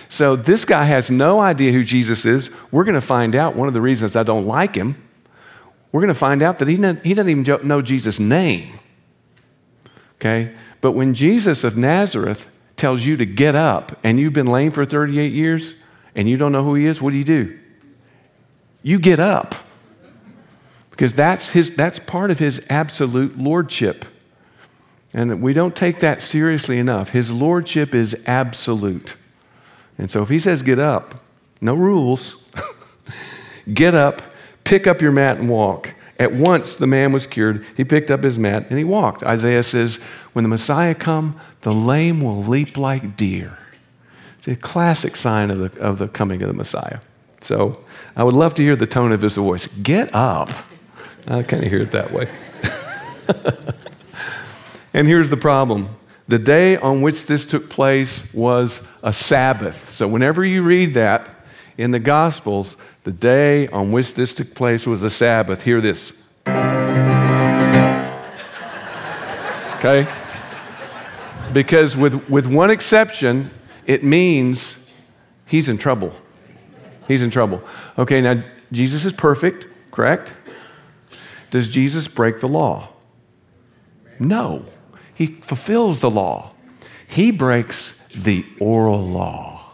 So, 0.08 0.36
this 0.36 0.65
guy 0.65 0.86
has 0.86 1.12
no 1.12 1.39
idea 1.39 1.72
who 1.72 1.84
Jesus 1.84 2.26
is. 2.26 2.50
We're 2.72 2.84
going 2.84 2.95
to 2.95 3.02
find 3.02 3.36
out 3.36 3.56
one 3.56 3.67
of 3.67 3.74
the 3.74 3.82
reasons 3.82 4.15
I 4.15 4.24
don't 4.24 4.48
like 4.48 4.76
Him 4.76 4.95
we're 5.91 6.02
going 6.02 6.13
to 6.13 6.19
find 6.19 6.41
out 6.41 6.60
that 6.60 6.67
he, 6.67 6.76
he 6.76 7.13
doesn't 7.13 7.30
even 7.30 7.67
know 7.67 7.82
Jesus' 7.82 8.19
name. 8.19 8.80
Okay? 10.15 10.54
But 10.82 10.91
when 10.91 11.13
Jesus 11.13 11.63
of 11.63 11.78
Nazareth 11.78 12.50
tells 12.76 13.06
you 13.06 13.17
to 13.17 13.26
get 13.26 13.56
up 13.56 13.98
and 14.04 14.19
you've 14.19 14.34
been 14.34 14.48
lame 14.48 14.72
for 14.72 14.86
38 14.86 15.34
years 15.34 15.76
and 16.15 16.30
you 16.30 16.38
don't 16.38 16.52
know 16.52 16.63
who 16.63 16.76
he 16.76 16.86
is, 16.86 17.02
what 17.02 17.12
do 17.12 17.17
you 17.17 17.24
do? 17.24 17.60
You 18.84 19.00
get 19.00 19.19
up. 19.19 19.56
Because 21.00 21.14
that's, 21.14 21.50
his, 21.50 21.78
that's 21.78 21.98
part 21.98 22.30
of 22.30 22.40
his 22.40 22.66
absolute 22.70 23.38
lordship. 23.38 24.04
And 25.14 25.42
we 25.42 25.54
don't 25.54 25.74
take 25.74 26.00
that 26.02 26.22
seriously 26.22 26.78
enough. 26.78 27.12
His 27.12 27.32
lordship 27.32 27.96
is 27.96 28.22
absolute. 28.26 29.16
And 29.98 30.12
so 30.12 30.22
if 30.22 30.28
he 30.30 30.40
says 30.40 30.62
get 30.62 30.78
up, 30.78 31.24
no 31.62 31.74
rules, 31.74 32.36
get 33.74 33.96
up 33.96 34.22
Pick 34.70 34.86
up 34.86 35.02
your 35.02 35.12
mat 35.12 35.40
and 35.40 35.50
walk. 35.50 35.96
At 36.20 36.32
once 36.32 36.76
the 36.76 36.86
man 36.86 37.12
was 37.12 37.26
cured. 37.26 37.66
He 37.76 37.84
picked 37.84 38.12
up 38.12 38.22
his 38.22 38.38
mat 38.38 38.68
and 38.70 38.78
he 38.78 38.84
walked. 38.84 39.24
Isaiah 39.24 39.64
says, 39.64 39.96
When 40.34 40.44
the 40.44 40.50
Messiah 40.50 40.94
come, 40.94 41.40
the 41.62 41.74
lame 41.74 42.22
will 42.22 42.44
leap 42.44 42.78
like 42.78 43.18
deer. 43.18 43.58
It's 44.38 44.48
a 44.48 44.56
classic 44.56 45.16
sign 45.16 45.50
of 45.50 45.58
the, 45.58 45.82
of 45.82 45.98
the 45.98 46.08
coming 46.08 46.44
of 46.44 46.50
the 46.50 46.54
Messiah. 46.54 47.00
So 47.42 47.84
I 48.16 48.24
would 48.24 48.36
love 48.36 48.54
to 48.56 48.62
hear 48.62 48.76
the 48.76 48.86
tone 48.86 49.12
of 49.12 49.24
his 49.24 49.38
voice. 49.38 49.66
Get 49.82 50.14
up. 50.14 50.52
I 51.30 51.44
kind 51.44 51.63
of 51.63 51.70
hear 51.70 51.82
it 51.82 51.92
that 51.92 52.12
way. 52.12 52.28
and 54.94 55.08
here's 55.08 55.30
the 55.30 55.38
problem 55.38 55.96
the 56.28 56.39
day 56.39 56.76
on 56.78 57.02
which 57.02 57.26
this 57.26 57.46
took 57.46 57.70
place 57.70 58.32
was 58.34 58.82
a 59.02 59.13
Sabbath. 59.13 59.89
So 59.89 60.08
whenever 60.08 60.44
you 60.46 60.62
read 60.62 60.94
that 60.96 61.28
in 61.78 61.92
the 61.92 62.00
Gospels, 62.00 62.78
the 63.04 63.12
day 63.12 63.68
on 63.70 63.92
which 63.92 64.13
this 64.13 64.34
took 64.34 64.54
place 64.54 64.86
was 64.86 65.04
a 65.04 65.10
Sabbath. 65.10 65.63
Hear 65.63 65.82
this. 65.82 66.13
Okay? 69.78 70.08
Because, 71.54 71.96
with, 71.96 72.30
with 72.30 72.46
one 72.46 72.70
exception, 72.70 73.50
it 73.88 74.04
means 74.04 74.86
he's 75.48 75.70
in 75.70 75.78
trouble. 75.78 76.13
He's 77.08 77.24
in 77.24 77.32
trouble. 77.32 77.63
Okay, 77.98 78.22
now 78.22 78.44
Jesus 78.72 79.06
is 79.06 79.13
perfect, 79.13 79.65
correct? 79.92 80.34
Does 81.52 81.68
Jesus 81.68 82.08
break 82.08 82.40
the 82.40 82.48
law? 82.48 82.90
No. 84.20 84.66
He 85.14 85.28
fulfills 85.42 86.00
the 86.00 86.10
law. 86.10 86.52
He 87.08 87.32
breaks 87.32 87.98
the 88.14 88.46
oral 88.60 89.08
law 89.08 89.72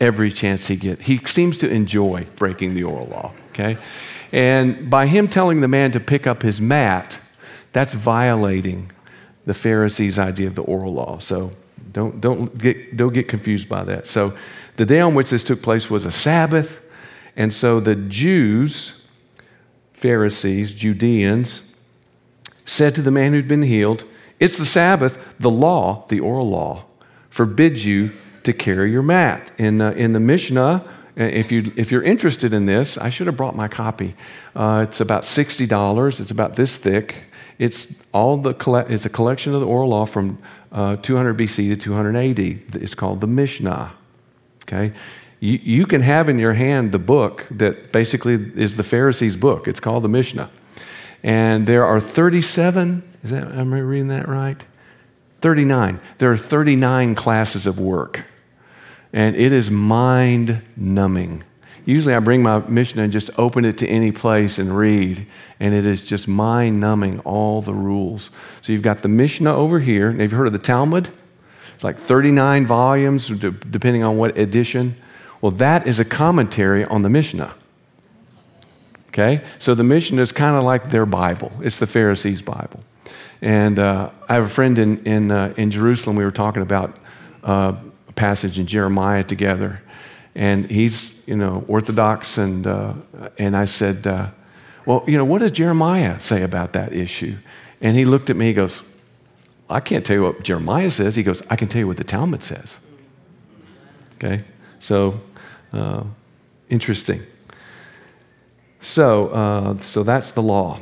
every 0.00 0.30
chance 0.30 0.66
he 0.66 0.76
gets. 0.76 1.02
He 1.02 1.18
seems 1.24 1.56
to 1.58 1.70
enjoy 1.70 2.26
breaking 2.36 2.74
the 2.74 2.84
oral 2.84 3.06
law, 3.06 3.32
okay? 3.50 3.78
And 4.32 4.90
by 4.90 5.06
him 5.06 5.28
telling 5.28 5.60
the 5.60 5.68
man 5.68 5.92
to 5.92 6.00
pick 6.00 6.26
up 6.26 6.42
his 6.42 6.60
mat, 6.60 7.18
that's 7.72 7.94
violating 7.94 8.90
the 9.46 9.54
Pharisees' 9.54 10.18
idea 10.18 10.48
of 10.48 10.54
the 10.54 10.62
oral 10.62 10.92
law. 10.92 11.18
So 11.18 11.52
don't, 11.92 12.20
don't, 12.20 12.56
get, 12.58 12.96
don't 12.96 13.12
get 13.12 13.28
confused 13.28 13.68
by 13.68 13.84
that. 13.84 14.06
So 14.06 14.36
the 14.76 14.84
day 14.84 15.00
on 15.00 15.14
which 15.14 15.30
this 15.30 15.42
took 15.42 15.62
place 15.62 15.88
was 15.88 16.04
a 16.04 16.10
Sabbath. 16.10 16.80
And 17.36 17.52
so 17.52 17.80
the 17.80 17.94
Jews, 17.94 19.03
Pharisees, 20.04 20.74
Judeans, 20.74 21.62
said 22.66 22.94
to 22.94 23.00
the 23.00 23.10
man 23.10 23.32
who'd 23.32 23.48
been 23.48 23.62
healed, 23.62 24.04
It's 24.38 24.58
the 24.58 24.66
Sabbath. 24.66 25.16
The 25.40 25.48
law, 25.48 26.04
the 26.08 26.20
oral 26.20 26.50
law, 26.50 26.84
forbids 27.30 27.86
you 27.86 28.12
to 28.42 28.52
carry 28.52 28.92
your 28.92 29.00
mat. 29.00 29.50
In, 29.56 29.80
uh, 29.80 29.92
in 29.92 30.12
the 30.12 30.20
Mishnah, 30.20 30.86
uh, 31.18 31.22
if, 31.22 31.50
you, 31.50 31.72
if 31.76 31.90
you're 31.90 32.02
interested 32.02 32.52
in 32.52 32.66
this, 32.66 32.98
I 32.98 33.08
should 33.08 33.28
have 33.28 33.38
brought 33.38 33.56
my 33.56 33.66
copy. 33.66 34.14
Uh, 34.54 34.84
it's 34.86 35.00
about 35.00 35.22
$60. 35.22 36.20
It's 36.20 36.30
about 36.30 36.56
this 36.56 36.76
thick. 36.76 37.24
It's, 37.58 38.02
all 38.12 38.36
the 38.36 38.50
it's 38.90 39.06
a 39.06 39.08
collection 39.08 39.54
of 39.54 39.62
the 39.62 39.66
oral 39.66 39.88
law 39.88 40.04
from 40.04 40.36
uh, 40.70 40.96
200 40.96 41.38
BC 41.38 41.70
to 41.70 41.76
200 41.78 42.14
AD. 42.14 42.38
It's 42.82 42.94
called 42.94 43.22
the 43.22 43.26
Mishnah. 43.26 43.94
Okay? 44.64 44.92
You, 45.44 45.60
you 45.62 45.84
can 45.84 46.00
have 46.00 46.30
in 46.30 46.38
your 46.38 46.54
hand 46.54 46.90
the 46.92 46.98
book 46.98 47.46
that 47.50 47.92
basically 47.92 48.32
is 48.32 48.76
the 48.76 48.82
Pharisees' 48.82 49.36
book. 49.36 49.68
It's 49.68 49.78
called 49.78 50.02
the 50.02 50.08
Mishnah. 50.08 50.48
And 51.22 51.66
there 51.66 51.84
are 51.84 52.00
37, 52.00 53.02
is 53.22 53.30
that, 53.30 53.52
am 53.52 53.74
I 53.74 53.80
reading 53.80 54.08
that 54.08 54.26
right? 54.26 54.64
39. 55.42 56.00
There 56.16 56.32
are 56.32 56.38
39 56.38 57.14
classes 57.14 57.66
of 57.66 57.78
work 57.78 58.24
and 59.12 59.36
it 59.36 59.52
is 59.52 59.70
mind 59.70 60.62
numbing. 60.78 61.44
Usually 61.84 62.14
I 62.14 62.20
bring 62.20 62.42
my 62.42 62.60
Mishnah 62.60 63.02
and 63.02 63.12
just 63.12 63.28
open 63.36 63.66
it 63.66 63.76
to 63.78 63.86
any 63.86 64.12
place 64.12 64.58
and 64.58 64.74
read, 64.74 65.30
and 65.60 65.74
it 65.74 65.84
is 65.84 66.02
just 66.02 66.26
mind 66.26 66.80
numbing 66.80 67.20
all 67.20 67.60
the 67.60 67.74
rules. 67.74 68.30
So 68.62 68.72
you've 68.72 68.80
got 68.80 69.02
the 69.02 69.08
Mishnah 69.08 69.54
over 69.54 69.78
here. 69.80 70.10
Have 70.10 70.32
you 70.32 70.38
heard 70.38 70.46
of 70.46 70.54
the 70.54 70.58
Talmud? 70.58 71.10
It's 71.74 71.84
like 71.84 71.98
39 71.98 72.66
volumes, 72.66 73.28
depending 73.28 74.02
on 74.02 74.16
what 74.16 74.38
edition. 74.38 74.96
Well, 75.44 75.50
that 75.50 75.86
is 75.86 76.00
a 76.00 76.06
commentary 76.06 76.86
on 76.86 77.02
the 77.02 77.10
Mishnah. 77.10 77.54
Okay? 79.08 79.44
So 79.58 79.74
the 79.74 79.84
Mishnah 79.84 80.22
is 80.22 80.32
kind 80.32 80.56
of 80.56 80.64
like 80.64 80.88
their 80.88 81.04
Bible, 81.04 81.52
it's 81.60 81.76
the 81.76 81.86
Pharisees' 81.86 82.40
Bible. 82.40 82.80
And 83.42 83.78
uh, 83.78 84.08
I 84.26 84.36
have 84.36 84.44
a 84.44 84.48
friend 84.48 84.78
in, 84.78 85.04
in, 85.04 85.30
uh, 85.30 85.52
in 85.58 85.70
Jerusalem, 85.70 86.16
we 86.16 86.24
were 86.24 86.30
talking 86.30 86.62
about 86.62 86.96
uh, 87.42 87.74
a 88.08 88.12
passage 88.14 88.58
in 88.58 88.66
Jeremiah 88.66 89.22
together. 89.22 89.82
And 90.34 90.64
he's, 90.70 91.14
you 91.26 91.36
know, 91.36 91.62
Orthodox. 91.68 92.38
And, 92.38 92.66
uh, 92.66 92.94
and 93.36 93.54
I 93.54 93.66
said, 93.66 94.06
uh, 94.06 94.30
Well, 94.86 95.04
you 95.06 95.18
know, 95.18 95.26
what 95.26 95.40
does 95.40 95.52
Jeremiah 95.52 96.20
say 96.20 96.40
about 96.40 96.72
that 96.72 96.94
issue? 96.94 97.36
And 97.82 97.98
he 97.98 98.06
looked 98.06 98.30
at 98.30 98.36
me, 98.36 98.46
he 98.46 98.54
goes, 98.54 98.80
I 99.68 99.80
can't 99.80 100.06
tell 100.06 100.16
you 100.16 100.22
what 100.22 100.42
Jeremiah 100.42 100.90
says. 100.90 101.16
He 101.16 101.22
goes, 101.22 101.42
I 101.50 101.56
can 101.56 101.68
tell 101.68 101.80
you 101.80 101.86
what 101.86 101.98
the 101.98 102.04
Talmud 102.04 102.42
says. 102.42 102.80
Okay? 104.14 104.42
So, 104.78 105.20
uh, 105.74 106.04
interesting. 106.70 107.22
So, 108.80 109.28
uh, 109.28 109.80
so 109.80 110.02
that's 110.02 110.30
the 110.30 110.42
law. 110.42 110.80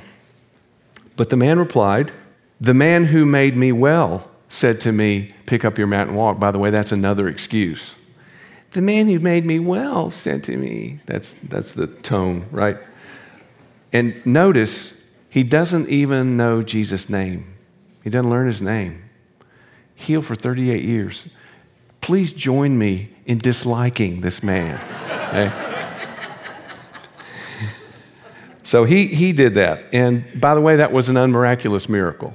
But 1.17 1.31
the 1.31 1.37
man 1.37 1.59
replied, 1.59 2.13
The 2.61 2.75
man 2.75 3.07
who 3.07 3.25
made 3.25 3.57
me 3.57 3.73
well 3.73 4.29
said 4.49 4.81
to 4.83 4.93
me, 4.93 5.35
Pick 5.47 5.65
up 5.65 5.79
your 5.79 5.87
mat 5.87 6.09
and 6.09 6.17
walk. 6.17 6.39
By 6.39 6.51
the 6.51 6.59
way, 6.59 6.71
that's 6.71 6.93
another 6.93 7.29
excuse. 7.29 7.95
The 8.73 8.83
man 8.83 9.09
who 9.09 9.19
made 9.19 9.45
me 9.45 9.59
well 9.59 10.11
said 10.11 10.43
to 10.45 10.57
me, 10.57 11.01
That's, 11.07 11.35
that's 11.35 11.73
the 11.73 11.87
tone, 11.87 12.47
right? 12.51 12.79
And 13.93 14.25
notice, 14.27 15.03
he 15.29 15.45
doesn't 15.45 15.89
even 15.89 16.37
know 16.37 16.63
Jesus' 16.63 17.09
name. 17.09 17.55
He 18.03 18.11
doesn't 18.11 18.31
learn 18.31 18.47
his 18.47 18.61
name. 18.61 19.05
Healed 19.95 20.27
for 20.27 20.35
38 20.35 20.83
years. 20.83 21.27
Please 22.01 22.33
join 22.33 22.77
me 22.77 23.12
in 23.27 23.39
disliking 23.39 24.21
this 24.21 24.43
man. 24.43 24.77
Okay? 25.29 25.73
So 28.63 28.85
he, 28.85 29.07
he 29.07 29.33
did 29.33 29.55
that. 29.55 29.85
And 29.93 30.41
by 30.41 30.55
the 30.55 30.61
way, 30.61 30.77
that 30.77 30.93
was 30.93 31.09
an 31.09 31.17
unmiraculous 31.17 31.89
miracle. 31.89 32.35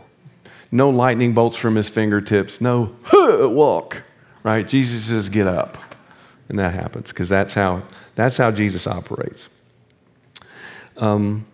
No 0.71 0.89
lightning 0.89 1.33
bolts 1.33 1.55
from 1.55 1.75
his 1.75 1.89
fingertips, 1.89 2.61
no 2.61 2.95
walk, 3.13 4.03
right? 4.43 4.67
Jesus 4.67 5.05
says, 5.05 5.29
get 5.29 5.47
up. 5.47 5.77
And 6.49 6.59
that 6.59 6.73
happens 6.73 7.09
because 7.09 7.29
that's 7.29 7.53
how, 7.53 7.83
that's 8.15 8.37
how 8.37 8.51
Jesus 8.51 8.87
operates. 8.87 9.49
Um, 10.97 11.45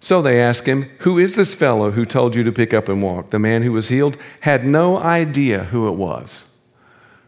so 0.00 0.22
they 0.22 0.40
ask 0.40 0.64
him, 0.64 0.90
Who 1.00 1.18
is 1.18 1.36
this 1.36 1.54
fellow 1.54 1.90
who 1.90 2.04
told 2.06 2.34
you 2.34 2.42
to 2.44 2.52
pick 2.52 2.72
up 2.72 2.88
and 2.88 3.02
walk? 3.02 3.30
The 3.30 3.38
man 3.38 3.62
who 3.62 3.72
was 3.72 3.88
healed 3.90 4.16
had 4.40 4.64
no 4.64 4.98
idea 4.98 5.64
who 5.64 5.88
it 5.88 5.92
was, 5.92 6.46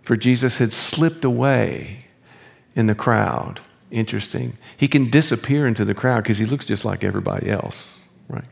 for 0.02 0.16
Jesus 0.16 0.58
had 0.58 0.72
slipped 0.72 1.24
away 1.24 2.06
in 2.74 2.86
the 2.86 2.94
crowd. 2.94 3.60
Interesting. 3.90 4.56
He 4.76 4.88
can 4.88 5.10
disappear 5.10 5.66
into 5.66 5.84
the 5.84 5.94
crowd 5.94 6.22
because 6.22 6.38
he 6.38 6.46
looks 6.46 6.66
just 6.66 6.84
like 6.84 7.04
everybody 7.04 7.50
else, 7.50 8.00
right? 8.28 8.44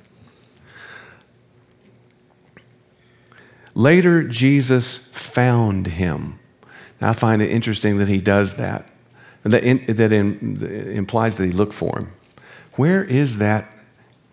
Later, 3.75 4.23
Jesus 4.23 4.99
found 4.99 5.87
him. 5.87 6.39
Now, 7.01 7.11
I 7.11 7.13
find 7.15 7.41
it 7.41 7.51
interesting 7.51 7.99
that 7.99 8.09
he 8.09 8.21
does 8.21 8.55
that. 8.55 8.91
That, 9.45 9.65
in, 9.65 9.97
that 9.97 10.13
in, 10.13 10.63
implies 10.95 11.37
that 11.37 11.47
he 11.47 11.53
looked 11.53 11.73
for 11.73 11.99
him. 11.99 12.13
Where 12.75 13.03
is 13.03 13.39
that 13.39 13.75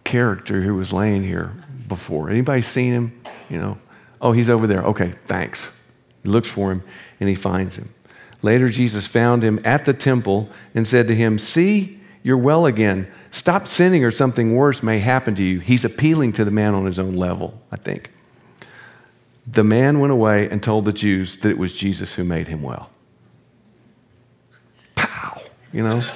character 0.03 0.61
who 0.61 0.75
was 0.75 0.91
laying 0.91 1.23
here 1.23 1.53
before? 1.87 2.29
Anybody 2.29 2.61
seen 2.61 2.91
him? 2.91 3.21
You 3.49 3.57
know, 3.57 3.77
oh, 4.19 4.33
he's 4.33 4.49
over 4.49 4.67
there. 4.67 4.83
Okay, 4.83 5.13
thanks. 5.25 5.73
He 6.23 6.29
looks 6.29 6.49
for 6.49 6.73
him 6.73 6.83
and 7.19 7.29
he 7.29 7.35
finds 7.35 7.77
him. 7.77 7.93
Later, 8.41 8.69
Jesus 8.69 9.07
found 9.07 9.43
him 9.43 9.59
at 9.65 9.85
the 9.85 9.93
temple 9.93 10.49
and 10.75 10.87
said 10.87 11.07
to 11.07 11.15
him, 11.15 11.39
See, 11.39 11.99
you're 12.23 12.37
well 12.37 12.65
again. 12.65 13.11
Stop 13.31 13.67
sinning 13.67 14.03
or 14.03 14.11
something 14.11 14.55
worse 14.55 14.83
may 14.83 14.99
happen 14.99 15.35
to 15.35 15.43
you. 15.43 15.59
He's 15.59 15.83
appealing 15.83 16.33
to 16.33 16.45
the 16.45 16.51
man 16.51 16.73
on 16.73 16.85
his 16.85 16.99
own 16.99 17.13
level, 17.13 17.59
I 17.71 17.77
think. 17.77 18.11
The 19.45 19.63
man 19.63 19.99
went 19.99 20.11
away 20.11 20.49
and 20.49 20.61
told 20.61 20.85
the 20.85 20.93
Jews 20.93 21.37
that 21.37 21.49
it 21.49 21.57
was 21.57 21.73
Jesus 21.73 22.13
who 22.13 22.23
made 22.23 22.47
him 22.47 22.61
well. 22.61 22.89
Pow, 24.95 25.41
you 25.71 25.83
know? 25.83 26.03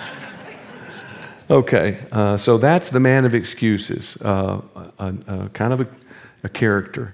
Okay, 1.50 2.00
uh, 2.14 2.38
so 2.38 2.58
that's 2.58 2.88
the 2.88 3.02
man 3.02 3.26
of 3.26 3.36
excuses, 3.36 4.16
uh, 4.22 4.62
a, 4.98 5.14
a, 5.28 5.50
kind 5.50 5.74
of 5.74 5.82
a, 5.82 5.88
a 6.46 6.50
character. 6.50 7.14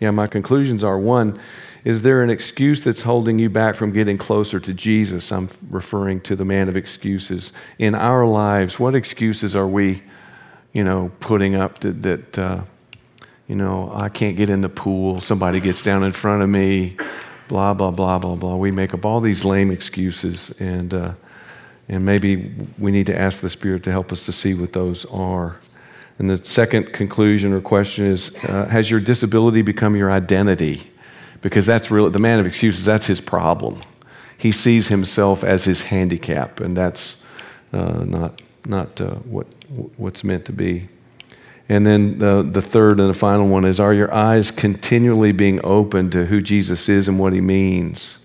Yeah, 0.00 0.10
my 0.10 0.26
conclusions 0.26 0.82
are 0.82 0.98
one, 0.98 1.38
is 1.88 2.02
there 2.02 2.22
an 2.22 2.28
excuse 2.28 2.84
that's 2.84 3.00
holding 3.00 3.38
you 3.38 3.48
back 3.48 3.74
from 3.74 3.92
getting 3.92 4.18
closer 4.18 4.60
to 4.60 4.74
Jesus? 4.74 5.32
I'm 5.32 5.48
referring 5.70 6.20
to 6.20 6.36
the 6.36 6.44
man 6.44 6.68
of 6.68 6.76
excuses. 6.76 7.50
In 7.78 7.94
our 7.94 8.26
lives, 8.26 8.78
what 8.78 8.94
excuses 8.94 9.56
are 9.56 9.66
we, 9.66 10.02
you 10.74 10.84
know, 10.84 11.10
putting 11.20 11.54
up 11.54 11.78
to, 11.78 11.92
that, 11.92 12.38
uh, 12.38 12.60
you 13.46 13.56
know, 13.56 13.90
I 13.94 14.10
can't 14.10 14.36
get 14.36 14.50
in 14.50 14.60
the 14.60 14.68
pool, 14.68 15.22
somebody 15.22 15.60
gets 15.60 15.80
down 15.80 16.02
in 16.02 16.12
front 16.12 16.42
of 16.42 16.50
me, 16.50 16.98
blah, 17.48 17.72
blah, 17.72 17.90
blah, 17.90 18.18
blah, 18.18 18.34
blah. 18.34 18.56
We 18.56 18.70
make 18.70 18.92
up 18.92 19.06
all 19.06 19.22
these 19.22 19.42
lame 19.46 19.70
excuses, 19.70 20.50
and, 20.60 20.92
uh, 20.92 21.14
and 21.88 22.04
maybe 22.04 22.54
we 22.78 22.92
need 22.92 23.06
to 23.06 23.18
ask 23.18 23.40
the 23.40 23.48
Spirit 23.48 23.82
to 23.84 23.90
help 23.90 24.12
us 24.12 24.26
to 24.26 24.32
see 24.32 24.52
what 24.52 24.74
those 24.74 25.06
are. 25.06 25.58
And 26.18 26.28
the 26.28 26.36
second 26.36 26.92
conclusion 26.92 27.54
or 27.54 27.62
question 27.62 28.04
is 28.04 28.36
uh, 28.44 28.66
Has 28.66 28.90
your 28.90 29.00
disability 29.00 29.62
become 29.62 29.96
your 29.96 30.10
identity? 30.12 30.90
Because 31.40 31.66
that's 31.66 31.90
really 31.90 32.10
the 32.10 32.18
man 32.18 32.40
of 32.40 32.46
excuses, 32.46 32.84
that's 32.84 33.06
his 33.06 33.20
problem. 33.20 33.82
He 34.36 34.52
sees 34.52 34.88
himself 34.88 35.42
as 35.44 35.64
his 35.64 35.82
handicap, 35.82 36.60
and 36.60 36.76
that's 36.76 37.16
uh, 37.72 38.04
not, 38.04 38.40
not 38.66 39.00
uh, 39.00 39.16
what, 39.16 39.46
what's 39.96 40.24
meant 40.24 40.44
to 40.46 40.52
be. 40.52 40.88
And 41.68 41.86
then 41.86 42.18
the, 42.18 42.48
the 42.50 42.62
third 42.62 42.98
and 42.98 43.10
the 43.10 43.14
final 43.14 43.46
one 43.46 43.64
is 43.64 43.78
Are 43.78 43.92
your 43.92 44.12
eyes 44.12 44.50
continually 44.50 45.32
being 45.32 45.60
open 45.64 46.10
to 46.10 46.26
who 46.26 46.40
Jesus 46.40 46.88
is 46.88 47.08
and 47.08 47.18
what 47.18 47.32
he 47.32 47.40
means? 47.40 48.18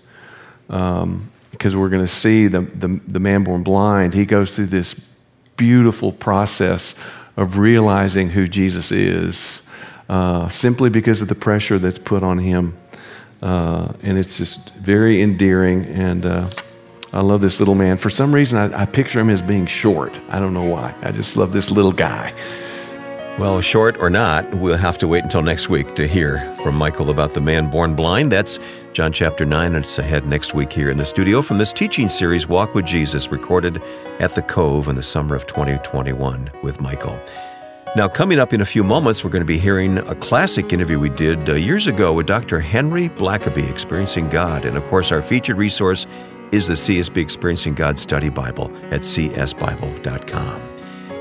Um, 0.68 1.30
because 1.50 1.76
we're 1.76 1.88
going 1.88 2.04
to 2.04 2.10
see 2.10 2.48
the, 2.48 2.62
the, 2.62 3.00
the 3.06 3.20
man 3.20 3.44
born 3.44 3.62
blind, 3.62 4.14
he 4.14 4.24
goes 4.26 4.56
through 4.56 4.66
this 4.66 4.94
beautiful 5.56 6.10
process 6.10 6.94
of 7.36 7.58
realizing 7.58 8.30
who 8.30 8.48
Jesus 8.48 8.90
is 8.90 9.62
uh, 10.08 10.48
simply 10.48 10.90
because 10.90 11.22
of 11.22 11.28
the 11.28 11.34
pressure 11.34 11.78
that's 11.78 11.98
put 11.98 12.22
on 12.22 12.38
him. 12.38 12.76
Uh, 13.44 13.92
and 14.02 14.18
it's 14.18 14.38
just 14.38 14.70
very 14.70 15.20
endearing. 15.20 15.84
And 15.84 16.24
uh, 16.24 16.48
I 17.12 17.20
love 17.20 17.42
this 17.42 17.60
little 17.60 17.74
man. 17.74 17.98
For 17.98 18.08
some 18.08 18.34
reason, 18.34 18.58
I, 18.58 18.82
I 18.82 18.86
picture 18.86 19.20
him 19.20 19.28
as 19.28 19.42
being 19.42 19.66
short. 19.66 20.18
I 20.30 20.40
don't 20.40 20.54
know 20.54 20.64
why. 20.64 20.94
I 21.02 21.12
just 21.12 21.36
love 21.36 21.52
this 21.52 21.70
little 21.70 21.92
guy. 21.92 22.32
Well, 23.38 23.60
short 23.60 23.98
or 23.98 24.08
not, 24.08 24.48
we'll 24.54 24.76
have 24.76 24.96
to 24.98 25.08
wait 25.08 25.24
until 25.24 25.42
next 25.42 25.68
week 25.68 25.94
to 25.96 26.06
hear 26.06 26.56
from 26.62 26.76
Michael 26.76 27.10
about 27.10 27.34
the 27.34 27.40
man 27.40 27.68
born 27.68 27.94
blind. 27.94 28.32
That's 28.32 28.58
John 28.92 29.12
chapter 29.12 29.44
9, 29.44 29.74
and 29.74 29.84
it's 29.84 29.98
ahead 29.98 30.24
next 30.24 30.54
week 30.54 30.72
here 30.72 30.88
in 30.88 30.96
the 30.96 31.04
studio 31.04 31.42
from 31.42 31.58
this 31.58 31.72
teaching 31.72 32.08
series, 32.08 32.46
Walk 32.46 32.74
with 32.74 32.86
Jesus, 32.86 33.30
recorded 33.32 33.82
at 34.20 34.36
the 34.36 34.42
Cove 34.42 34.88
in 34.88 34.94
the 34.94 35.02
summer 35.02 35.34
of 35.34 35.46
2021 35.48 36.48
with 36.62 36.80
Michael. 36.80 37.20
Now, 37.96 38.08
coming 38.08 38.40
up 38.40 38.52
in 38.52 38.60
a 38.60 38.64
few 38.64 38.82
moments, 38.82 39.22
we're 39.22 39.30
going 39.30 39.42
to 39.42 39.46
be 39.46 39.56
hearing 39.58 39.98
a 39.98 40.16
classic 40.16 40.72
interview 40.72 40.98
we 40.98 41.10
did 41.10 41.48
uh, 41.48 41.54
years 41.54 41.86
ago 41.86 42.12
with 42.12 42.26
Dr. 42.26 42.58
Henry 42.58 43.08
Blackaby, 43.08 43.70
Experiencing 43.70 44.28
God. 44.28 44.64
And 44.64 44.76
of 44.76 44.84
course, 44.86 45.12
our 45.12 45.22
featured 45.22 45.58
resource 45.58 46.04
is 46.50 46.66
the 46.66 46.74
CSB 46.74 47.18
Experiencing 47.18 47.74
God 47.74 47.96
Study 47.96 48.30
Bible 48.30 48.74
at 48.90 49.02
csbible.com. 49.02 50.60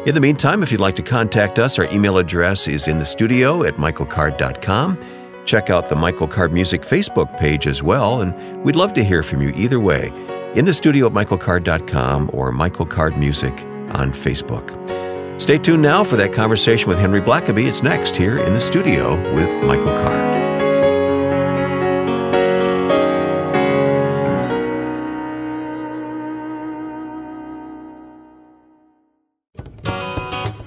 In 0.08 0.16
the 0.16 0.20
meantime, 0.20 0.64
if 0.64 0.72
you'd 0.72 0.82
like 0.82 0.96
to 0.96 1.04
contact 1.04 1.60
us, 1.60 1.78
our 1.78 1.86
email 1.94 2.18
address 2.18 2.68
is 2.68 2.88
in 2.88 2.98
the 2.98 3.06
studio 3.06 3.64
at 3.64 3.76
michaelcard.com. 3.76 5.00
Check 5.46 5.70
out 5.70 5.90
the 5.90 5.96
Michael 5.96 6.28
Card 6.28 6.52
Music 6.52 6.82
Facebook 6.82 7.38
page 7.38 7.68
as 7.68 7.84
well, 7.84 8.22
and 8.22 8.64
we'd 8.64 8.76
love 8.76 8.94
to 8.94 9.04
hear 9.04 9.22
from 9.22 9.44
you 9.44 9.50
either 9.50 9.80
way 9.80 10.12
in 10.56 10.66
the 10.66 10.74
studio 10.74 11.06
at 11.06 11.14
michaelcard.com 11.14 12.32
or 12.34 12.52
Michael 12.52 12.88
Card 12.88 13.16
Music 13.16 13.54
on 13.92 14.12
Facebook. 14.12 15.13
Stay 15.44 15.58
tuned 15.58 15.82
now 15.82 16.06
for 16.06 16.16
that 16.16 16.32
conversation 16.32 16.88
with 16.88 16.98
Henry 16.98 17.20
Blackaby. 17.20 17.66
It's 17.66 17.84
next 17.84 18.16
here 18.16 18.38
in 18.38 18.54
the 18.54 18.62
studio 18.62 19.18
with 19.36 19.50
Michael 19.62 19.88
Card. 19.88 20.14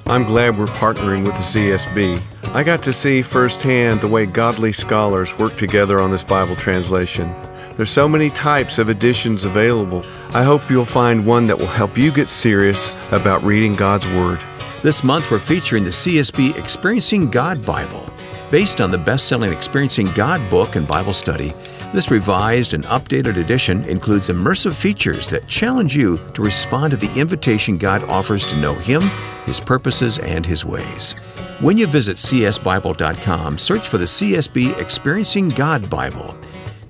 I'm 0.06 0.24
glad 0.24 0.58
we're 0.58 0.66
partnering 0.66 1.24
with 1.24 1.36
the 1.36 1.40
CSB. 1.40 2.20
I 2.54 2.62
got 2.62 2.82
to 2.82 2.92
see 2.92 3.22
firsthand 3.22 4.02
the 4.02 4.08
way 4.08 4.26
godly 4.26 4.74
scholars 4.74 5.38
work 5.38 5.56
together 5.56 6.02
on 6.02 6.10
this 6.10 6.22
Bible 6.22 6.54
translation. 6.54 7.34
There's 7.78 7.88
so 7.88 8.06
many 8.06 8.28
types 8.28 8.78
of 8.78 8.90
editions 8.90 9.46
available. 9.46 10.04
I 10.34 10.42
hope 10.42 10.68
you'll 10.68 10.84
find 10.84 11.24
one 11.24 11.46
that 11.46 11.56
will 11.56 11.66
help 11.66 11.96
you 11.96 12.12
get 12.12 12.28
serious 12.28 12.92
about 13.10 13.42
reading 13.42 13.72
God's 13.72 14.06
Word. 14.08 14.38
This 14.86 15.02
month, 15.02 15.32
we're 15.32 15.40
featuring 15.40 15.82
the 15.82 15.90
CSB 15.90 16.56
Experiencing 16.56 17.28
God 17.28 17.66
Bible. 17.66 18.08
Based 18.52 18.80
on 18.80 18.92
the 18.92 18.96
best 18.96 19.26
selling 19.26 19.52
Experiencing 19.52 20.06
God 20.14 20.40
book 20.48 20.76
and 20.76 20.86
Bible 20.86 21.12
study, 21.12 21.52
This 21.92 22.12
revised 22.12 22.72
and 22.72 22.84
updated 22.84 23.36
edition 23.36 23.82
includes 23.88 24.28
immersive 24.28 24.80
features 24.80 25.28
that 25.30 25.48
challenge 25.48 25.96
you 25.96 26.20
to 26.34 26.42
respond 26.42 26.92
to 26.92 26.96
the 26.96 27.12
invitation 27.18 27.76
God 27.78 28.04
offers 28.04 28.46
to 28.46 28.60
know 28.60 28.74
Him, 28.74 29.02
His 29.44 29.58
purposes, 29.58 30.20
and 30.20 30.46
His 30.46 30.64
ways. 30.64 31.14
When 31.58 31.76
you 31.76 31.88
visit 31.88 32.16
csbible.com, 32.16 33.58
search 33.58 33.88
for 33.88 33.98
the 33.98 34.04
CSB 34.04 34.78
Experiencing 34.78 35.48
God 35.48 35.90
Bible. 35.90 36.36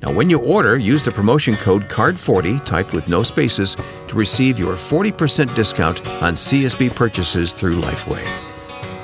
Now, 0.03 0.13
when 0.13 0.29
you 0.29 0.39
order, 0.39 0.77
use 0.77 1.05
the 1.05 1.11
promotion 1.11 1.55
code 1.55 1.89
CARD40, 1.89 2.65
typed 2.65 2.93
with 2.93 3.09
no 3.09 3.23
spaces, 3.23 3.77
to 4.09 4.15
receive 4.15 4.59
your 4.59 4.75
40% 4.75 5.55
discount 5.55 6.01
on 6.23 6.35
CSB 6.35 6.95
purchases 6.95 7.53
through 7.53 7.81
Lifeway. 7.81 8.25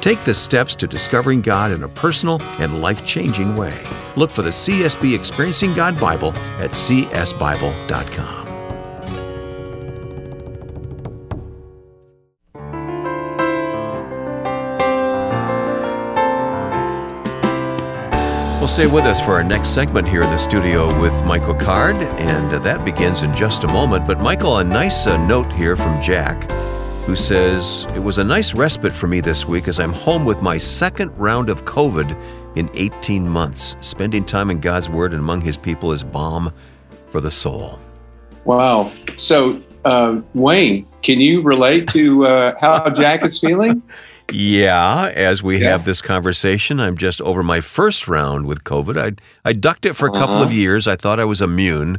Take 0.00 0.20
the 0.20 0.34
steps 0.34 0.74
to 0.76 0.86
discovering 0.86 1.40
God 1.40 1.70
in 1.70 1.84
a 1.84 1.88
personal 1.88 2.42
and 2.58 2.82
life 2.82 3.06
changing 3.06 3.56
way. 3.56 3.80
Look 4.16 4.30
for 4.30 4.42
the 4.42 4.50
CSB 4.50 5.14
Experiencing 5.14 5.74
God 5.74 5.98
Bible 5.98 6.32
at 6.58 6.70
csbible.com. 6.70 8.41
Well, 18.62 18.68
stay 18.68 18.86
with 18.86 19.06
us 19.06 19.20
for 19.20 19.32
our 19.32 19.42
next 19.42 19.70
segment 19.70 20.06
here 20.06 20.22
in 20.22 20.30
the 20.30 20.38
studio 20.38 20.86
with 21.00 21.12
Michael 21.24 21.56
Card, 21.56 21.96
and 21.96 22.54
uh, 22.54 22.60
that 22.60 22.84
begins 22.84 23.22
in 23.22 23.34
just 23.34 23.64
a 23.64 23.66
moment. 23.66 24.06
But, 24.06 24.20
Michael, 24.20 24.58
a 24.58 24.62
nice 24.62 25.04
uh, 25.04 25.16
note 25.26 25.52
here 25.52 25.74
from 25.74 26.00
Jack, 26.00 26.48
who 27.04 27.16
says, 27.16 27.88
It 27.96 27.98
was 27.98 28.18
a 28.18 28.24
nice 28.24 28.54
respite 28.54 28.92
for 28.92 29.08
me 29.08 29.20
this 29.20 29.48
week 29.48 29.66
as 29.66 29.80
I'm 29.80 29.92
home 29.92 30.24
with 30.24 30.42
my 30.42 30.58
second 30.58 31.10
round 31.18 31.50
of 31.50 31.64
COVID 31.64 32.16
in 32.54 32.70
18 32.74 33.28
months. 33.28 33.74
Spending 33.80 34.24
time 34.24 34.48
in 34.48 34.60
God's 34.60 34.88
Word 34.88 35.10
and 35.10 35.18
among 35.18 35.40
His 35.40 35.56
people 35.56 35.90
is 35.90 36.04
balm 36.04 36.52
for 37.08 37.20
the 37.20 37.32
soul. 37.32 37.80
Wow. 38.44 38.92
So, 39.16 39.60
uh, 39.84 40.20
Wayne, 40.34 40.86
can 41.02 41.20
you 41.20 41.42
relate 41.42 41.88
to 41.88 42.26
uh, 42.28 42.54
how 42.60 42.88
Jack 42.90 43.24
is 43.24 43.40
feeling? 43.40 43.82
Yeah, 44.32 45.12
as 45.14 45.42
we 45.42 45.58
Yeah. 45.58 45.70
have 45.70 45.84
this 45.84 46.00
conversation, 46.02 46.80
I'm 46.80 46.96
just 46.96 47.20
over 47.20 47.42
my 47.42 47.60
first 47.60 48.08
round 48.08 48.46
with 48.46 48.64
COVID. 48.64 48.96
I 48.96 49.12
I 49.48 49.52
ducked 49.52 49.86
it 49.86 49.94
for 49.94 50.06
a 50.06 50.12
couple 50.12 50.36
Uh-huh. 50.36 50.44
of 50.44 50.52
years. 50.52 50.86
I 50.86 50.96
thought 50.96 51.20
I 51.20 51.24
was 51.24 51.40
immune, 51.40 51.98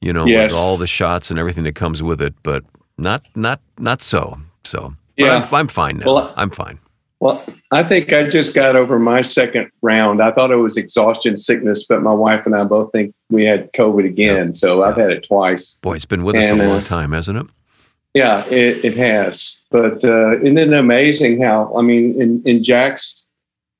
you 0.00 0.12
know, 0.12 0.26
Yes. 0.26 0.52
with 0.52 0.58
all 0.60 0.76
the 0.76 0.86
shots 0.86 1.30
and 1.30 1.38
everything 1.38 1.64
that 1.64 1.74
comes 1.74 2.02
with 2.02 2.20
it, 2.20 2.34
but 2.42 2.64
not 2.98 3.22
not 3.34 3.60
not 3.78 4.02
so. 4.02 4.38
So, 4.64 4.94
but 5.16 5.24
Yeah. 5.24 5.36
I'm, 5.50 5.54
I'm 5.54 5.68
fine 5.68 5.98
now. 5.98 6.06
Well, 6.06 6.34
I'm 6.36 6.50
fine. 6.50 6.78
Well, 7.20 7.40
I 7.70 7.84
think 7.84 8.12
I 8.12 8.28
just 8.28 8.52
got 8.52 8.74
over 8.74 8.98
my 8.98 9.22
second 9.22 9.70
round. 9.80 10.20
I 10.20 10.32
thought 10.32 10.50
it 10.50 10.56
was 10.56 10.76
exhaustion 10.76 11.36
sickness, 11.36 11.84
but 11.88 12.02
my 12.02 12.12
wife 12.12 12.46
and 12.46 12.54
I 12.56 12.64
both 12.64 12.90
think 12.90 13.14
we 13.30 13.44
had 13.44 13.72
COVID 13.74 14.04
again. 14.04 14.54
So 14.54 14.82
I've 14.82 14.96
had 14.96 15.10
it 15.12 15.24
twice. 15.26 15.78
Boy, 15.82 15.94
it's 15.94 16.04
been 16.04 16.24
with 16.24 16.34
us 16.34 16.50
a 16.50 16.54
uh, 16.54 16.68
long 16.68 16.82
time, 16.82 17.12
hasn't 17.12 17.38
it? 17.38 17.46
Yeah, 18.14 18.44
it, 18.46 18.84
it 18.84 18.96
has. 18.98 19.60
But 19.70 20.04
uh, 20.04 20.38
isn't 20.40 20.58
it 20.58 20.72
amazing 20.72 21.40
how, 21.42 21.74
I 21.76 21.82
mean, 21.82 22.20
in, 22.20 22.42
in 22.44 22.62
Jack's 22.62 23.26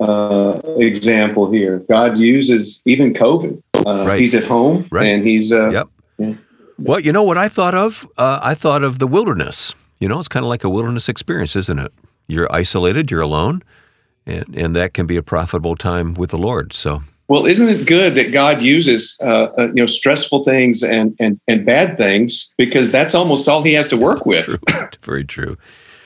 uh, 0.01 0.59
example 0.79 1.51
here, 1.53 1.85
God 1.88 2.16
uses 2.18 2.83
even 2.87 3.12
COVID. 3.14 3.62
Uh, 3.87 4.05
Right. 4.07 4.21
He's 4.21 4.35
at 4.35 4.45
home 4.45 4.87
Right. 4.90 5.07
and 5.07 5.27
he's. 5.27 5.53
Uh, 5.53 5.71
Yep. 5.71 5.88
yeah. 6.18 6.35
Well, 6.79 7.01
you 7.01 7.12
know 7.12 7.23
what 7.25 7.37
I 7.37 7.49
thought 7.49 7.75
of? 7.75 8.09
Uh, 8.16 8.40
I 8.42 8.55
thought 8.55 8.83
of 8.83 8.99
the 8.99 9.07
wilderness. 9.07 9.75
You 10.01 10.09
know, 10.09 10.18
it's 10.18 10.29
kind 10.29 10.45
of 10.45 10.49
like 10.49 10.64
a 10.64 10.71
wilderness 10.71 11.09
experience, 11.09 11.55
isn't 11.55 11.79
it? 11.79 11.92
You're 12.27 12.53
isolated, 12.53 13.11
you're 13.11 13.21
alone, 13.21 13.62
and, 14.27 14.45
and 14.57 14.75
that 14.77 14.95
can 14.95 15.07
be 15.07 15.16
a 15.16 15.23
profitable 15.23 15.77
time 15.77 16.14
with 16.14 16.31
the 16.31 16.38
Lord. 16.38 16.73
So, 16.73 17.03
Well, 17.33 17.47
isn't 17.47 17.66
it 17.66 17.87
good 17.87 18.14
that 18.16 18.31
God 18.31 18.62
uses 18.62 19.16
uh, 19.23 19.25
uh, 19.57 19.68
you 19.68 19.77
know 19.77 19.87
stressful 19.87 20.45
things 20.45 20.83
and, 20.83 21.16
and 21.18 21.40
and 21.49 21.64
bad 21.64 21.97
things 21.97 22.53
because 22.59 22.90
that's 22.90 23.14
almost 23.14 23.49
all 23.49 23.62
He 23.62 23.73
has 23.73 23.87
to 23.87 23.97
work 23.97 24.27
with. 24.27 24.45
True. 24.45 24.59
Very 25.03 25.25
true. 25.25 25.57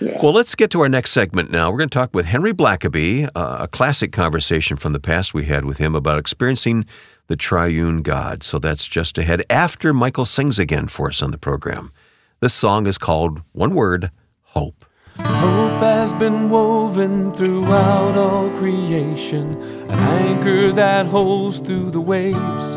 Yeah. 0.01 0.21
Well, 0.23 0.33
let's 0.33 0.55
get 0.55 0.71
to 0.71 0.81
our 0.83 0.89
next 0.89 1.11
segment 1.11 1.51
now. 1.51 1.73
We're 1.73 1.79
going 1.79 1.89
to 1.89 1.99
talk 1.99 2.15
with 2.15 2.27
Henry 2.27 2.53
Blackaby, 2.53 3.29
uh, 3.35 3.57
a 3.63 3.67
classic 3.67 4.13
conversation 4.13 4.77
from 4.77 4.93
the 4.93 5.01
past 5.01 5.35
we 5.35 5.47
had 5.47 5.65
with 5.65 5.79
him 5.79 5.97
about 5.97 6.21
experiencing 6.21 6.87
the 7.27 7.35
triune 7.35 8.03
God. 8.03 8.45
So 8.45 8.61
that's 8.61 8.87
just 8.87 9.19
ahead 9.19 9.43
after 9.51 9.93
Michael 9.93 10.27
sings 10.27 10.61
again 10.61 10.87
for 10.87 11.09
us 11.09 11.23
on 11.23 11.33
the 11.33 11.39
program. 11.39 11.91
This 12.39 12.55
song 12.55 12.87
is 12.87 12.99
called 12.99 13.43
One 13.51 13.75
Word 13.75 14.13
Hope. 14.43 14.86
Hope 15.21 15.81
has 15.81 16.13
been 16.13 16.51
woven 16.51 17.33
throughout 17.33 18.17
all 18.17 18.51
creation, 18.59 19.61
an 19.91 19.99
anchor 19.99 20.73
that 20.73 21.07
holds 21.07 21.61
through 21.61 21.91
the 21.91 22.01
waves. 22.01 22.77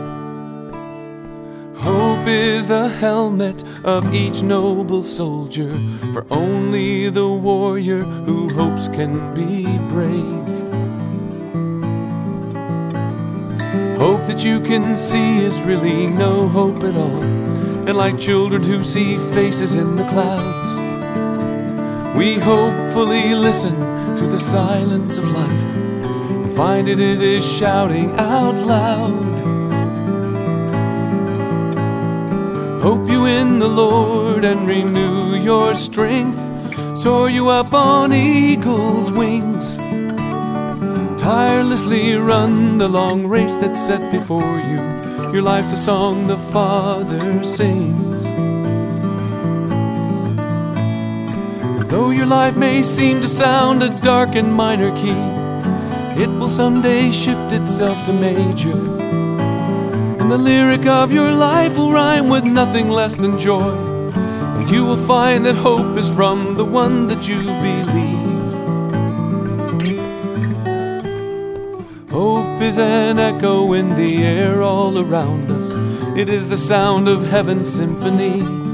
Hope 1.83 2.27
is 2.27 2.67
the 2.67 2.89
helmet 2.89 3.63
of 3.83 4.13
each 4.13 4.43
noble 4.43 5.03
soldier, 5.03 5.71
for 6.13 6.25
only 6.31 7.09
the 7.09 7.27
warrior 7.27 8.01
who 8.01 8.49
hopes 8.53 8.87
can 8.87 9.33
be 9.33 9.65
brave. 9.89 10.47
Hope 13.97 14.25
that 14.27 14.43
you 14.45 14.59
can 14.61 14.95
see 14.95 15.39
is 15.39 15.61
really 15.63 16.07
no 16.07 16.47
hope 16.47 16.83
at 16.83 16.95
all, 16.95 17.21
and 17.87 17.97
like 17.97 18.17
children 18.19 18.63
who 18.63 18.83
see 18.83 19.17
faces 19.33 19.75
in 19.75 19.95
the 19.95 20.05
clouds. 20.05 20.88
We 22.17 22.39
hopefully 22.39 23.33
listen 23.33 23.75
to 24.17 24.25
the 24.27 24.39
silence 24.39 25.17
of 25.17 25.25
life 25.31 25.49
and 25.49 26.53
find 26.53 26.89
it, 26.89 26.99
it 26.99 27.21
is 27.21 27.45
shouting 27.45 28.11
out 28.19 28.55
loud. 28.55 29.39
Hope 32.81 33.09
you 33.09 33.25
in 33.25 33.59
the 33.59 33.67
Lord 33.67 34.43
and 34.45 34.67
renew 34.67 35.35
your 35.35 35.75
strength, 35.75 36.41
soar 36.97 37.29
you 37.29 37.49
up 37.49 37.73
on 37.73 38.11
eagle's 38.11 39.11
wings. 39.11 39.77
Tirelessly 41.21 42.15
run 42.15 42.77
the 42.77 42.89
long 42.89 43.27
race 43.27 43.55
that's 43.55 43.79
set 43.85 44.11
before 44.11 44.57
you. 44.59 44.79
Your 45.31 45.43
life's 45.43 45.73
a 45.73 45.77
song 45.77 46.27
the 46.27 46.37
Father 46.37 47.43
sings. 47.43 48.08
Though 51.89 52.11
your 52.11 52.27
life 52.27 52.55
may 52.55 52.83
seem 52.83 53.19
to 53.21 53.27
sound 53.27 53.81
a 53.81 53.89
dark 53.89 54.35
and 54.35 54.53
minor 54.53 54.91
key, 54.95 55.17
it 56.21 56.29
will 56.29 56.49
someday 56.49 57.11
shift 57.11 57.51
itself 57.51 58.05
to 58.05 58.13
major. 58.13 58.77
And 60.19 60.31
the 60.31 60.37
lyric 60.37 60.85
of 60.85 61.11
your 61.11 61.31
life 61.31 61.77
will 61.79 61.91
rhyme 61.91 62.29
with 62.29 62.45
nothing 62.45 62.89
less 62.89 63.15
than 63.15 63.39
joy. 63.39 63.73
And 64.59 64.69
you 64.69 64.83
will 64.83 65.03
find 65.07 65.43
that 65.47 65.55
hope 65.55 65.97
is 65.97 66.07
from 66.09 66.53
the 66.53 66.63
one 66.63 67.07
that 67.07 67.27
you 67.27 67.41
believe. 67.41 68.19
Hope 72.11 72.61
is 72.61 72.77
an 72.77 73.17
echo 73.17 73.73
in 73.73 73.95
the 73.95 74.23
air 74.23 74.61
all 74.61 74.99
around 74.99 75.49
us. 75.49 75.73
It 76.15 76.29
is 76.29 76.49
the 76.49 76.57
sound 76.57 77.07
of 77.07 77.23
heaven's 77.23 77.67
symphony. 77.67 78.68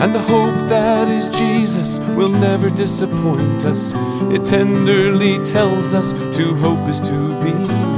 And 0.00 0.14
the 0.14 0.20
hope 0.20 0.68
that 0.68 1.08
is 1.08 1.28
Jesus 1.28 1.98
will 2.16 2.30
never 2.30 2.70
disappoint 2.70 3.64
us. 3.64 3.94
It 4.32 4.46
tenderly 4.46 5.44
tells 5.44 5.92
us 5.92 6.12
to 6.12 6.54
hope 6.54 6.88
is 6.88 7.00
to 7.00 7.18
believe. 7.42 7.88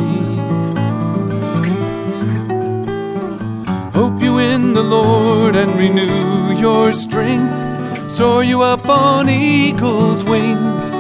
Hope 3.94 4.22
you 4.22 4.38
in 4.38 4.72
the 4.72 4.82
Lord 4.82 5.56
and 5.56 5.70
renew 5.78 6.58
your 6.58 6.90
strength. 6.90 8.10
Soar 8.10 8.44
you 8.44 8.62
up 8.62 8.88
on 8.88 9.28
eagle's 9.28 10.24
wings. 10.24 10.90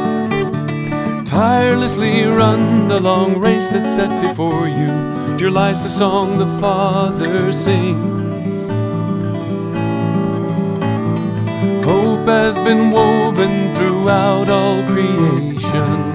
Tirelessly 1.28 2.24
run 2.24 2.88
the 2.88 3.00
long 3.00 3.38
race 3.38 3.70
that's 3.70 3.94
set 3.94 4.10
before 4.28 4.68
you. 4.68 4.90
Your 5.38 5.50
life's 5.50 5.84
a 5.84 5.88
song 5.88 6.36
the 6.36 6.60
Father 6.60 7.52
sings. 7.52 8.19
Has 12.30 12.54
been 12.58 12.90
woven 12.90 13.74
throughout 13.74 14.48
all 14.48 14.84
creation. 14.84 16.08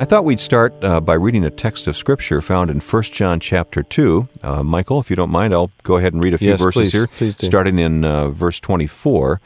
I 0.00 0.04
thought 0.06 0.24
we'd 0.24 0.40
start 0.40 0.72
uh, 0.82 1.00
by 1.00 1.14
reading 1.14 1.44
a 1.44 1.50
text 1.50 1.86
of 1.86 1.96
Scripture 1.96 2.40
found 2.40 2.70
in 2.70 2.80
1 2.80 3.02
John 3.04 3.38
chapter 3.40 3.82
2. 3.82 4.28
Uh, 4.42 4.62
Michael, 4.62 4.98
if 5.00 5.10
you 5.10 5.16
don't 5.16 5.30
mind, 5.30 5.52
I'll 5.52 5.70
go 5.82 5.96
ahead 5.98 6.14
and 6.14 6.24
read 6.24 6.32
a 6.34 6.38
few 6.38 6.48
Yes, 6.48 6.62
verses 6.62 6.80
please. 6.90 6.92
here, 6.92 7.06
Please 7.08 7.36
do. 7.36 7.46
starting 7.46 7.78
in 7.78 8.04
uh, 8.04 8.30
verse 8.30 8.58
24. 8.58 9.40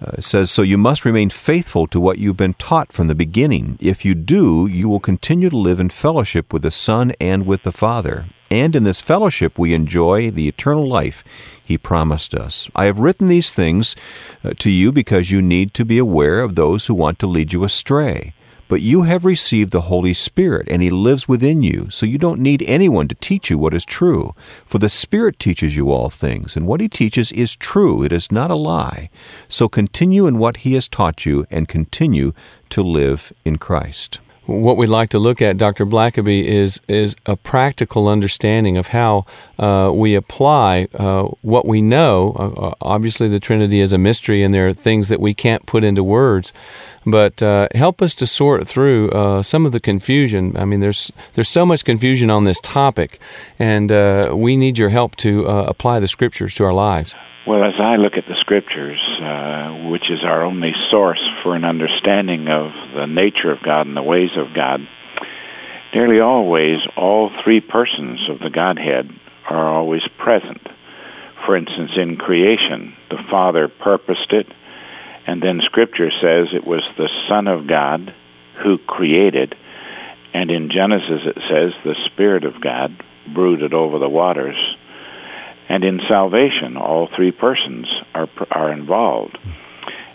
Uh, 0.00 0.10
it 0.16 0.24
says, 0.24 0.50
So 0.50 0.62
you 0.62 0.78
must 0.78 1.04
remain 1.04 1.28
faithful 1.28 1.86
to 1.88 2.00
what 2.00 2.18
you've 2.18 2.36
been 2.38 2.54
taught 2.54 2.92
from 2.92 3.08
the 3.08 3.14
beginning. 3.14 3.76
If 3.80 4.04
you 4.06 4.14
do, 4.14 4.66
you 4.66 4.88
will 4.88 5.00
continue 5.00 5.50
to 5.50 5.56
live 5.56 5.80
in 5.80 5.90
fellowship 5.90 6.52
with 6.52 6.62
the 6.62 6.70
Son 6.70 7.12
and 7.20 7.46
with 7.46 7.62
the 7.62 7.72
Father. 7.72 8.24
And 8.50 8.74
in 8.74 8.84
this 8.84 9.00
fellowship 9.02 9.58
we 9.58 9.74
enjoy 9.74 10.30
the 10.30 10.48
eternal 10.48 10.88
life 10.88 11.22
he 11.68 11.76
promised 11.76 12.34
us. 12.34 12.70
I 12.74 12.86
have 12.86 12.98
written 12.98 13.28
these 13.28 13.52
things 13.52 13.94
uh, 14.42 14.54
to 14.58 14.70
you 14.70 14.90
because 14.90 15.30
you 15.30 15.42
need 15.42 15.74
to 15.74 15.84
be 15.84 15.98
aware 15.98 16.40
of 16.40 16.54
those 16.54 16.86
who 16.86 16.94
want 16.94 17.18
to 17.18 17.26
lead 17.26 17.52
you 17.52 17.62
astray. 17.62 18.32
But 18.68 18.80
you 18.80 19.02
have 19.02 19.26
received 19.26 19.70
the 19.70 19.82
Holy 19.82 20.14
Spirit, 20.14 20.66
and 20.70 20.80
He 20.80 20.88
lives 20.88 21.28
within 21.28 21.62
you, 21.62 21.88
so 21.90 22.06
you 22.06 22.16
don't 22.16 22.40
need 22.40 22.62
anyone 22.62 23.06
to 23.08 23.14
teach 23.16 23.50
you 23.50 23.58
what 23.58 23.74
is 23.74 23.84
true. 23.84 24.34
For 24.64 24.78
the 24.78 24.88
Spirit 24.88 25.38
teaches 25.38 25.76
you 25.76 25.90
all 25.90 26.08
things, 26.08 26.56
and 26.56 26.66
what 26.66 26.80
He 26.80 26.88
teaches 26.88 27.32
is 27.32 27.54
true, 27.54 28.02
it 28.02 28.12
is 28.12 28.32
not 28.32 28.50
a 28.50 28.54
lie. 28.54 29.10
So 29.46 29.68
continue 29.68 30.26
in 30.26 30.38
what 30.38 30.58
He 30.58 30.72
has 30.72 30.88
taught 30.88 31.26
you, 31.26 31.46
and 31.50 31.68
continue 31.68 32.32
to 32.70 32.82
live 32.82 33.30
in 33.44 33.58
Christ 33.58 34.20
what 34.48 34.78
we'd 34.78 34.86
like 34.86 35.10
to 35.10 35.18
look 35.18 35.42
at, 35.42 35.58
Dr. 35.58 35.84
Blackaby, 35.84 36.42
is 36.44 36.80
is 36.88 37.14
a 37.26 37.36
practical 37.36 38.08
understanding 38.08 38.78
of 38.78 38.88
how 38.88 39.26
uh, 39.58 39.92
we 39.94 40.14
apply 40.14 40.88
uh, 40.94 41.24
what 41.42 41.66
we 41.66 41.82
know. 41.82 42.34
Uh, 42.38 42.68
uh 42.68 42.74
obviously, 42.80 43.28
the 43.28 43.40
Trinity 43.40 43.80
is 43.80 43.92
a 43.92 43.98
mystery, 43.98 44.42
and 44.42 44.54
there 44.54 44.66
are 44.66 44.72
things 44.72 45.10
that 45.10 45.20
we 45.20 45.34
can't 45.34 45.66
put 45.66 45.84
into 45.84 46.02
words. 46.02 46.54
But 47.04 47.42
uh, 47.42 47.68
help 47.74 48.00
us 48.00 48.14
to 48.16 48.26
sort 48.26 48.66
through 48.66 49.42
some 49.42 49.66
of 49.66 49.72
the 49.72 49.80
confusion. 49.80 50.56
I 50.56 50.64
mean, 50.64 50.80
there's 50.80 51.12
there's 51.34 51.48
so 51.48 51.66
much 51.66 51.84
confusion 51.84 52.30
on 52.30 52.44
this 52.44 52.60
topic, 52.60 53.20
and 53.58 53.90
we 54.34 54.56
need 54.56 54.78
your 54.78 54.88
help 54.88 55.16
to 55.16 55.46
apply 55.46 56.00
the 56.00 56.08
Scriptures 56.08 56.54
to 56.54 56.64
our 56.64 56.74
lives. 56.74 57.14
Well, 57.48 57.64
as 57.64 57.80
I 57.80 57.96
look 57.96 58.18
at 58.18 58.26
the 58.28 58.36
scriptures, 58.40 59.00
uh, 59.22 59.88
which 59.88 60.10
is 60.10 60.22
our 60.22 60.42
only 60.42 60.74
source 60.90 61.26
for 61.42 61.56
an 61.56 61.64
understanding 61.64 62.46
of 62.48 62.72
the 62.94 63.06
nature 63.06 63.50
of 63.50 63.62
God 63.62 63.86
and 63.86 63.96
the 63.96 64.02
ways 64.02 64.36
of 64.38 64.54
God, 64.54 64.80
nearly 65.94 66.20
always 66.20 66.78
all 66.96 67.30
three 67.44 67.60
persons 67.60 68.28
of 68.30 68.38
the 68.38 68.50
Godhead 68.50 69.10
are 69.48 69.68
always 69.68 70.02
present. 70.18 70.66
For 71.46 71.56
instance, 71.56 71.92
in 71.96 72.16
creation, 72.16 72.94
the 73.10 73.22
Father 73.30 73.68
purposed 73.68 74.32
it, 74.32 74.46
and 75.26 75.42
then 75.42 75.60
Scripture 75.64 76.10
says 76.10 76.48
it 76.52 76.66
was 76.66 76.82
the 76.96 77.10
Son 77.28 77.48
of 77.48 77.66
God 77.66 78.14
who 78.62 78.78
created, 78.78 79.54
and 80.34 80.50
in 80.50 80.70
Genesis 80.70 81.22
it 81.24 81.38
says 81.48 81.72
the 81.84 81.96
Spirit 82.06 82.44
of 82.44 82.60
God 82.60 83.02
brooded 83.32 83.74
over 83.74 83.98
the 83.98 84.08
waters 84.08 84.56
and 85.68 85.84
in 85.84 86.00
salvation, 86.08 86.76
all 86.76 87.08
three 87.14 87.30
persons 87.30 87.86
are, 88.14 88.28
are 88.50 88.72
involved. 88.72 89.38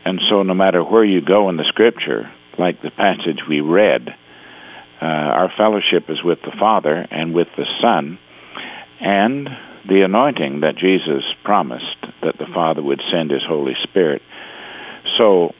And 0.03 0.19
so, 0.27 0.43
no 0.43 0.53
matter 0.53 0.83
where 0.83 1.05
you 1.05 1.21
go 1.21 1.49
in 1.49 1.57
the 1.57 1.63
scripture, 1.65 2.31
like 2.57 2.81
the 2.81 2.91
passage 2.91 3.39
we 3.47 3.61
read, 3.61 4.09
uh, 5.01 5.05
our 5.05 5.51
fellowship 5.57 6.09
is 6.09 6.23
with 6.23 6.39
the 6.43 6.55
Father 6.59 7.05
and 7.11 7.33
with 7.33 7.47
the 7.57 7.65
Son, 7.81 8.17
and 9.01 9.49
the 9.87 10.01
anointing 10.01 10.61
that 10.61 10.77
Jesus 10.77 11.23
promised 11.43 11.97
that 12.21 12.37
the 12.37 12.47
Father 12.53 12.81
would 12.81 13.01
send 13.11 13.31
His 13.31 13.43
Holy 13.45 13.73
Spirit. 13.83 14.21
So, 15.17 15.53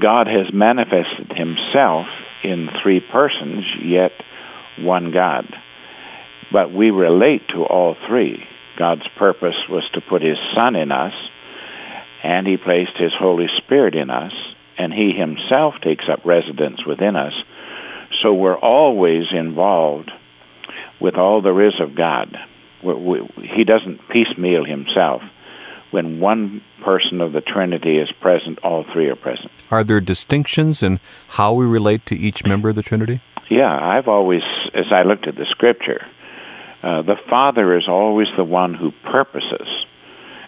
God 0.00 0.26
has 0.26 0.52
manifested 0.52 1.32
Himself 1.34 2.06
in 2.42 2.68
three 2.82 3.00
persons, 3.00 3.64
yet 3.82 4.12
one 4.80 5.12
God. 5.12 5.44
But 6.52 6.72
we 6.72 6.90
relate 6.90 7.42
to 7.54 7.62
all 7.62 7.94
three. 8.08 8.42
God's 8.78 9.06
purpose 9.18 9.56
was 9.68 9.88
to 9.94 10.00
put 10.00 10.22
His 10.22 10.38
Son 10.54 10.76
in 10.76 10.92
us, 10.92 11.12
and 12.24 12.46
He 12.46 12.56
placed 12.56 12.96
His 12.98 13.12
Holy 13.18 13.46
Spirit 13.58 13.94
in 13.94 14.10
us, 14.10 14.32
and 14.78 14.92
He 14.92 15.12
Himself 15.12 15.74
takes 15.82 16.04
up 16.10 16.24
residence 16.24 16.84
within 16.86 17.16
us. 17.16 17.34
So 18.22 18.32
we're 18.32 18.58
always 18.58 19.24
involved 19.32 20.10
with 21.00 21.14
all 21.14 21.42
there 21.42 21.66
is 21.66 21.74
of 21.80 21.94
God. 21.94 22.36
he 22.82 23.64
doesn't 23.64 24.00
piecemeal 24.08 24.64
Himself. 24.64 25.22
When 25.90 26.20
one 26.20 26.60
person 26.84 27.20
of 27.20 27.32
the 27.32 27.40
Trinity 27.40 27.98
is 27.98 28.10
present, 28.20 28.58
all 28.62 28.84
three 28.92 29.08
are 29.08 29.16
present. 29.16 29.50
Are 29.70 29.82
there 29.82 30.00
distinctions 30.00 30.82
in 30.82 31.00
how 31.28 31.54
we 31.54 31.64
relate 31.64 32.04
to 32.06 32.16
each 32.16 32.44
member 32.44 32.68
of 32.68 32.74
the 32.74 32.82
Trinity? 32.82 33.20
Yeah, 33.50 33.74
I've 33.74 34.08
always, 34.08 34.42
as 34.74 34.86
I 34.92 35.02
looked 35.02 35.26
at 35.26 35.36
the 35.36 35.46
Scripture, 35.50 36.06
uh, 36.82 37.02
the 37.02 37.16
Father 37.28 37.76
is 37.76 37.88
always 37.88 38.28
the 38.36 38.44
one 38.44 38.74
who 38.74 38.92
purposes. 39.10 39.66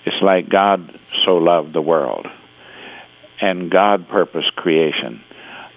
It's 0.05 0.22
like 0.22 0.49
God 0.49 0.99
so 1.24 1.37
loved 1.37 1.72
the 1.72 1.83
world, 1.83 2.26
and 3.41 3.70
God 3.70 4.09
purposed 4.09 4.55
creation. 4.57 5.22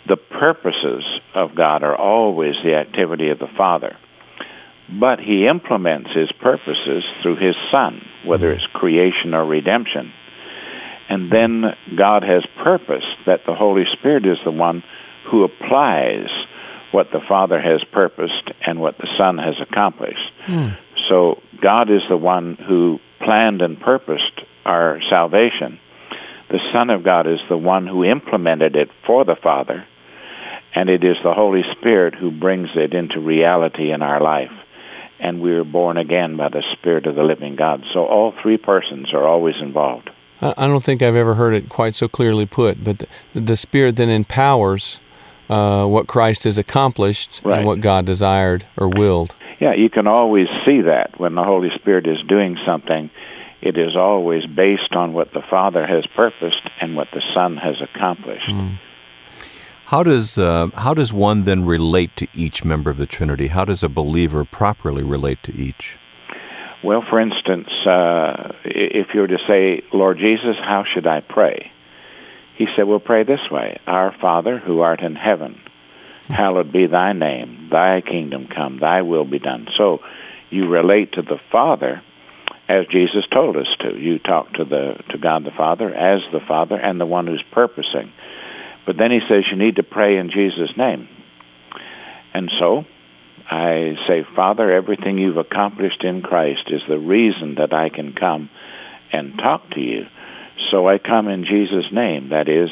The 0.07 0.17
purposes 0.17 1.03
of 1.33 1.55
God 1.55 1.83
are 1.83 1.95
always 1.95 2.55
the 2.63 2.75
activity 2.75 3.29
of 3.29 3.39
the 3.39 3.47
Father. 3.57 3.95
But 4.99 5.19
He 5.19 5.47
implements 5.47 6.09
His 6.13 6.31
purposes 6.41 7.03
through 7.21 7.37
His 7.37 7.55
Son, 7.71 8.01
whether 8.25 8.51
it's 8.51 8.65
creation 8.73 9.33
or 9.33 9.45
redemption. 9.45 10.11
And 11.09 11.31
then 11.31 11.63
God 11.97 12.23
has 12.23 12.43
purposed 12.63 13.15
that 13.25 13.41
the 13.45 13.55
Holy 13.55 13.83
Spirit 13.97 14.25
is 14.25 14.37
the 14.43 14.51
one 14.51 14.83
who 15.29 15.43
applies 15.43 16.27
what 16.91 17.07
the 17.11 17.21
Father 17.27 17.59
has 17.59 17.83
purposed 17.91 18.51
and 18.65 18.79
what 18.79 18.97
the 18.97 19.07
Son 19.17 19.37
has 19.37 19.55
accomplished. 19.61 20.31
Mm. 20.47 20.77
So 21.09 21.41
God 21.61 21.89
is 21.89 22.01
the 22.09 22.17
one 22.17 22.55
who 22.55 22.99
planned 23.23 23.61
and 23.61 23.79
purposed 23.79 24.41
our 24.65 24.99
salvation. 25.09 25.79
The 26.53 26.59
Son 26.71 26.91
of 26.91 27.03
God 27.03 27.25
is 27.25 27.39
the 27.49 27.57
one 27.57 27.87
who 27.87 28.03
implemented 28.03 28.75
it 28.75 28.91
for 29.07 29.25
the 29.25 29.35
Father, 29.35 29.87
and 30.75 30.87
it 30.87 31.03
is 31.03 31.15
the 31.23 31.33
Holy 31.33 31.63
Spirit 31.75 32.13
who 32.13 32.29
brings 32.29 32.69
it 32.75 32.93
into 32.93 33.19
reality 33.19 33.91
in 33.91 34.03
our 34.03 34.21
life. 34.21 34.51
And 35.19 35.41
we 35.41 35.53
are 35.53 35.63
born 35.63 35.97
again 35.97 36.37
by 36.37 36.49
the 36.49 36.63
Spirit 36.73 37.07
of 37.07 37.15
the 37.15 37.23
living 37.23 37.55
God. 37.55 37.83
So 37.91 38.05
all 38.05 38.35
three 38.39 38.57
persons 38.57 39.15
are 39.15 39.27
always 39.27 39.55
involved. 39.63 40.11
I 40.41 40.67
don't 40.67 40.83
think 40.83 41.01
I've 41.01 41.15
ever 41.15 41.33
heard 41.33 41.55
it 41.55 41.69
quite 41.69 41.95
so 41.95 42.07
clearly 42.07 42.45
put, 42.45 42.83
but 42.83 42.99
the, 42.99 43.07
the 43.33 43.55
Spirit 43.55 43.95
then 43.95 44.09
empowers 44.09 44.99
uh, 45.49 45.87
what 45.87 46.05
Christ 46.05 46.43
has 46.43 46.59
accomplished 46.59 47.41
right. 47.43 47.57
and 47.57 47.65
what 47.65 47.81
God 47.81 48.05
desired 48.05 48.63
or 48.77 48.89
willed. 48.89 49.35
Yeah, 49.59 49.73
you 49.73 49.89
can 49.89 50.05
always 50.05 50.47
see 50.67 50.81
that 50.81 51.19
when 51.19 51.33
the 51.33 51.43
Holy 51.43 51.69
Spirit 51.73 52.05
is 52.05 52.17
doing 52.27 52.59
something. 52.63 53.09
It 53.63 53.77
is 53.77 53.95
always 53.95 54.45
based 54.45 54.93
on 54.93 55.13
what 55.13 55.31
the 55.31 55.41
Father 55.49 55.87
has 55.87 56.05
purposed 56.15 56.69
and 56.81 56.97
what 56.97 57.07
the 57.13 57.21
Son 57.33 57.55
has 57.55 57.75
accomplished. 57.81 58.49
Mm. 58.49 58.77
How 59.85 60.03
does 60.03 60.37
uh, 60.37 60.67
how 60.75 60.93
does 60.93 61.13
one 61.13 61.43
then 61.45 61.63
relate 61.65 62.15
to 62.17 62.27
each 62.33 62.65
member 62.65 62.89
of 62.89 62.97
the 62.97 63.05
Trinity? 63.05 63.47
How 63.47 63.63
does 63.63 63.81
a 63.81 63.89
believer 63.89 64.43
properly 64.43 65.03
relate 65.03 65.41
to 65.43 65.53
each? 65.53 65.97
Well, 66.83 67.05
for 67.09 67.21
instance, 67.21 67.69
uh, 67.85 68.51
if 68.65 69.07
you 69.13 69.21
were 69.21 69.27
to 69.27 69.39
say, 69.47 69.81
"Lord 69.93 70.17
Jesus, 70.17 70.57
how 70.61 70.83
should 70.93 71.07
I 71.07 71.21
pray?" 71.21 71.71
He 72.57 72.67
said, 72.75 72.83
We'll 72.83 72.99
pray 72.99 73.23
this 73.23 73.49
way 73.51 73.79
Our 73.87 74.13
Father 74.19 74.57
who 74.59 74.81
art 74.81 75.01
in 75.01 75.15
heaven, 75.15 75.59
hallowed 76.27 76.71
be 76.71 76.87
thy 76.87 77.13
name, 77.13 77.69
thy 77.71 78.01
kingdom 78.01 78.47
come, 78.53 78.79
thy 78.79 79.01
will 79.01 79.25
be 79.25 79.39
done. 79.39 79.67
So 79.77 79.99
you 80.49 80.67
relate 80.67 81.13
to 81.13 81.21
the 81.21 81.39
Father 81.51 82.01
as 82.67 82.85
Jesus 82.87 83.25
told 83.31 83.57
us 83.57 83.67
to. 83.81 83.97
You 83.97 84.19
talk 84.19 84.53
to 84.53 84.65
the 84.65 84.95
to 85.09 85.17
God 85.17 85.43
the 85.43 85.51
Father 85.51 85.93
as 85.93 86.21
the 86.31 86.39
Father 86.47 86.75
and 86.75 86.99
the 86.99 87.05
one 87.05 87.27
who's 87.27 87.43
purposing. 87.51 88.11
But 88.85 88.97
then 88.97 89.11
he 89.11 89.19
says 89.29 89.43
you 89.49 89.57
need 89.57 89.77
to 89.77 89.83
pray 89.83 90.17
in 90.17 90.29
Jesus' 90.29 90.75
name. 90.77 91.07
And 92.33 92.51
so 92.59 92.85
I 93.49 93.95
say, 94.07 94.25
Father, 94.35 94.71
everything 94.71 95.17
you've 95.17 95.37
accomplished 95.37 96.03
in 96.03 96.21
Christ 96.21 96.63
is 96.69 96.81
the 96.87 96.97
reason 96.97 97.55
that 97.55 97.73
I 97.73 97.89
can 97.89 98.13
come 98.13 98.49
and 99.11 99.37
talk 99.37 99.69
to 99.71 99.79
you. 99.79 100.07
So 100.71 100.87
I 100.87 100.97
come 100.97 101.27
in 101.27 101.45
Jesus' 101.45 101.91
name, 101.91 102.29
that 102.29 102.49
is, 102.49 102.69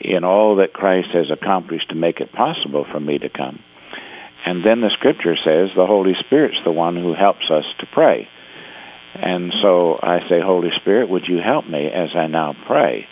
in 0.00 0.24
all 0.24 0.56
that 0.56 0.72
Christ 0.72 1.08
has 1.12 1.30
accomplished 1.30 1.90
to 1.90 1.94
make 1.94 2.20
it 2.20 2.32
possible 2.32 2.86
for 2.90 3.00
me 3.00 3.18
to 3.18 3.28
come. 3.28 3.62
And 4.44 4.64
then 4.64 4.80
the 4.80 4.90
scripture 4.90 5.36
says 5.36 5.70
the 5.76 5.86
Holy 5.86 6.14
Spirit's 6.20 6.58
the 6.64 6.72
one 6.72 6.96
who 6.96 7.14
helps 7.14 7.50
us 7.50 7.64
to 7.80 7.86
pray. 7.86 8.28
And 9.14 9.52
so 9.62 9.98
I 10.02 10.20
say, 10.28 10.40
Holy 10.40 10.70
Spirit, 10.80 11.08
would 11.08 11.26
you 11.28 11.38
help 11.38 11.66
me 11.68 11.86
as 11.86 12.10
I 12.16 12.26
now 12.26 12.54
pray? 12.66 13.06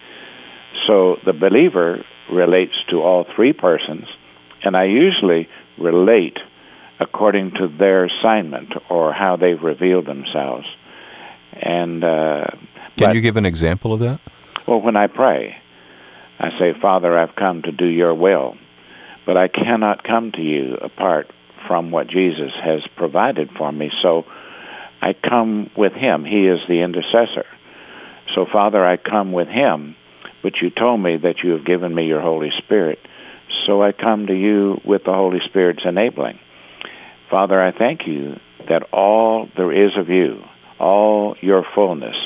So 0.86 1.16
the 1.24 1.32
believer 1.32 2.04
relates 2.32 2.72
to 2.90 3.02
all 3.02 3.26
three 3.36 3.52
persons, 3.52 4.06
and 4.62 4.76
I 4.76 4.84
usually 4.84 5.48
relate 5.78 6.38
according 6.98 7.52
to 7.52 7.68
their 7.68 8.04
assignment 8.04 8.72
or 8.88 9.12
how 9.12 9.36
they've 9.36 9.62
revealed 9.62 10.06
themselves. 10.06 10.66
And 11.52 12.04
uh, 12.04 12.46
can 12.96 13.08
but, 13.08 13.14
you 13.14 13.20
give 13.20 13.36
an 13.36 13.46
example 13.46 13.92
of 13.92 14.00
that? 14.00 14.20
Well, 14.66 14.80
when 14.80 14.96
I 14.96 15.06
pray, 15.06 15.56
I 16.38 16.50
say, 16.58 16.72
Father, 16.80 17.18
I've 17.18 17.34
come 17.34 17.62
to 17.62 17.72
do 17.72 17.86
your 17.86 18.14
will, 18.14 18.56
but 19.26 19.36
I 19.36 19.48
cannot 19.48 20.04
come 20.04 20.32
to 20.32 20.42
you 20.42 20.74
apart 20.80 21.30
from 21.66 21.90
what 21.90 22.08
Jesus 22.08 22.52
has 22.62 22.80
provided 22.96 23.50
for 23.56 23.70
me. 23.72 23.90
So 24.02 24.24
I 25.02 25.14
come 25.14 25.70
with 25.76 25.92
him. 25.92 26.24
He 26.24 26.46
is 26.46 26.60
the 26.68 26.82
intercessor. 26.82 27.46
So, 28.34 28.46
Father, 28.50 28.84
I 28.84 28.96
come 28.96 29.32
with 29.32 29.48
him, 29.48 29.96
but 30.42 30.60
you 30.60 30.70
told 30.70 31.00
me 31.00 31.16
that 31.18 31.42
you 31.42 31.52
have 31.52 31.64
given 31.64 31.94
me 31.94 32.06
your 32.06 32.20
Holy 32.20 32.50
Spirit. 32.58 32.98
So 33.66 33.82
I 33.82 33.92
come 33.92 34.26
to 34.26 34.34
you 34.34 34.80
with 34.84 35.04
the 35.04 35.12
Holy 35.12 35.40
Spirit's 35.46 35.82
enabling. 35.84 36.38
Father, 37.30 37.60
I 37.60 37.72
thank 37.72 38.06
you 38.06 38.38
that 38.68 38.82
all 38.92 39.48
there 39.56 39.72
is 39.72 39.96
of 39.96 40.08
you, 40.08 40.42
all 40.78 41.36
your 41.40 41.64
fullness, 41.74 42.16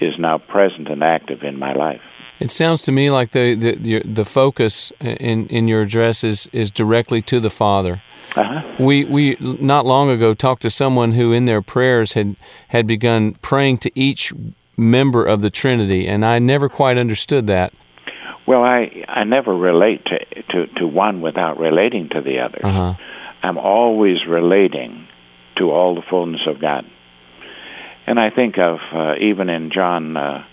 is 0.00 0.14
now 0.18 0.38
present 0.38 0.88
and 0.88 1.02
active 1.02 1.42
in 1.42 1.58
my 1.58 1.74
life. 1.74 2.00
It 2.38 2.50
sounds 2.50 2.80
to 2.82 2.92
me 2.92 3.10
like 3.10 3.32
the 3.32 3.54
the, 3.54 4.02
the, 4.02 4.24
focus 4.24 4.92
in, 5.00 5.46
in 5.48 5.68
your 5.68 5.82
address 5.82 6.24
is, 6.24 6.48
is 6.52 6.70
directly 6.70 7.20
to 7.22 7.38
the 7.38 7.50
Father. 7.50 8.00
Uh-huh. 8.36 8.62
We 8.78 9.04
we 9.04 9.36
not 9.40 9.86
long 9.86 10.10
ago 10.10 10.34
talked 10.34 10.62
to 10.62 10.70
someone 10.70 11.12
who 11.12 11.32
in 11.32 11.44
their 11.46 11.62
prayers 11.62 12.12
had 12.14 12.36
had 12.68 12.86
begun 12.86 13.34
praying 13.42 13.78
to 13.78 13.90
each 13.94 14.32
member 14.76 15.24
of 15.24 15.42
the 15.42 15.50
Trinity, 15.50 16.06
and 16.08 16.24
I 16.24 16.38
never 16.38 16.68
quite 16.68 16.96
understood 16.98 17.46
that. 17.48 17.72
Well, 18.46 18.62
I 18.62 19.04
I 19.08 19.24
never 19.24 19.56
relate 19.56 20.04
to 20.06 20.18
to, 20.52 20.66
to 20.78 20.86
one 20.86 21.20
without 21.20 21.58
relating 21.58 22.08
to 22.10 22.20
the 22.20 22.40
other. 22.40 22.60
Uh-huh. 22.62 22.94
I'm 23.42 23.58
always 23.58 24.18
relating 24.28 25.06
to 25.58 25.70
all 25.70 25.94
the 25.94 26.02
fullness 26.08 26.42
of 26.46 26.60
God. 26.60 26.84
And 28.06 28.18
I 28.18 28.30
think 28.30 28.58
of 28.58 28.78
uh, 28.94 29.14
even 29.20 29.48
in 29.48 29.70
John 29.72 30.16
uh, 30.16 30.44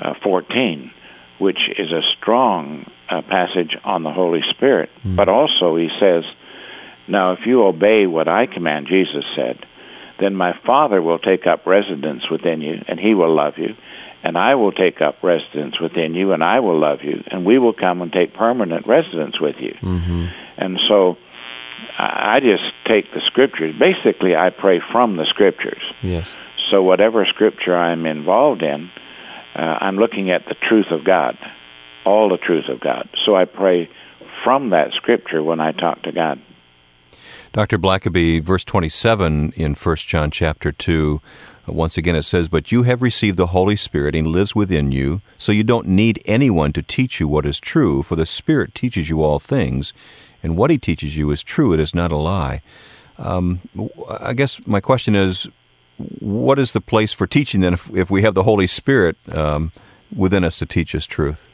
uh, 0.00 0.14
14, 0.22 0.90
which 1.38 1.58
is 1.78 1.90
a 1.92 2.00
strong 2.18 2.86
uh, 3.10 3.20
passage 3.22 3.76
on 3.84 4.02
the 4.04 4.10
Holy 4.12 4.40
Spirit, 4.50 4.88
Mm. 5.04 5.16
but 5.16 5.28
also 5.28 5.76
he 5.76 5.88
says, 6.00 6.24
Now, 7.08 7.32
if 7.32 7.40
you 7.46 7.64
obey 7.64 8.06
what 8.06 8.28
I 8.28 8.46
command, 8.46 8.86
Jesus 8.88 9.24
said, 9.36 9.64
then 10.20 10.34
my 10.34 10.52
Father 10.64 11.02
will 11.02 11.18
take 11.18 11.46
up 11.46 11.66
residence 11.66 12.30
within 12.30 12.60
you, 12.60 12.82
and 12.86 13.00
he 13.00 13.14
will 13.14 13.34
love 13.34 13.54
you. 13.56 13.74
And 14.24 14.38
I 14.38 14.54
will 14.54 14.70
take 14.70 15.00
up 15.00 15.16
residence 15.22 15.80
within 15.80 16.14
you, 16.14 16.32
and 16.32 16.44
I 16.44 16.60
will 16.60 16.78
love 16.78 17.00
you, 17.02 17.24
and 17.26 17.44
we 17.44 17.58
will 17.58 17.72
come 17.72 18.02
and 18.02 18.12
take 18.12 18.34
permanent 18.34 18.86
residence 18.86 19.40
with 19.40 19.56
you. 19.58 19.74
Mm-hmm. 19.82 20.26
And 20.58 20.78
so 20.88 21.16
I 21.98 22.38
just 22.38 22.62
take 22.86 23.12
the 23.12 23.20
scriptures. 23.26 23.74
Basically, 23.78 24.36
I 24.36 24.50
pray 24.50 24.80
from 24.92 25.16
the 25.16 25.26
scriptures. 25.28 25.82
Yes. 26.02 26.38
So 26.70 26.82
whatever 26.82 27.26
scripture 27.26 27.76
I'm 27.76 28.06
involved 28.06 28.62
in, 28.62 28.90
uh, 29.56 29.58
I'm 29.58 29.96
looking 29.96 30.30
at 30.30 30.44
the 30.46 30.54
truth 30.54 30.86
of 30.90 31.04
God, 31.04 31.36
all 32.06 32.28
the 32.28 32.38
truth 32.38 32.68
of 32.68 32.80
God. 32.80 33.08
So 33.26 33.34
I 33.34 33.44
pray 33.44 33.90
from 34.44 34.70
that 34.70 34.92
scripture 34.92 35.42
when 35.42 35.60
I 35.60 35.72
talk 35.72 36.02
to 36.02 36.12
God. 36.12 36.40
Dr. 37.52 37.76
Blackaby, 37.78 38.42
verse 38.42 38.64
27 38.64 39.52
in 39.56 39.74
1 39.74 39.96
John 39.96 40.30
chapter 40.30 40.72
2, 40.72 41.20
uh, 41.68 41.72
once 41.72 41.98
again 41.98 42.16
it 42.16 42.22
says, 42.22 42.48
But 42.48 42.72
you 42.72 42.84
have 42.84 43.02
received 43.02 43.36
the 43.36 43.48
Holy 43.48 43.76
Spirit, 43.76 44.14
and 44.14 44.26
lives 44.26 44.54
within 44.54 44.90
you, 44.90 45.20
so 45.36 45.52
you 45.52 45.62
don't 45.62 45.86
need 45.86 46.22
anyone 46.24 46.72
to 46.72 46.80
teach 46.80 47.20
you 47.20 47.28
what 47.28 47.44
is 47.44 47.60
true, 47.60 48.02
for 48.02 48.16
the 48.16 48.24
Spirit 48.24 48.74
teaches 48.74 49.10
you 49.10 49.22
all 49.22 49.38
things, 49.38 49.92
and 50.42 50.56
what 50.56 50.70
he 50.70 50.78
teaches 50.78 51.18
you 51.18 51.30
is 51.30 51.42
true, 51.42 51.74
it 51.74 51.80
is 51.80 51.94
not 51.94 52.10
a 52.10 52.16
lie. 52.16 52.62
Um, 53.18 53.60
I 54.18 54.32
guess 54.32 54.66
my 54.66 54.80
question 54.80 55.14
is, 55.14 55.46
what 56.20 56.58
is 56.58 56.72
the 56.72 56.80
place 56.80 57.12
for 57.12 57.26
teaching 57.26 57.60
then 57.60 57.74
if, 57.74 57.94
if 57.94 58.10
we 58.10 58.22
have 58.22 58.32
the 58.32 58.44
Holy 58.44 58.66
Spirit 58.66 59.18
um, 59.30 59.72
within 60.16 60.42
us 60.42 60.58
to 60.60 60.64
teach 60.64 60.94
us 60.94 61.04
truth? 61.04 61.50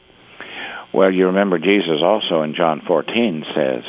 Well, 0.93 1.11
you 1.11 1.25
remember 1.25 1.59
Jesus 1.59 1.99
also 2.01 2.41
in 2.41 2.55
John 2.55 2.79
14 2.87 3.45
says 3.53 3.83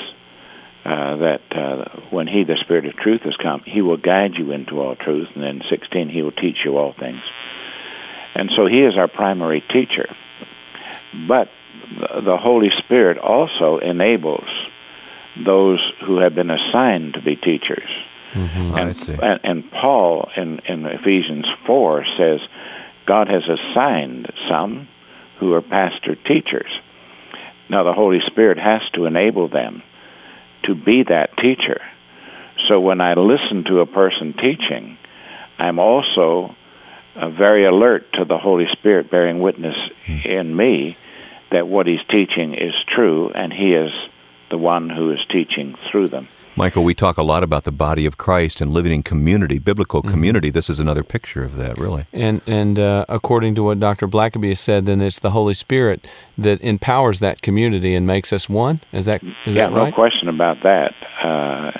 uh, 0.84 1.16
that 1.16 1.40
uh, 1.50 2.00
when 2.10 2.26
He, 2.26 2.44
the 2.44 2.56
Spirit 2.60 2.86
of 2.86 2.96
truth, 2.96 3.22
has 3.22 3.36
come, 3.36 3.62
He 3.66 3.82
will 3.82 3.96
guide 3.96 4.32
you 4.36 4.52
into 4.52 4.80
all 4.80 4.96
truth. 4.96 5.28
And 5.34 5.42
then 5.42 5.62
16, 5.68 6.08
He 6.08 6.22
will 6.22 6.32
teach 6.32 6.58
you 6.64 6.76
all 6.78 6.94
things. 6.98 7.20
And 8.34 8.50
so 8.56 8.66
He 8.66 8.80
is 8.80 8.96
our 8.96 9.08
primary 9.08 9.60
teacher. 9.60 10.08
But 11.28 11.48
the 11.90 12.38
Holy 12.40 12.70
Spirit 12.84 13.18
also 13.18 13.78
enables 13.78 14.48
those 15.44 15.80
who 16.04 16.18
have 16.18 16.34
been 16.34 16.50
assigned 16.50 17.14
to 17.14 17.22
be 17.22 17.36
teachers. 17.36 17.88
Mm-hmm. 18.32 18.74
I 18.74 18.80
And, 18.80 18.96
see. 18.96 19.12
and, 19.12 19.40
and 19.42 19.70
Paul 19.70 20.28
in, 20.36 20.60
in 20.60 20.86
Ephesians 20.86 21.46
4 21.66 22.04
says, 22.16 22.40
God 23.06 23.28
has 23.28 23.42
assigned 23.48 24.32
some 24.48 24.88
who 25.38 25.52
are 25.54 25.62
pastor 25.62 26.14
teachers. 26.14 26.70
Now, 27.68 27.82
the 27.84 27.92
Holy 27.92 28.20
Spirit 28.26 28.58
has 28.58 28.82
to 28.94 29.06
enable 29.06 29.48
them 29.48 29.82
to 30.64 30.74
be 30.74 31.04
that 31.08 31.36
teacher. 31.36 31.80
So 32.68 32.80
when 32.80 33.00
I 33.00 33.14
listen 33.14 33.64
to 33.64 33.80
a 33.80 33.86
person 33.86 34.34
teaching, 34.34 34.98
I'm 35.58 35.78
also 35.78 36.54
uh, 37.16 37.30
very 37.30 37.66
alert 37.66 38.12
to 38.14 38.24
the 38.24 38.38
Holy 38.38 38.66
Spirit 38.72 39.10
bearing 39.10 39.40
witness 39.40 39.76
in 40.06 40.54
me 40.54 40.96
that 41.50 41.66
what 41.66 41.86
he's 41.86 42.04
teaching 42.08 42.54
is 42.54 42.74
true, 42.94 43.30
and 43.30 43.52
he 43.52 43.72
is 43.72 43.90
the 44.50 44.58
one 44.58 44.88
who 44.88 45.10
is 45.12 45.18
teaching 45.30 45.76
through 45.90 46.08
them. 46.08 46.28
Michael, 46.56 46.84
we 46.84 46.94
talk 46.94 47.16
a 47.16 47.22
lot 47.22 47.42
about 47.42 47.64
the 47.64 47.72
body 47.72 48.06
of 48.06 48.18
Christ 48.18 48.60
and 48.60 48.72
living 48.72 48.92
in 48.92 49.02
community, 49.02 49.58
biblical 49.58 50.02
Mm-hmm. 50.02 50.10
community. 50.10 50.50
This 50.50 50.68
is 50.70 50.80
another 50.80 51.02
picture 51.02 51.44
of 51.44 51.56
that, 51.56 51.78
really. 51.78 52.04
And 52.12 52.40
and 52.46 52.78
uh, 52.78 53.04
according 53.08 53.54
to 53.56 53.62
what 53.62 53.80
Dr. 53.80 54.06
Blackaby 54.08 54.48
has 54.50 54.60
said, 54.60 54.86
then 54.86 55.00
it's 55.00 55.18
the 55.18 55.30
Holy 55.30 55.54
Spirit 55.54 56.06
that 56.38 56.60
empowers 56.62 57.20
that 57.20 57.42
community 57.42 57.94
and 57.94 58.06
makes 58.06 58.32
us 58.32 58.48
one. 58.48 58.80
Is 58.92 59.04
that 59.06 59.22
is 59.46 59.54
yeah, 59.54 59.68
that 59.68 59.74
right? 59.76 59.90
no 59.90 59.92
question 59.92 60.28
about 60.28 60.58
that. 60.62 60.92
Uh, 61.22 61.70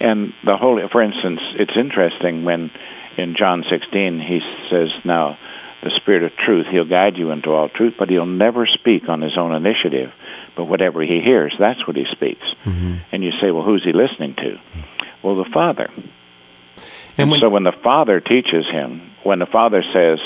and 0.00 0.32
the 0.44 0.56
holy, 0.56 0.82
for 0.92 1.02
instance, 1.02 1.40
it's 1.58 1.72
interesting 1.76 2.44
when 2.44 2.70
in 3.16 3.34
John 3.38 3.64
16 3.70 4.20
he 4.20 4.40
says, 4.70 4.88
"Now 5.04 5.38
the 5.82 5.90
Spirit 6.00 6.24
of 6.24 6.32
Truth, 6.44 6.66
He'll 6.70 6.88
guide 6.88 7.16
you 7.16 7.30
into 7.30 7.50
all 7.50 7.68
truth, 7.68 7.94
but 7.98 8.08
He'll 8.08 8.26
never 8.26 8.66
speak 8.66 9.08
on 9.08 9.20
His 9.22 9.36
own 9.38 9.54
initiative. 9.54 10.10
But 10.56 10.64
whatever 10.64 11.02
He 11.02 11.20
hears, 11.20 11.54
that's 11.58 11.86
what 11.86 11.96
He 11.96 12.06
speaks." 12.12 12.46
Mm-hmm. 12.64 12.96
And 13.12 13.24
you 13.24 13.32
say, 13.40 13.50
"Well, 13.50 13.64
who's 13.64 13.84
He 13.84 13.92
listening 13.92 14.34
to?" 14.36 14.58
Well, 15.22 15.36
the 15.36 15.50
Father. 15.52 15.90
And 17.16 17.30
when, 17.30 17.40
so 17.40 17.48
when 17.48 17.62
the 17.62 17.72
Father 17.72 18.20
teaches 18.20 18.66
him, 18.70 19.10
when 19.22 19.38
the 19.38 19.46
Father 19.46 19.82
says, 19.94 20.18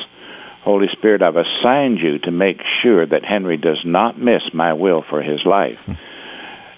Holy 0.63 0.89
Spirit, 0.93 1.23
I've 1.23 1.37
assigned 1.37 1.99
you 1.99 2.19
to 2.21 2.31
make 2.31 2.61
sure 2.83 3.07
that 3.07 3.25
Henry 3.25 3.57
does 3.57 3.81
not 3.85 4.19
miss 4.19 4.43
my 4.53 4.73
will 4.73 5.03
for 5.03 5.23
his 5.23 5.45
life. 5.45 5.89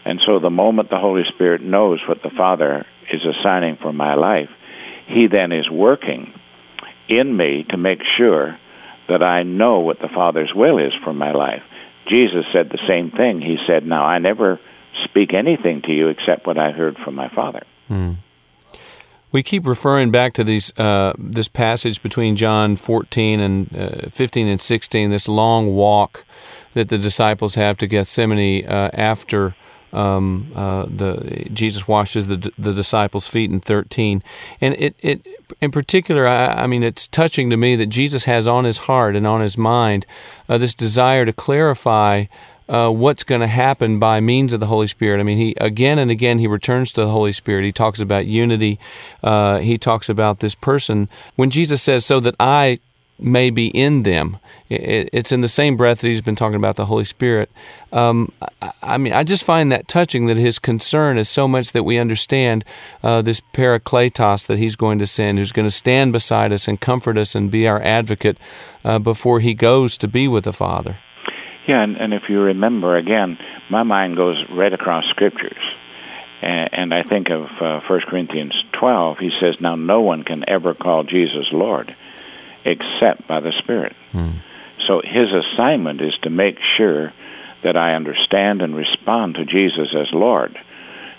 And 0.05 0.21
so 0.27 0.39
the 0.39 0.51
moment 0.51 0.91
the 0.91 0.99
Holy 0.99 1.25
Spirit 1.33 1.63
knows 1.63 2.01
what 2.07 2.23
the 2.23 2.31
Father 2.31 2.87
is 3.13 3.23
assigning 3.25 3.77
for 3.77 3.93
my 3.93 4.15
life, 4.15 4.51
he 5.07 5.27
then 5.27 5.53
is 5.53 5.71
working 5.71 6.33
in 7.09 7.37
me 7.37 7.65
to 7.71 7.77
make 7.77 8.01
sure 8.17 8.59
that 9.09 9.23
I 9.23 9.43
know 9.43 9.81
what 9.81 9.99
the 10.01 10.09
Father's 10.09 10.53
will 10.55 10.79
is 10.79 10.93
for 11.03 11.13
my 11.13 11.33
life. 11.33 11.63
Jesus 12.09 12.45
said 12.53 12.71
the 12.71 12.81
same 12.89 13.11
thing. 13.11 13.41
He 13.41 13.57
said, 13.67 13.87
Now, 13.87 14.05
I 14.05 14.19
never 14.19 14.59
speak 15.05 15.33
anything 15.35 15.83
to 15.83 15.93
you 15.93 16.09
except 16.09 16.47
what 16.47 16.59
I 16.59 16.73
heard 16.73 16.97
from 17.05 17.15
my 17.15 17.29
Father. 17.29 17.63
we 19.33 19.43
keep 19.43 19.67
referring 19.67 20.11
back 20.11 20.33
to 20.35 20.45
these 20.45 20.77
uh, 20.79 21.13
this 21.19 21.49
passage 21.49 22.03
between 22.03 22.37
John 22.37 22.77
14 22.77 23.41
and 23.41 23.77
uh, 23.77 24.09
15 24.09 24.49
and 24.49 24.61
16, 24.61 25.11
this 25.11 25.29
long 25.29 25.75
walk 25.75 26.25
that 26.75 26.89
the 26.89 26.99
disciples 26.99 27.55
have 27.55 27.77
to 27.79 27.87
Gethsemane 27.87 28.67
uh, 28.67 28.91
after 28.93 29.55
um, 29.93 30.53
uh, 30.55 30.87
the 30.87 31.49
Jesus 31.53 31.89
washes 31.89 32.29
the 32.29 32.53
the 32.59 32.73
disciples' 32.73 33.29
feet 33.29 33.51
in 33.51 33.61
13, 33.61 34.23
and 34.61 34.75
it 34.79 34.95
it 35.01 35.27
in 35.61 35.71
particular, 35.71 36.27
I, 36.27 36.63
I 36.63 36.67
mean, 36.67 36.83
it's 36.83 37.07
touching 37.07 37.51
to 37.51 37.57
me 37.57 37.77
that 37.77 37.87
Jesus 37.87 38.25
has 38.25 38.47
on 38.47 38.65
his 38.65 38.79
heart 38.79 39.17
and 39.17 39.27
on 39.27 39.41
his 39.41 39.59
mind 39.59 40.07
uh, 40.49 40.59
this 40.59 40.75
desire 40.75 41.25
to 41.25 41.33
clarify 41.33 42.25
uh, 42.69 42.89
what's 42.89 43.25
going 43.25 43.41
to 43.41 43.49
happen 43.49 43.99
by 43.99 44.21
means 44.21 44.55
of 44.55 44.61
the 44.61 44.67
Holy 44.67 44.87
Spirit. 44.87 45.19
I 45.19 45.25
mean, 45.25 45.39
he 45.39 45.57
again 45.61 45.99
and 45.99 46.11
again 46.11 46.39
he 46.39 46.47
returns 46.47 46.93
to 46.93 47.03
the 47.03 47.11
Holy 47.11 47.33
Spirit. 47.33 47.65
He 47.65 47.73
talks 47.73 47.99
about 47.99 48.27
unity. 48.27 48.79
Uh, 49.23 49.59
he 49.59 49.77
talks 49.77 50.09
about 50.09 50.39
this 50.39 50.55
person 50.55 51.09
when 51.35 51.51
Jesus 51.51 51.83
says, 51.83 52.07
"So 52.07 52.21
that 52.21 52.37
I 52.39 52.79
may 53.21 53.51
be 53.51 53.69
in 53.69 54.03
them." 54.03 54.39
It's 54.71 55.33
in 55.33 55.41
the 55.41 55.49
same 55.49 55.77
breath 55.77 56.01
that 56.01 56.07
he's 56.07 56.21
been 56.21 56.37
talking 56.37 56.55
about 56.55 56.77
the 56.77 56.87
Holy 56.87 57.05
Spirit. 57.05 57.51
Um, 57.93 58.31
I, 58.83 58.99
mean, 58.99 59.13
I 59.13 59.25
just 59.25 59.43
find 59.43 59.73
that 59.73 59.89
touching 59.89 60.27
that 60.27 60.37
his 60.37 60.61
concern 60.61 61.19
is 61.19 61.29
so 61.29 61.49
much 61.49 61.73
that 61.73 61.83
we 61.83 61.99
understand 61.99 62.65
uh, 63.03 63.21
this 63.21 63.41
Parakletos 63.41 64.47
that 64.47 64.59
he's 64.59 64.77
going 64.77 65.01
to 65.01 65.09
send, 65.09 65.39
who's 65.39 65.51
going 65.51 65.67
to 65.67 65.73
stand 65.73 66.13
beside 66.13 66.53
us 66.53 66.69
and 66.69 66.81
comfort 66.81 67.19
us 67.19 67.35
and 67.35 67.51
be 67.51 67.67
our 67.67 67.83
advocate 67.83 68.39
uh, 68.85 69.01
before 69.01 69.41
he 69.41 69.55
goes 69.55 69.99
to 69.99 70.07
be 70.07 70.29
with 70.29 70.45
the 70.45 70.53
Father. 70.53 70.99
Yeah, 71.67 71.83
and, 71.83 71.97
and 71.97 72.15
if 72.15 72.29
you 72.29 72.41
remember, 72.41 72.97
again, 72.97 73.39
my 73.71 73.83
mind 73.83 74.17
goes 74.17 74.37
right 74.51 74.73
across 74.73 75.05
scriptures. 75.11 75.59
And, 76.43 76.71
and 76.73 76.95
I 76.95 77.03
think 77.03 77.29
of 77.29 77.49
uh, 77.61 77.81
1 77.89 78.01
Corinthians 78.07 78.55
12. 78.71 79.19
He 79.19 79.33
says, 79.41 79.61
Now 79.61 79.75
no 79.75 80.01
one 80.01 80.23
can 80.23 80.45
ever 80.49 80.75
call 80.75 81.03
Jesus 81.03 81.49
Lord 81.51 81.97
except 82.65 83.27
by 83.29 83.41
the 83.41 83.53
Spirit. 83.63 83.95
Hmm. 84.13 84.39
So 84.87 85.01
his 85.05 85.29
assignment 85.33 86.01
is 86.01 86.15
to 86.23 86.31
make 86.31 86.57
sure 86.77 87.13
that 87.63 87.77
I 87.77 87.95
understand 87.95 88.63
and 88.63 88.75
respond 88.75 89.35
to 89.35 89.45
Jesus 89.45 89.95
as 89.95 90.09
Lord. 90.13 90.59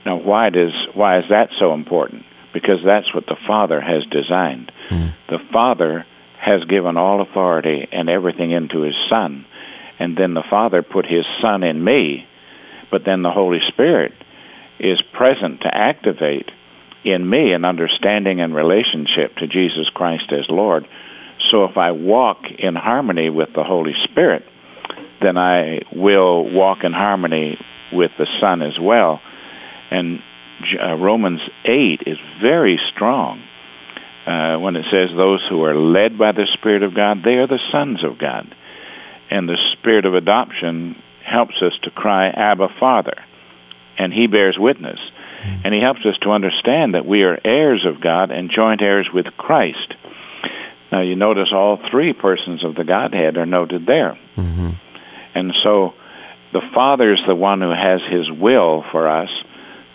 Now, 0.06 0.18
why 0.18 0.50
does 0.50 0.74
why 0.94 1.20
is 1.20 1.26
that 1.30 1.50
so 1.60 1.74
important? 1.74 2.26
Because 2.54 2.80
that's 2.84 3.14
what 3.14 3.28
the 3.28 3.38
Father 3.48 3.80
has 3.80 4.04
designed. 4.12 4.72
Hmm. 4.90 5.10
The 5.30 5.40
Father 5.54 6.06
has 6.40 6.64
given 6.66 6.98
all 6.98 7.22
authority 7.22 7.88
and 7.92 8.10
everything 8.10 8.52
into 8.52 8.82
His 8.82 8.96
Son, 9.10 9.46
and 10.00 10.18
then 10.18 10.34
the 10.34 10.44
Father 10.50 10.82
put 10.82 11.06
His 11.06 11.26
Son 11.42 11.64
in 11.64 11.84
me, 11.84 12.26
but 12.90 13.04
then 13.06 13.22
the 13.22 13.32
Holy 13.32 13.60
Spirit 13.68 14.14
is 14.80 15.00
present 15.14 15.62
to 15.62 15.70
activate 15.74 16.50
in 17.04 17.28
me 17.28 17.54
an 17.54 17.66
understanding 17.66 18.42
and 18.42 18.56
relationship 18.56 19.36
to 19.38 19.48
Jesus 19.48 19.90
Christ 19.94 20.32
as 20.32 20.46
Lord. 20.50 20.88
So 21.52 21.66
if 21.66 21.78
I 21.78 21.92
walk 21.92 22.46
in 22.58 22.76
harmony 22.76 23.30
with 23.30 23.50
the 23.54 23.64
Holy 23.64 23.94
Spirit, 24.06 24.44
then 25.22 25.38
I 25.38 25.82
will 25.92 26.50
walk 26.50 26.84
in 26.84 26.94
harmony 26.94 27.60
with 27.92 28.12
the 28.18 28.28
Son 28.40 28.62
as 28.62 28.80
well. 28.80 29.22
And 29.92 30.22
uh, 30.82 30.96
Romans 30.96 31.42
8 31.66 32.04
is 32.08 32.18
very 32.42 32.80
strong 32.94 33.44
uh, 34.26 34.58
when 34.58 34.76
it 34.76 34.86
says, 34.92 35.10
Those 35.16 35.46
who 35.50 35.64
are 35.64 35.76
led 35.76 36.18
by 36.18 36.32
the 36.32 36.48
Spirit 36.54 36.84
of 36.84 36.96
God, 36.96 37.24
they 37.24 37.36
are 37.36 37.48
the 37.48 37.60
sons 37.72 38.04
of 38.04 38.18
God. 38.18 38.56
And 39.30 39.48
the 39.48 39.58
Spirit 39.78 40.06
of 40.06 40.16
adoption 40.16 41.02
helps 41.24 41.56
us 41.62 41.74
to 41.84 41.92
cry, 41.92 42.30
Abba, 42.30 42.70
Father. 42.80 43.24
And 43.98 44.14
He 44.14 44.28
bears 44.28 44.58
witness. 44.58 45.00
And 45.44 45.74
He 45.74 45.82
helps 45.82 46.06
us 46.06 46.18
to 46.22 46.32
understand 46.32 46.94
that 46.94 47.06
we 47.06 47.24
are 47.24 47.38
heirs 47.44 47.86
of 47.86 48.02
God 48.02 48.32
and 48.32 48.52
joint 48.54 48.82
heirs 48.82 49.10
with 49.14 49.26
Christ. 49.38 49.96
Now, 50.92 51.02
you 51.02 51.16
notice 51.16 51.50
all 51.54 51.80
three 51.90 52.14
persons 52.14 52.66
of 52.66 52.76
the 52.76 52.84
Godhead 52.84 53.38
are 53.38 53.46
noted 53.46 53.86
there. 53.86 54.18
Mm-hmm. 54.36 54.72
And 55.34 55.54
so 55.64 55.94
the 56.52 56.62
Father 56.74 57.14
is 57.14 57.20
the 57.26 57.36
one 57.36 57.62
who 57.62 57.72
has 57.72 58.02
His 58.10 58.30
will 58.30 58.84
for 58.92 59.08
us. 59.08 59.30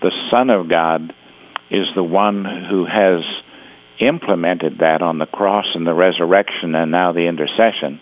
The 0.00 0.12
Son 0.30 0.48
of 0.48 0.68
God 0.68 1.12
is 1.70 1.86
the 1.94 2.02
one 2.02 2.44
who 2.44 2.86
has 2.86 3.22
implemented 4.00 4.78
that 4.78 5.02
on 5.02 5.18
the 5.18 5.26
cross 5.26 5.66
and 5.74 5.86
the 5.86 5.94
resurrection 5.94 6.74
and 6.74 6.90
now 6.90 7.12
the 7.12 7.26
intercession. 7.26 8.00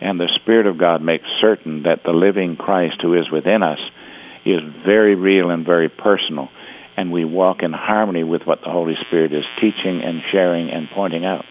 And 0.00 0.18
the 0.18 0.30
Spirit 0.40 0.66
of 0.66 0.78
God 0.78 1.02
makes 1.02 1.26
certain 1.40 1.84
that 1.84 2.02
the 2.02 2.12
living 2.12 2.56
Christ 2.56 2.96
who 3.02 3.14
is 3.14 3.30
within 3.30 3.62
us 3.62 3.78
is 4.44 4.60
very 4.84 5.14
real 5.14 5.50
and 5.50 5.64
very 5.64 5.88
personal. 5.88 6.48
And 6.96 7.12
we 7.12 7.24
walk 7.24 7.62
in 7.62 7.72
harmony 7.72 8.24
with 8.24 8.42
what 8.44 8.60
the 8.62 8.70
Holy 8.70 8.94
Spirit 9.06 9.32
is 9.32 9.44
teaching 9.60 10.02
and 10.02 10.22
sharing 10.30 10.70
and 10.70 10.88
pointing 10.90 11.24
out. 11.24 11.44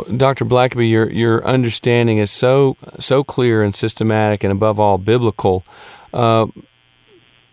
Well, 0.00 0.16
Dr. 0.16 0.44
Blackaby, 0.44 0.90
your 0.90 1.10
your 1.10 1.46
understanding 1.46 2.18
is 2.18 2.30
so 2.30 2.76
so 2.98 3.22
clear 3.22 3.62
and 3.62 3.74
systematic, 3.74 4.44
and 4.44 4.52
above 4.52 4.80
all 4.80 4.98
biblical. 4.98 5.64
Uh, 6.12 6.46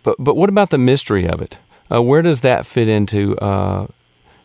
but 0.02 0.16
but 0.18 0.36
what 0.36 0.48
about 0.48 0.70
the 0.70 0.78
mystery 0.78 1.28
of 1.28 1.42
it? 1.42 1.58
Uh, 1.92 2.02
where 2.02 2.22
does 2.22 2.40
that 2.40 2.64
fit 2.64 2.88
into 2.88 3.36
uh, 3.38 3.86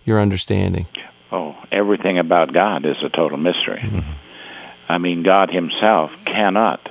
your 0.05 0.19
understanding? 0.19 0.85
Oh, 1.31 1.55
everything 1.71 2.17
about 2.19 2.53
God 2.53 2.85
is 2.85 2.97
a 3.03 3.09
total 3.09 3.37
mystery. 3.37 3.81
I 4.89 4.97
mean, 4.97 5.23
God 5.23 5.49
Himself 5.49 6.11
cannot 6.25 6.89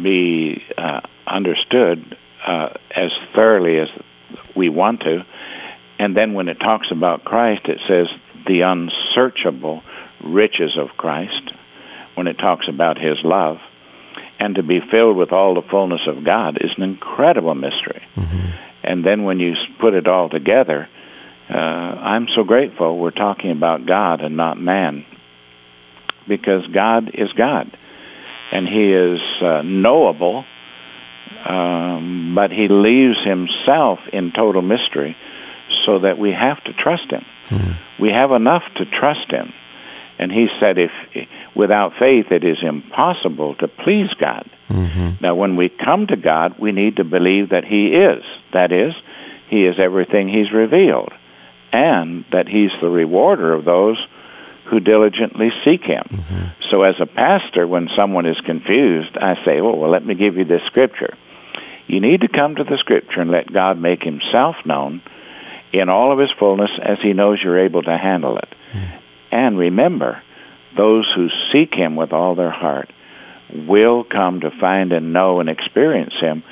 be 0.00 0.64
uh, 0.76 1.00
understood 1.26 2.16
uh, 2.44 2.70
as 2.90 3.10
thoroughly 3.34 3.78
as 3.78 3.88
we 4.56 4.68
want 4.68 5.00
to. 5.00 5.24
And 5.98 6.16
then 6.16 6.34
when 6.34 6.48
it 6.48 6.58
talks 6.58 6.88
about 6.90 7.24
Christ, 7.24 7.66
it 7.66 7.78
says 7.86 8.08
the 8.46 8.62
unsearchable 8.62 9.84
riches 10.24 10.76
of 10.78 10.96
Christ. 10.96 11.50
When 12.14 12.26
it 12.28 12.38
talks 12.38 12.66
about 12.68 12.96
His 12.96 13.18
love, 13.24 13.58
and 14.38 14.54
to 14.54 14.62
be 14.62 14.80
filled 14.90 15.16
with 15.16 15.32
all 15.32 15.54
the 15.54 15.68
fullness 15.68 16.02
of 16.06 16.24
God 16.24 16.58
is 16.60 16.70
an 16.76 16.82
incredible 16.84 17.54
mystery. 17.54 18.02
And 18.84 19.04
then 19.04 19.24
when 19.24 19.40
you 19.40 19.54
put 19.80 19.94
it 19.94 20.06
all 20.06 20.28
together, 20.28 20.88
uh, 21.50 21.54
I'm 21.54 22.28
so 22.36 22.44
grateful 22.44 22.98
we're 22.98 23.10
talking 23.10 23.50
about 23.50 23.84
God 23.86 24.20
and 24.20 24.36
not 24.36 24.60
man, 24.60 25.04
because 26.28 26.66
God 26.68 27.10
is 27.14 27.32
God, 27.32 27.76
and 28.52 28.68
He 28.68 28.92
is 28.92 29.20
uh, 29.42 29.62
knowable, 29.62 30.44
um, 31.46 32.34
but 32.34 32.50
He 32.50 32.68
leaves 32.68 33.18
Himself 33.24 33.98
in 34.12 34.32
total 34.32 34.62
mystery, 34.62 35.16
so 35.84 35.98
that 35.98 36.16
we 36.18 36.30
have 36.30 36.62
to 36.64 36.72
trust 36.72 37.10
Him. 37.10 37.24
We 37.98 38.10
have 38.10 38.30
enough 38.30 38.62
to 38.76 38.84
trust 38.84 39.30
Him, 39.30 39.52
and 40.18 40.30
He 40.30 40.48
said, 40.60 40.78
"If 40.78 40.90
without 41.54 41.92
faith 41.98 42.30
it 42.30 42.44
is 42.44 42.58
impossible 42.62 43.54
to 43.56 43.68
please 43.68 44.12
God." 44.18 44.48
Mm-hmm. 44.68 45.24
Now, 45.24 45.34
when 45.34 45.56
we 45.56 45.68
come 45.68 46.06
to 46.06 46.16
God, 46.16 46.58
we 46.58 46.72
need 46.72 46.96
to 46.96 47.04
believe 47.04 47.50
that 47.50 47.64
He 47.64 47.88
is. 47.88 48.22
That 48.52 48.72
is, 48.72 48.94
He 49.48 49.66
is 49.66 49.76
everything 49.78 50.28
He's 50.28 50.52
revealed, 50.52 51.12
and 51.72 52.24
that 52.32 52.48
He's 52.48 52.70
the 52.80 52.88
rewarder 52.88 53.52
of 53.52 53.64
those 53.64 53.98
who 54.66 54.80
diligently 54.80 55.50
seek 55.64 55.82
Him. 55.82 56.04
Mm-hmm. 56.08 56.44
So, 56.70 56.82
as 56.82 56.94
a 57.00 57.06
pastor, 57.06 57.66
when 57.66 57.88
someone 57.96 58.26
is 58.26 58.40
confused, 58.40 59.16
I 59.16 59.34
say, 59.44 59.60
"Oh, 59.60 59.74
well, 59.74 59.90
let 59.90 60.04
me 60.04 60.14
give 60.14 60.36
you 60.36 60.44
this 60.44 60.62
scripture." 60.66 61.14
You 61.86 62.00
need 62.00 62.22
to 62.22 62.28
come 62.28 62.54
to 62.56 62.64
the 62.64 62.78
scripture 62.78 63.20
and 63.20 63.30
let 63.30 63.52
God 63.52 63.78
make 63.78 64.02
Himself 64.02 64.56
known 64.64 65.02
in 65.72 65.88
all 65.88 66.12
of 66.12 66.18
His 66.18 66.30
fullness 66.38 66.70
as 66.82 66.98
He 67.02 67.12
knows 67.12 67.40
you're 67.42 67.58
able 67.58 67.82
to 67.82 67.98
handle 67.98 68.38
it. 68.38 68.48
Mm. 68.72 69.00
And 69.34 69.58
remember, 69.58 70.22
those 70.76 71.10
who 71.14 71.26
seek 71.52 71.74
Him 71.74 71.96
with 71.96 72.12
all 72.12 72.36
their 72.36 72.52
heart 72.52 72.88
will 73.52 74.04
come 74.04 74.40
to 74.40 74.50
find 74.60 74.92
and 74.92 75.12
know 75.12 75.40
and 75.40 75.50
experience 75.50 76.14
Him 76.20 76.44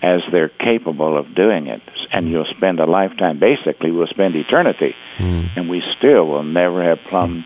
as 0.00 0.20
they're 0.30 0.48
capable 0.48 1.18
of 1.18 1.34
doing 1.34 1.66
it. 1.66 1.82
And 2.12 2.30
you'll 2.30 2.46
spend 2.56 2.78
a 2.78 2.86
lifetime, 2.86 3.40
basically, 3.40 3.90
we'll 3.90 4.06
spend 4.06 4.36
eternity, 4.36 4.94
hmm. 5.18 5.46
and 5.56 5.68
we 5.68 5.82
still 5.98 6.26
will 6.26 6.44
never 6.44 6.82
have 6.84 7.00
plumbed 7.00 7.44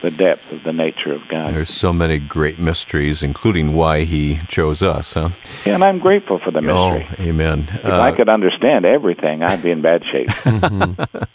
the 0.00 0.10
depth 0.10 0.52
of 0.52 0.62
the 0.62 0.72
nature 0.72 1.12
of 1.12 1.26
God. 1.28 1.54
There's 1.54 1.70
so 1.70 1.92
many 1.92 2.18
great 2.18 2.58
mysteries, 2.58 3.22
including 3.22 3.74
why 3.74 4.04
he 4.04 4.40
chose 4.48 4.82
us. 4.82 5.14
Huh? 5.14 5.30
Yeah, 5.64 5.74
And 5.74 5.84
I'm 5.84 5.98
grateful 5.98 6.38
for 6.38 6.50
the 6.50 6.58
oh, 6.70 6.98
mystery. 6.98 7.16
Oh, 7.18 7.28
amen. 7.28 7.68
if 7.72 7.84
I 7.84 8.10
uh, 8.10 8.16
could 8.16 8.28
understand 8.28 8.84
everything, 8.84 9.42
I'd 9.42 9.62
be 9.62 9.70
in 9.70 9.82
bad 9.82 10.02
shape. 10.04 10.28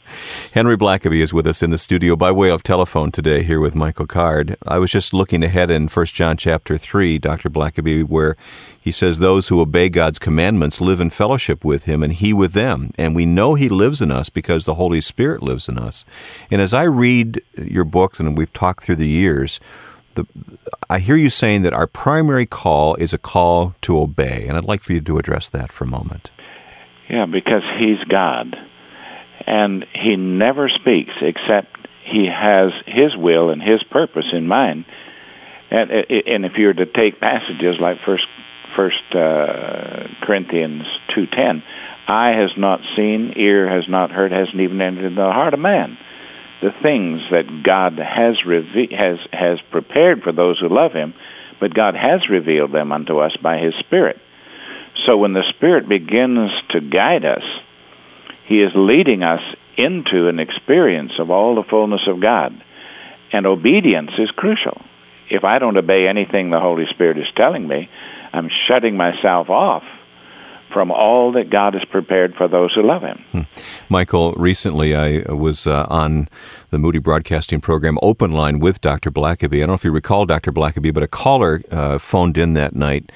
Henry 0.53 0.78
Blackaby 0.78 1.22
is 1.22 1.34
with 1.34 1.47
us 1.47 1.64
in 1.64 1.70
the 1.70 1.78
studio 1.78 2.16
by 2.16 2.32
way 2.32 2.49
of 2.49 2.62
telephone 2.64 3.12
today 3.12 3.43
here 3.43 3.59
with 3.59 3.76
Michael 3.76 4.07
Card. 4.07 4.57
I 4.68 4.78
was 4.78 4.91
just 4.91 5.14
looking 5.14 5.43
ahead 5.43 5.72
in 5.72 5.88
1 5.88 6.05
John 6.07 6.38
chapter 6.38 6.78
3, 6.78 7.18
Dr. 7.20 7.49
Blackaby, 7.49 8.03
where 8.03 8.36
he 8.82 8.91
says, 8.91 9.20
Those 9.20 9.47
who 9.47 9.62
obey 9.62 9.89
God's 9.89 10.18
commandments 10.18 10.82
live 10.82 10.99
in 10.99 11.12
fellowship 11.12 11.64
with 11.64 11.86
him 11.86 12.01
and 12.01 12.12
he 12.12 12.34
with 12.34 12.53
them. 12.53 12.91
And 12.97 13.16
we 13.16 13.26
know 13.26 13.53
he 13.53 13.70
lives 13.70 14.01
in 14.01 14.12
us 14.12 14.30
because 14.30 14.66
the 14.66 14.74
Holy 14.74 15.01
Spirit 15.01 15.43
lives 15.43 15.70
in 15.70 15.78
us. 15.78 16.03
And 16.49 16.62
as 16.62 16.74
I 16.74 16.84
read 16.84 17.41
your 17.55 17.86
books, 17.86 18.20
and 18.20 18.36
we've 18.36 18.51
talked 18.54 18.84
through 18.84 18.97
the 18.97 19.08
years, 19.08 19.60
the, 20.16 20.26
I 20.89 20.99
hear 20.99 21.16
you 21.16 21.30
saying 21.30 21.62
that 21.64 21.74
our 21.74 21.88
primary 21.88 22.45
call 22.45 22.95
is 22.95 23.14
a 23.14 23.18
call 23.18 23.76
to 23.82 23.99
obey. 23.99 24.45
And 24.47 24.58
I'd 24.58 24.66
like 24.66 24.82
for 24.84 24.93
you 24.93 25.02
to 25.02 25.18
address 25.18 25.49
that 25.49 25.72
for 25.72 25.86
a 25.86 25.88
moment. 25.88 26.32
Yeah, 27.10 27.26
because 27.26 27.64
he's 27.80 28.04
God. 28.10 28.56
And 29.47 29.86
he 29.93 30.16
never 30.16 30.70
speaks 30.70 31.14
except 31.22 31.76
he 32.04 32.28
has 32.28 32.72
his 32.86 33.16
will 33.18 33.49
and 33.49 33.62
his 33.62 33.84
purpose 33.84 34.28
in 34.34 34.47
mind. 34.47 34.86
And, 35.70 35.89
and 35.91 36.45
if 36.45 36.54
you 36.58 36.68
were 36.68 36.74
to 36.74 36.86
take 36.86 37.20
passages 37.20 37.78
like 37.80 37.97
First 38.06 38.26
First 38.76 39.04
uh, 39.14 40.08
Corinthians 40.22 40.84
two 41.14 41.26
ten, 41.28 41.62
eye 42.08 42.32
has 42.39 42.52
not 42.58 42.80
seen, 42.95 43.34
ear 43.36 43.70
has 43.70 43.84
not 43.89 44.12
heard, 44.12 44.32
hasn't 44.32 44.62
even 44.62 44.80
entered 44.80 45.16
the 45.16 45.32
heart 45.32 45.54
of 45.54 45.60
man. 45.60 45.97
The 46.62 46.72
things 46.84 47.22
that 47.32 47.64
God 47.64 47.97
has 47.97 48.45
reve- 48.45 48.91
has 48.91 49.18
has 49.34 49.59
prepared 49.72 50.22
for 50.22 50.32
those 50.32 50.59
who 50.59 50.70
love 50.70 50.93
Him, 50.93 51.14
but 51.59 51.74
God 51.74 51.95
has 51.95 52.30
revealed 52.30 52.72
them 52.72 52.91
unto 52.91 53.20
us 53.20 53.36
by 53.41 53.57
His 53.57 53.74
Spirit. 53.80 54.20
So 55.05 55.18
when 55.18 55.34
the 55.34 55.43
Spirit 55.55 55.89
begins 55.89 56.51
to 56.70 56.82
guide 56.82 57.26
us, 57.26 57.43
He 58.45 58.62
is 58.62 58.72
leading 58.76 59.24
us 59.24 59.41
into 59.78 60.28
an 60.28 60.39
experience 60.39 61.14
of 61.18 61.32
all 61.32 61.55
the 61.55 61.68
fullness 61.68 62.07
of 62.07 62.22
God. 62.22 62.62
And 63.34 63.47
obedience 63.47 64.12
is 64.20 64.30
crucial. 64.32 64.82
If 65.30 65.43
I 65.43 65.57
don't 65.59 65.78
obey 65.78 66.07
anything 66.07 66.49
the 66.49 66.59
Holy 66.59 66.86
Spirit 66.91 67.18
is 67.18 67.32
telling 67.36 67.68
me, 67.68 67.89
I'm 68.34 68.49
shutting 68.68 68.97
myself 68.97 69.49
off 69.49 69.84
from 70.74 70.91
all 70.91 71.32
that 71.34 71.49
God 71.49 71.74
has 71.74 71.84
prepared 71.86 72.36
for 72.36 72.47
those 72.47 72.74
who 72.74 72.84
love 72.84 73.01
Him. 73.01 73.47
Michael, 73.89 74.34
recently 74.34 74.95
I 74.95 75.32
was 75.32 75.67
uh, 75.67 75.86
on 75.89 76.30
the 76.69 76.78
Moody 76.78 76.99
Broadcasting 76.99 77.61
Program 77.61 77.97
Open 78.01 78.32
Line 78.32 78.59
with 78.59 78.82
Dr. 78.82 79.11
Blackaby. 79.11 79.57
I 79.57 79.59
don't 79.61 79.67
know 79.69 79.74
if 79.74 79.84
you 79.84 79.91
recall 79.91 80.26
Dr. 80.26 80.51
Blackaby, 80.51 80.93
but 80.93 81.03
a 81.03 81.07
caller 81.07 81.61
uh, 81.72 81.97
phoned 81.97 82.38
in 82.38 82.53
that 82.53 82.76
night 82.76 83.11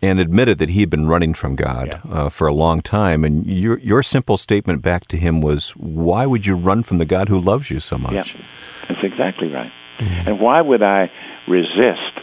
and 0.00 0.20
admitted 0.20 0.58
that 0.58 0.70
he 0.70 0.80
had 0.80 0.90
been 0.90 1.06
running 1.06 1.34
from 1.34 1.56
God 1.56 2.00
uh, 2.08 2.28
for 2.28 2.46
a 2.46 2.52
long 2.52 2.80
time. 2.80 3.24
And 3.24 3.46
your 3.46 3.78
your 3.78 4.02
simple 4.02 4.36
statement 4.36 4.82
back 4.82 5.06
to 5.08 5.16
him 5.16 5.40
was, 5.40 5.70
"Why 5.70 6.26
would 6.26 6.46
you 6.46 6.56
run 6.56 6.82
from 6.82 6.98
the 6.98 7.06
God 7.06 7.28
who 7.28 7.38
loves 7.38 7.70
you 7.70 7.80
so 7.80 7.98
much?" 7.98 8.34
Yeah, 8.34 8.42
that's 8.88 9.02
exactly 9.02 9.48
right. 9.48 9.72
And 10.00 10.38
why 10.38 10.60
would 10.60 10.82
I 10.82 11.10
resist 11.48 12.20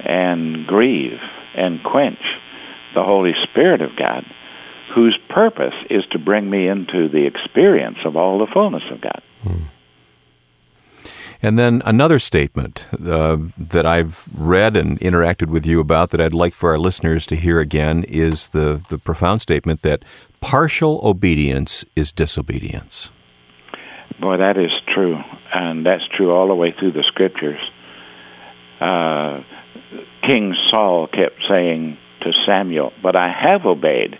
and 0.00 0.66
grieve 0.66 1.18
and 1.54 1.82
quench 1.82 2.20
the 2.94 3.02
Holy 3.02 3.32
Spirit 3.50 3.80
of 3.80 3.96
God, 3.96 4.24
whose 4.94 5.18
purpose 5.28 5.74
is 5.90 6.04
to 6.12 6.18
bring 6.18 6.48
me 6.48 6.68
into 6.68 7.08
the 7.08 7.26
experience 7.26 7.98
of 8.04 8.16
all 8.16 8.38
the 8.38 8.50
fullness 8.52 8.84
of 8.90 9.00
God? 9.00 9.22
And 11.42 11.58
then 11.58 11.82
another 11.84 12.18
statement 12.18 12.86
uh, 12.92 13.36
that 13.58 13.84
I've 13.84 14.26
read 14.34 14.78
and 14.78 14.98
interacted 15.00 15.48
with 15.48 15.66
you 15.66 15.78
about 15.78 16.08
that 16.10 16.20
I'd 16.20 16.32
like 16.32 16.54
for 16.54 16.70
our 16.70 16.78
listeners 16.78 17.26
to 17.26 17.36
hear 17.36 17.60
again 17.60 18.04
is 18.04 18.48
the, 18.48 18.82
the 18.88 18.96
profound 18.96 19.42
statement 19.42 19.82
that 19.82 20.06
partial 20.40 21.00
obedience 21.04 21.84
is 21.96 22.12
disobedience. 22.12 23.10
Boy, 24.20 24.38
that 24.38 24.56
is 24.56 24.70
true, 24.94 25.18
and 25.52 25.84
that's 25.84 26.04
true 26.16 26.30
all 26.32 26.48
the 26.48 26.54
way 26.54 26.74
through 26.78 26.92
the 26.92 27.04
scriptures. 27.06 27.60
Uh, 28.80 29.42
King 30.26 30.54
Saul 30.70 31.08
kept 31.08 31.44
saying 31.46 31.98
to 32.24 32.32
Samuel, 32.46 32.92
But 33.02 33.16
I 33.16 33.30
have 33.30 33.64
obeyed. 33.64 34.18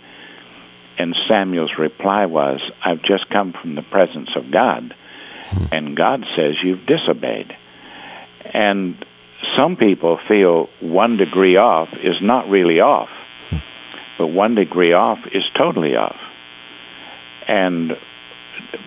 And 0.97 1.15
Samuel's 1.27 1.73
reply 1.77 2.25
was, 2.25 2.61
I've 2.83 3.01
just 3.01 3.29
come 3.29 3.53
from 3.53 3.75
the 3.75 3.81
presence 3.81 4.29
of 4.35 4.49
God. 4.51 4.95
Hmm. 5.47 5.65
And 5.71 5.97
God 5.97 6.25
says 6.35 6.55
you've 6.63 6.85
disobeyed. 6.85 7.55
And 8.53 9.03
some 9.57 9.75
people 9.75 10.19
feel 10.27 10.69
one 10.79 11.17
degree 11.17 11.57
off 11.57 11.89
is 12.01 12.15
not 12.21 12.49
really 12.49 12.79
off, 12.79 13.09
hmm. 13.49 13.57
but 14.17 14.27
one 14.27 14.55
degree 14.55 14.93
off 14.93 15.19
is 15.31 15.43
totally 15.57 15.95
off. 15.95 16.17
And 17.47 17.97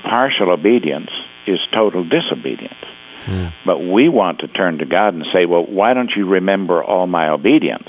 partial 0.03 0.51
obedience 0.51 1.11
is 1.47 1.59
total 1.73 2.05
disobedience. 2.05 2.75
Hmm. 3.25 3.49
But 3.67 3.81
we 3.81 4.09
want 4.09 4.41
to 4.41 4.49
turn 4.49 4.79
to 4.79 4.87
God 4.87 5.15
and 5.15 5.27
say, 5.33 5.45
well, 5.45 5.65
why 5.65 5.93
don't 5.93 6.11
you 6.17 6.27
remember 6.27 6.83
all 6.83 7.07
my 7.07 7.29
obedience? 7.29 7.89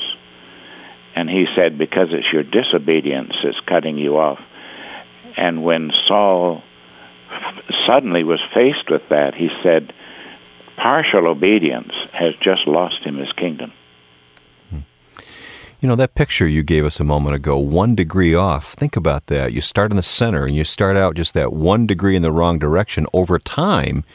And 1.19 1.29
he 1.29 1.47
said, 1.53 1.77
because 1.77 2.13
it's 2.13 2.31
your 2.31 2.43
disobedience 2.43 3.33
that's 3.43 3.59
cutting 3.67 3.97
you 3.97 4.17
off. 4.17 4.39
And 5.35 5.65
when 5.65 5.91
Saul 6.07 6.63
suddenly 7.85 8.23
was 8.23 8.39
faced 8.53 8.89
with 8.89 9.09
that, 9.09 9.35
he 9.35 9.49
said, 9.61 9.91
partial 10.77 11.27
obedience 11.27 11.91
has 12.13 12.35
just 12.35 12.65
lost 12.67 13.03
him 13.03 13.17
his 13.17 13.33
kingdom. 13.33 13.73
You 14.71 15.89
know, 15.89 15.97
that 15.97 16.15
picture 16.15 16.47
you 16.47 16.63
gave 16.63 16.85
us 16.85 17.01
a 17.01 17.03
moment 17.03 17.35
ago, 17.35 17.57
one 17.57 17.95
degree 17.95 18.33
off. 18.33 18.71
Think 18.75 18.95
about 18.95 19.25
that. 19.25 19.51
You 19.51 19.59
start 19.59 19.91
in 19.91 19.97
the 19.97 20.03
center 20.03 20.45
and 20.45 20.55
you 20.55 20.63
start 20.63 20.95
out 20.95 21.15
just 21.15 21.33
that 21.33 21.51
one 21.51 21.85
degree 21.85 22.15
in 22.15 22.21
the 22.21 22.31
wrong 22.31 22.59
direction. 22.59 23.05
Over 23.11 23.39
time, 23.39 24.05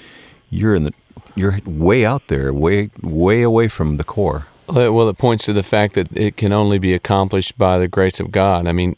you're 0.48 0.74
in 0.74 0.84
the 0.84 0.94
you're 1.36 1.58
way 1.66 2.06
out 2.06 2.28
there, 2.28 2.50
way 2.50 2.88
way 3.02 3.42
away 3.42 3.68
from 3.68 3.98
the 3.98 4.04
core. 4.04 4.46
Well, 4.66 5.08
it 5.08 5.18
points 5.18 5.44
to 5.44 5.52
the 5.52 5.62
fact 5.62 5.94
that 5.94 6.16
it 6.16 6.36
can 6.36 6.52
only 6.52 6.78
be 6.78 6.94
accomplished 6.94 7.58
by 7.58 7.78
the 7.78 7.88
grace 7.88 8.18
of 8.18 8.30
God. 8.30 8.66
I 8.66 8.72
mean, 8.72 8.96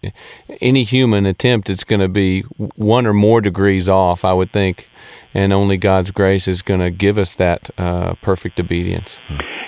any 0.61 0.85
human 0.85 1.27
attempt, 1.27 1.69
it's 1.69 1.85
going 1.85 2.01
to 2.01 2.09
be 2.09 2.43
one 2.77 3.07
or 3.07 3.13
more 3.13 3.41
degrees 3.41 3.89
off, 3.89 4.25
I 4.25 4.33
would 4.33 4.51
think, 4.51 4.89
and 5.35 5.53
only 5.53 5.77
God's 5.77 6.13
grace 6.13 6.47
is 6.47 6.63
going 6.63 6.81
to 6.81 6.91
give 6.91 7.19
us 7.19 7.35
that 7.35 7.71
uh, 7.79 8.15
perfect 8.23 8.61
obedience. 8.61 9.21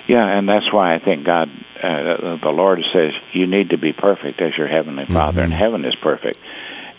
Yeah, 0.07 0.25
and 0.25 0.47
that's 0.47 0.71
why 0.71 0.95
I 0.95 0.99
think 0.99 1.25
God, 1.25 1.49
uh, 1.83 2.37
the 2.37 2.51
Lord 2.51 2.79
says, 2.93 3.11
you 3.33 3.45
need 3.45 3.69
to 3.71 3.77
be 3.77 3.93
perfect 3.93 4.41
as 4.41 4.57
your 4.57 4.67
heavenly 4.67 5.05
Father, 5.05 5.41
and 5.41 5.53
heaven 5.53 5.85
is 5.85 5.95
perfect. 5.95 6.39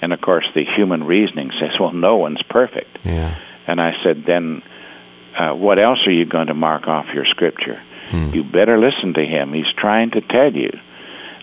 And 0.02 0.12
of 0.12 0.20
course, 0.20 0.46
the 0.54 0.64
human 0.64 1.04
reasoning 1.04 1.50
says, 1.58 1.70
well, 1.80 1.92
no 1.92 2.16
one's 2.16 2.42
perfect. 2.42 2.98
Yeah. 3.04 3.38
And 3.66 3.80
I 3.80 3.92
said, 4.04 4.24
then 4.26 4.62
uh, 5.36 5.54
what 5.54 5.78
else 5.78 6.06
are 6.06 6.12
you 6.12 6.24
going 6.24 6.46
to 6.46 6.54
mark 6.54 6.86
off 6.86 7.06
your 7.14 7.24
scripture? 7.24 7.82
Hmm. 8.10 8.34
You 8.34 8.44
better 8.44 8.78
listen 8.78 9.14
to 9.14 9.24
him. 9.24 9.52
He's 9.52 9.72
trying 9.76 10.10
to 10.12 10.20
tell 10.20 10.52
you 10.52 10.70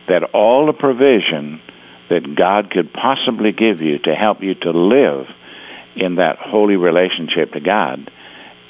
that 0.08 0.24
all 0.34 0.66
the 0.66 0.74
provision 0.74 1.62
that 2.10 2.36
God 2.36 2.70
could 2.72 2.94
possibly 2.94 3.52
give 3.52 3.82
you 3.82 4.00
to 4.00 4.16
help 4.16 4.42
you 4.42 4.54
to 4.56 4.72
live 4.72 5.28
in 5.96 6.16
that 6.16 6.38
holy 6.38 6.76
relationship 6.76 7.54
to 7.54 7.60
God 7.60 8.12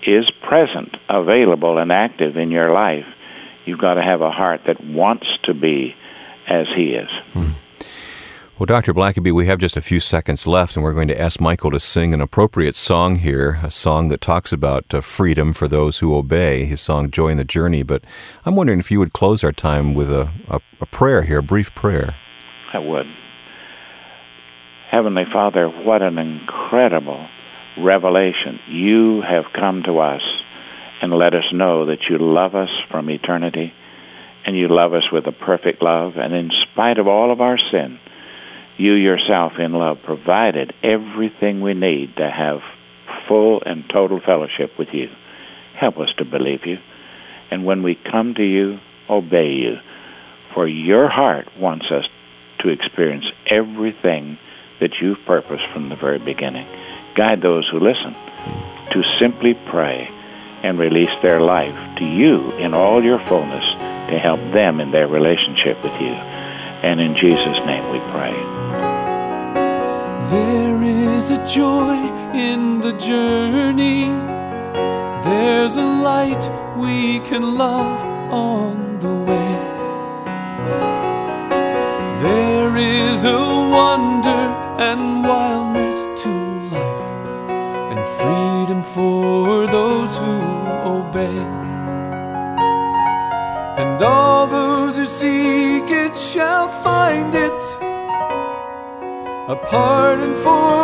is 0.04 0.30
present, 0.42 0.96
available, 1.10 1.78
and 1.78 1.92
active 1.92 2.38
in 2.38 2.52
your 2.52 2.72
life. 2.72 3.06
You've 3.66 3.80
got 3.80 3.96
to 3.96 4.02
have 4.02 4.22
a 4.22 4.32
heart 4.32 4.62
that 4.66 4.84
wants 4.84 5.28
to 5.44 5.54
be 5.54 5.96
as 6.48 6.68
He 6.76 6.94
is. 6.94 7.10
Hmm. 7.34 7.52
Well, 8.60 8.66
Dr. 8.66 8.92
Blackaby, 8.92 9.32
we 9.32 9.46
have 9.46 9.60
just 9.60 9.78
a 9.78 9.82
few 9.82 10.00
seconds 10.00 10.48
left, 10.48 10.76
and 10.76 10.84
we're 10.84 10.96
going 10.96 11.10
to 11.10 11.22
ask 11.22 11.40
Michael 11.40 11.70
to 11.70 11.80
sing 11.80 12.12
an 12.16 12.22
appropriate 12.22 12.76
song 12.76 13.18
here, 13.18 13.60
a 13.62 13.70
song 13.70 14.08
that 14.08 14.20
talks 14.20 14.52
about 14.52 14.92
uh, 14.92 15.02
freedom 15.02 15.54
for 15.54 15.68
those 15.68 16.00
who 16.00 16.16
obey, 16.16 16.66
his 16.66 16.82
song 16.82 17.12
Joy 17.12 17.28
in 17.28 17.38
the 17.38 17.44
Journey. 17.44 17.84
But 17.84 18.04
I'm 18.46 18.56
wondering 18.56 18.80
if 18.80 18.90
you 18.90 18.98
would 18.98 19.14
close 19.14 19.44
our 19.44 19.52
time 19.52 19.94
with 19.94 20.12
a, 20.12 20.32
a, 20.48 20.60
a 20.82 20.88
prayer 20.88 21.22
here, 21.22 21.38
a 21.38 21.44
brief 21.44 21.76
prayer. 21.76 22.16
I 22.74 22.80
would. 22.80 23.06
Heavenly 24.90 25.26
Father, 25.32 25.70
what 25.70 26.02
an 26.02 26.18
incredible 26.18 27.28
revelation. 27.78 28.60
You 28.68 29.22
have 29.22 29.54
come 29.54 29.84
to 29.84 30.00
us 30.00 30.24
and 31.00 31.14
let 31.14 31.36
us 31.36 31.46
know 31.54 31.86
that 31.86 32.10
you 32.10 32.18
love 32.18 32.56
us 32.56 32.72
from 32.90 33.12
eternity 33.12 33.72
and 34.48 34.58
you 34.58 34.68
love 34.68 34.96
us 34.96 35.12
with 35.12 35.28
a 35.28 35.32
perfect 35.32 35.84
love. 35.84 36.18
And 36.18 36.34
in 36.34 36.50
spite 36.64 36.98
of 36.98 37.08
all 37.08 37.32
of 37.32 37.40
our 37.40 37.60
sin, 37.70 38.00
you 38.80 38.94
yourself 38.94 39.60
in 39.60 39.74
love 39.74 40.02
provided 40.04 40.74
everything 40.84 41.62
we 41.62 41.74
need 41.74 42.16
to 42.18 42.30
have 42.30 42.62
full 43.28 43.62
and 43.66 43.90
total 43.90 44.20
fellowship 44.20 44.78
with 44.78 44.94
you. 44.94 45.10
Help 45.74 46.00
us 46.00 46.10
to 46.18 46.26
believe 46.26 46.66
you. 46.66 46.80
And 47.52 47.66
when 47.66 47.84
we 47.84 47.96
come 47.96 48.34
to 48.36 48.44
you, 48.44 48.80
obey 49.10 49.54
you. 49.54 49.80
For 50.54 50.68
your 50.68 51.08
heart 51.08 51.48
wants 51.58 51.92
us 51.92 52.08
to 52.60 52.70
experience 52.70 53.26
everything 53.46 54.38
that 54.80 55.00
you've 55.00 55.24
purposed 55.26 55.68
from 55.68 55.90
the 55.90 55.96
very 55.96 56.20
beginning. 56.20 56.68
Guide 57.16 57.42
those 57.42 57.68
who 57.68 57.80
listen 57.80 58.16
to 58.92 59.04
simply 59.20 59.54
pray 59.54 60.10
and 60.64 60.80
release 60.80 61.12
their 61.22 61.42
life 61.42 61.98
to 61.98 62.06
you 62.06 62.52
in 62.54 62.74
all 62.74 63.04
your 63.04 63.20
fullness 63.20 63.66
to 64.10 64.18
help 64.18 64.40
them 64.52 64.80
in 64.80 64.92
their 64.92 65.08
relationship 65.08 65.82
with 65.84 66.00
you. 66.02 66.37
And 66.84 67.02
in 67.02 67.16
Jesus' 67.16 67.66
name 67.66 67.90
we 67.92 68.00
pray. 68.12 68.34
There 70.30 70.84
is 70.84 71.32
a 71.32 71.46
joy 71.48 71.96
in 72.34 72.82
the 72.82 72.94
journey. 72.94 74.06
There's 75.24 75.76
a 75.76 75.82
light 75.82 76.50
we 76.78 77.20
can 77.22 77.58
love 77.58 78.04
on 78.32 79.00
the 79.00 79.14
way. 79.14 79.52
There 82.22 82.78
is 82.78 83.24
a 83.24 83.38
wonder 83.78 84.44
and 84.80 85.24
wildness 85.24 86.06
to 86.24 86.30
life, 86.76 87.08
and 87.92 88.06
freedom 88.20 88.84
for 88.84 89.66
those 89.68 90.16
who 90.18 90.36
obey. 90.86 91.67
And 93.78 94.02
all 94.02 94.48
those 94.48 94.98
who 94.98 95.06
seek 95.06 95.92
it 95.92 96.16
shall 96.16 96.68
find 96.68 97.36
it. 97.36 97.62
A 99.48 99.56
pardon 99.56 100.36
for 100.36 100.77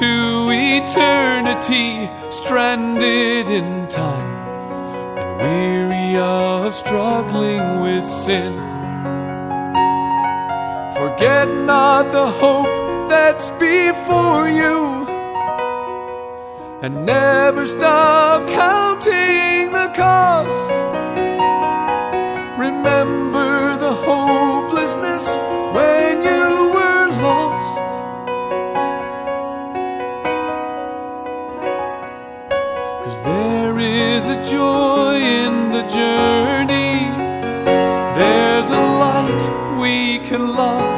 to 0.00 0.48
eternity, 0.50 2.08
stranded 2.30 3.50
in 3.50 3.86
time 3.86 5.18
and 5.18 5.36
weary 5.42 6.16
of 6.16 6.74
struggling 6.74 7.82
with 7.82 8.06
sin. 8.06 8.54
Forget 10.96 11.48
not 11.48 12.10
the 12.12 12.28
hope 12.28 13.10
that's 13.10 13.50
before 13.50 14.48
you 14.48 15.06
and 16.80 17.04
never 17.04 17.66
stop 17.66 18.48
counting 18.48 19.70
the 19.70 19.92
cost. 19.94 20.70
Remember 22.58 23.76
the 23.76 23.92
hopelessness 23.92 25.36
when 25.74 26.22
you 26.22 26.49
journey, 35.92 37.10
there's 38.14 38.70
a 38.70 38.84
light 39.02 39.76
we 39.80 40.18
can 40.20 40.54
love 40.54 40.89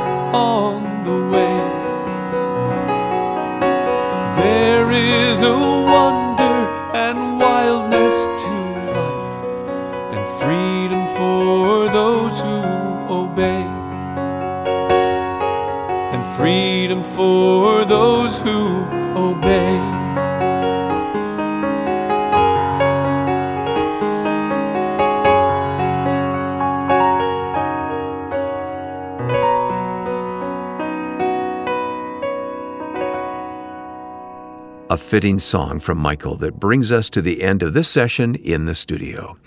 a 34.93 34.97
fitting 34.99 35.38
song 35.38 35.80
from 35.80 35.97
Michael 35.97 36.36
that 36.36 36.61
brings 36.61 36.93
us 36.93 37.09
to 37.09 37.22
the 37.22 37.43
end 37.43 37.62
of 37.62 37.72
this 37.72 37.88
session 37.88 38.34
in 38.34 38.66
the 38.66 38.74
studio. 38.74 39.38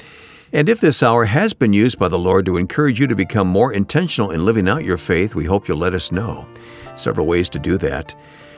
And 0.51 0.67
if 0.67 0.79
this 0.79 1.03
hour 1.03 1.25
has 1.25 1.53
been 1.53 1.71
used 1.71 1.99
by 1.99 2.07
the 2.07 2.17
Lord 2.17 2.47
to 2.47 2.57
encourage 2.57 2.99
you 2.99 3.05
to 3.05 3.15
become 3.15 3.47
more 3.47 3.71
intentional 3.71 4.31
in 4.31 4.43
living 4.43 4.67
out 4.67 4.83
your 4.83 4.97
faith, 4.97 5.35
we 5.35 5.45
hope 5.45 5.67
you'll 5.67 5.77
let 5.77 5.93
us 5.93 6.11
know. 6.11 6.47
Several 6.95 7.27
ways 7.27 7.47
to 7.49 7.59
do 7.59 7.77
that. 7.77 8.15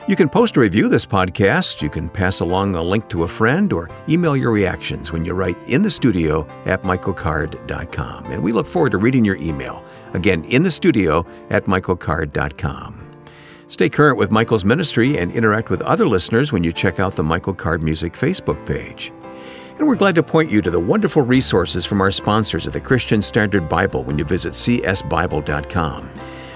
You 0.08 0.16
can 0.16 0.30
post 0.30 0.56
a 0.56 0.60
review 0.60 0.88
this 0.88 1.04
podcast, 1.04 1.82
you 1.82 1.90
can 1.90 2.08
pass 2.08 2.40
along 2.40 2.74
a 2.74 2.82
link 2.82 3.10
to 3.10 3.24
a 3.24 3.28
friend, 3.28 3.70
or 3.70 3.90
email 4.08 4.34
your 4.34 4.50
reactions 4.50 5.12
when 5.12 5.26
you 5.26 5.34
write 5.34 5.58
in 5.66 5.82
the 5.82 5.90
studio 5.90 6.48
at 6.64 6.84
michaelcard.com. 6.84 8.32
And 8.32 8.42
we 8.42 8.52
look 8.52 8.66
forward 8.66 8.92
to 8.92 8.98
reading 8.98 9.26
your 9.26 9.36
email. 9.36 9.84
Again, 10.14 10.42
in 10.44 10.62
the 10.62 10.70
studio 10.70 11.26
at 11.50 11.66
michaelcard.com. 11.66 13.07
Stay 13.68 13.90
current 13.90 14.16
with 14.16 14.30
Michael's 14.30 14.64
ministry 14.64 15.18
and 15.18 15.30
interact 15.30 15.68
with 15.68 15.82
other 15.82 16.08
listeners 16.08 16.52
when 16.52 16.64
you 16.64 16.72
check 16.72 16.98
out 16.98 17.14
the 17.14 17.22
Michael 17.22 17.52
Card 17.52 17.82
Music 17.82 18.14
Facebook 18.14 18.64
page. 18.64 19.12
And 19.78 19.86
we're 19.86 19.94
glad 19.94 20.14
to 20.14 20.22
point 20.22 20.50
you 20.50 20.62
to 20.62 20.70
the 20.70 20.80
wonderful 20.80 21.20
resources 21.20 21.84
from 21.84 22.00
our 22.00 22.10
sponsors 22.10 22.66
of 22.66 22.72
the 22.72 22.80
Christian 22.80 23.20
Standard 23.20 23.68
Bible 23.68 24.04
when 24.04 24.18
you 24.18 24.24
visit 24.24 24.54
csbible.com. 24.54 26.10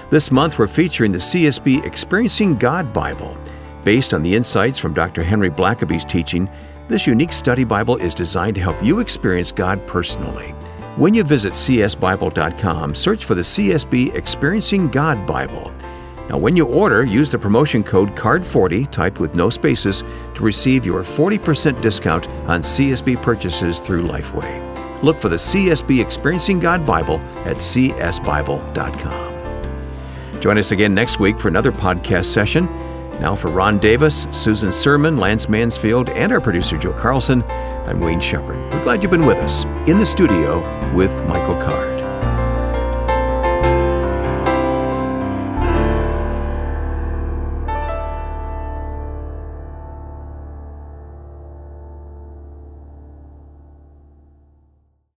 This 0.09 0.31
month, 0.31 0.57
we're 0.57 0.67
featuring 0.67 1.11
the 1.11 1.19
CSB 1.19 1.85
Experiencing 1.85 2.55
God 2.55 2.91
Bible. 2.91 3.37
Based 3.83 4.13
on 4.13 4.23
the 4.23 4.33
insights 4.33 4.79
from 4.79 4.93
Dr. 4.93 5.23
Henry 5.23 5.51
Blackaby's 5.51 6.05
teaching, 6.05 6.49
this 6.87 7.05
unique 7.05 7.31
study 7.31 7.63
Bible 7.63 7.97
is 7.97 8.15
designed 8.15 8.55
to 8.55 8.61
help 8.61 8.81
you 8.83 8.99
experience 8.99 9.51
God 9.51 9.85
personally. 9.85 10.49
When 10.95 11.13
you 11.13 11.23
visit 11.23 11.53
csbible.com, 11.53 12.95
search 12.95 13.25
for 13.25 13.35
the 13.35 13.41
CSB 13.41 14.15
Experiencing 14.15 14.89
God 14.89 15.25
Bible. 15.27 15.71
Now, 16.29 16.37
when 16.37 16.55
you 16.55 16.65
order, 16.65 17.03
use 17.03 17.29
the 17.31 17.37
promotion 17.37 17.83
code 17.83 18.15
CARD40, 18.15 18.89
typed 18.91 19.19
with 19.19 19.35
no 19.35 19.49
spaces, 19.49 20.03
to 20.35 20.43
receive 20.43 20.85
your 20.85 21.01
40% 21.03 21.81
discount 21.81 22.27
on 22.47 22.61
CSB 22.61 23.21
purchases 23.21 23.79
through 23.79 24.03
Lifeway. 24.03 25.03
Look 25.03 25.19
for 25.19 25.27
the 25.27 25.35
CSB 25.35 26.01
Experiencing 26.01 26.59
God 26.59 26.85
Bible 26.85 27.17
at 27.45 27.57
csbible.com. 27.57 29.33
Join 30.39 30.57
us 30.57 30.71
again 30.71 30.95
next 30.95 31.19
week 31.19 31.39
for 31.39 31.49
another 31.49 31.71
podcast 31.71 32.25
session. 32.25 32.65
Now, 33.19 33.35
for 33.35 33.49
Ron 33.49 33.79
Davis, 33.79 34.27
Susan 34.31 34.71
Sermon, 34.71 35.17
Lance 35.17 35.47
Mansfield, 35.47 36.09
and 36.09 36.31
our 36.31 36.41
producer 36.41 36.77
Joe 36.77 36.93
Carlson, 36.93 37.43
I'm 37.43 37.99
Wayne 37.99 38.21
Shepherd. 38.21 38.57
We're 38.73 38.83
glad 38.83 39.03
you've 39.03 39.11
been 39.11 39.25
with 39.25 39.37
us 39.37 39.65
in 39.87 39.97
the 39.97 40.05
studio 40.05 40.59
with 40.93 41.11
Michael 41.27 41.55
Card. 41.55 42.02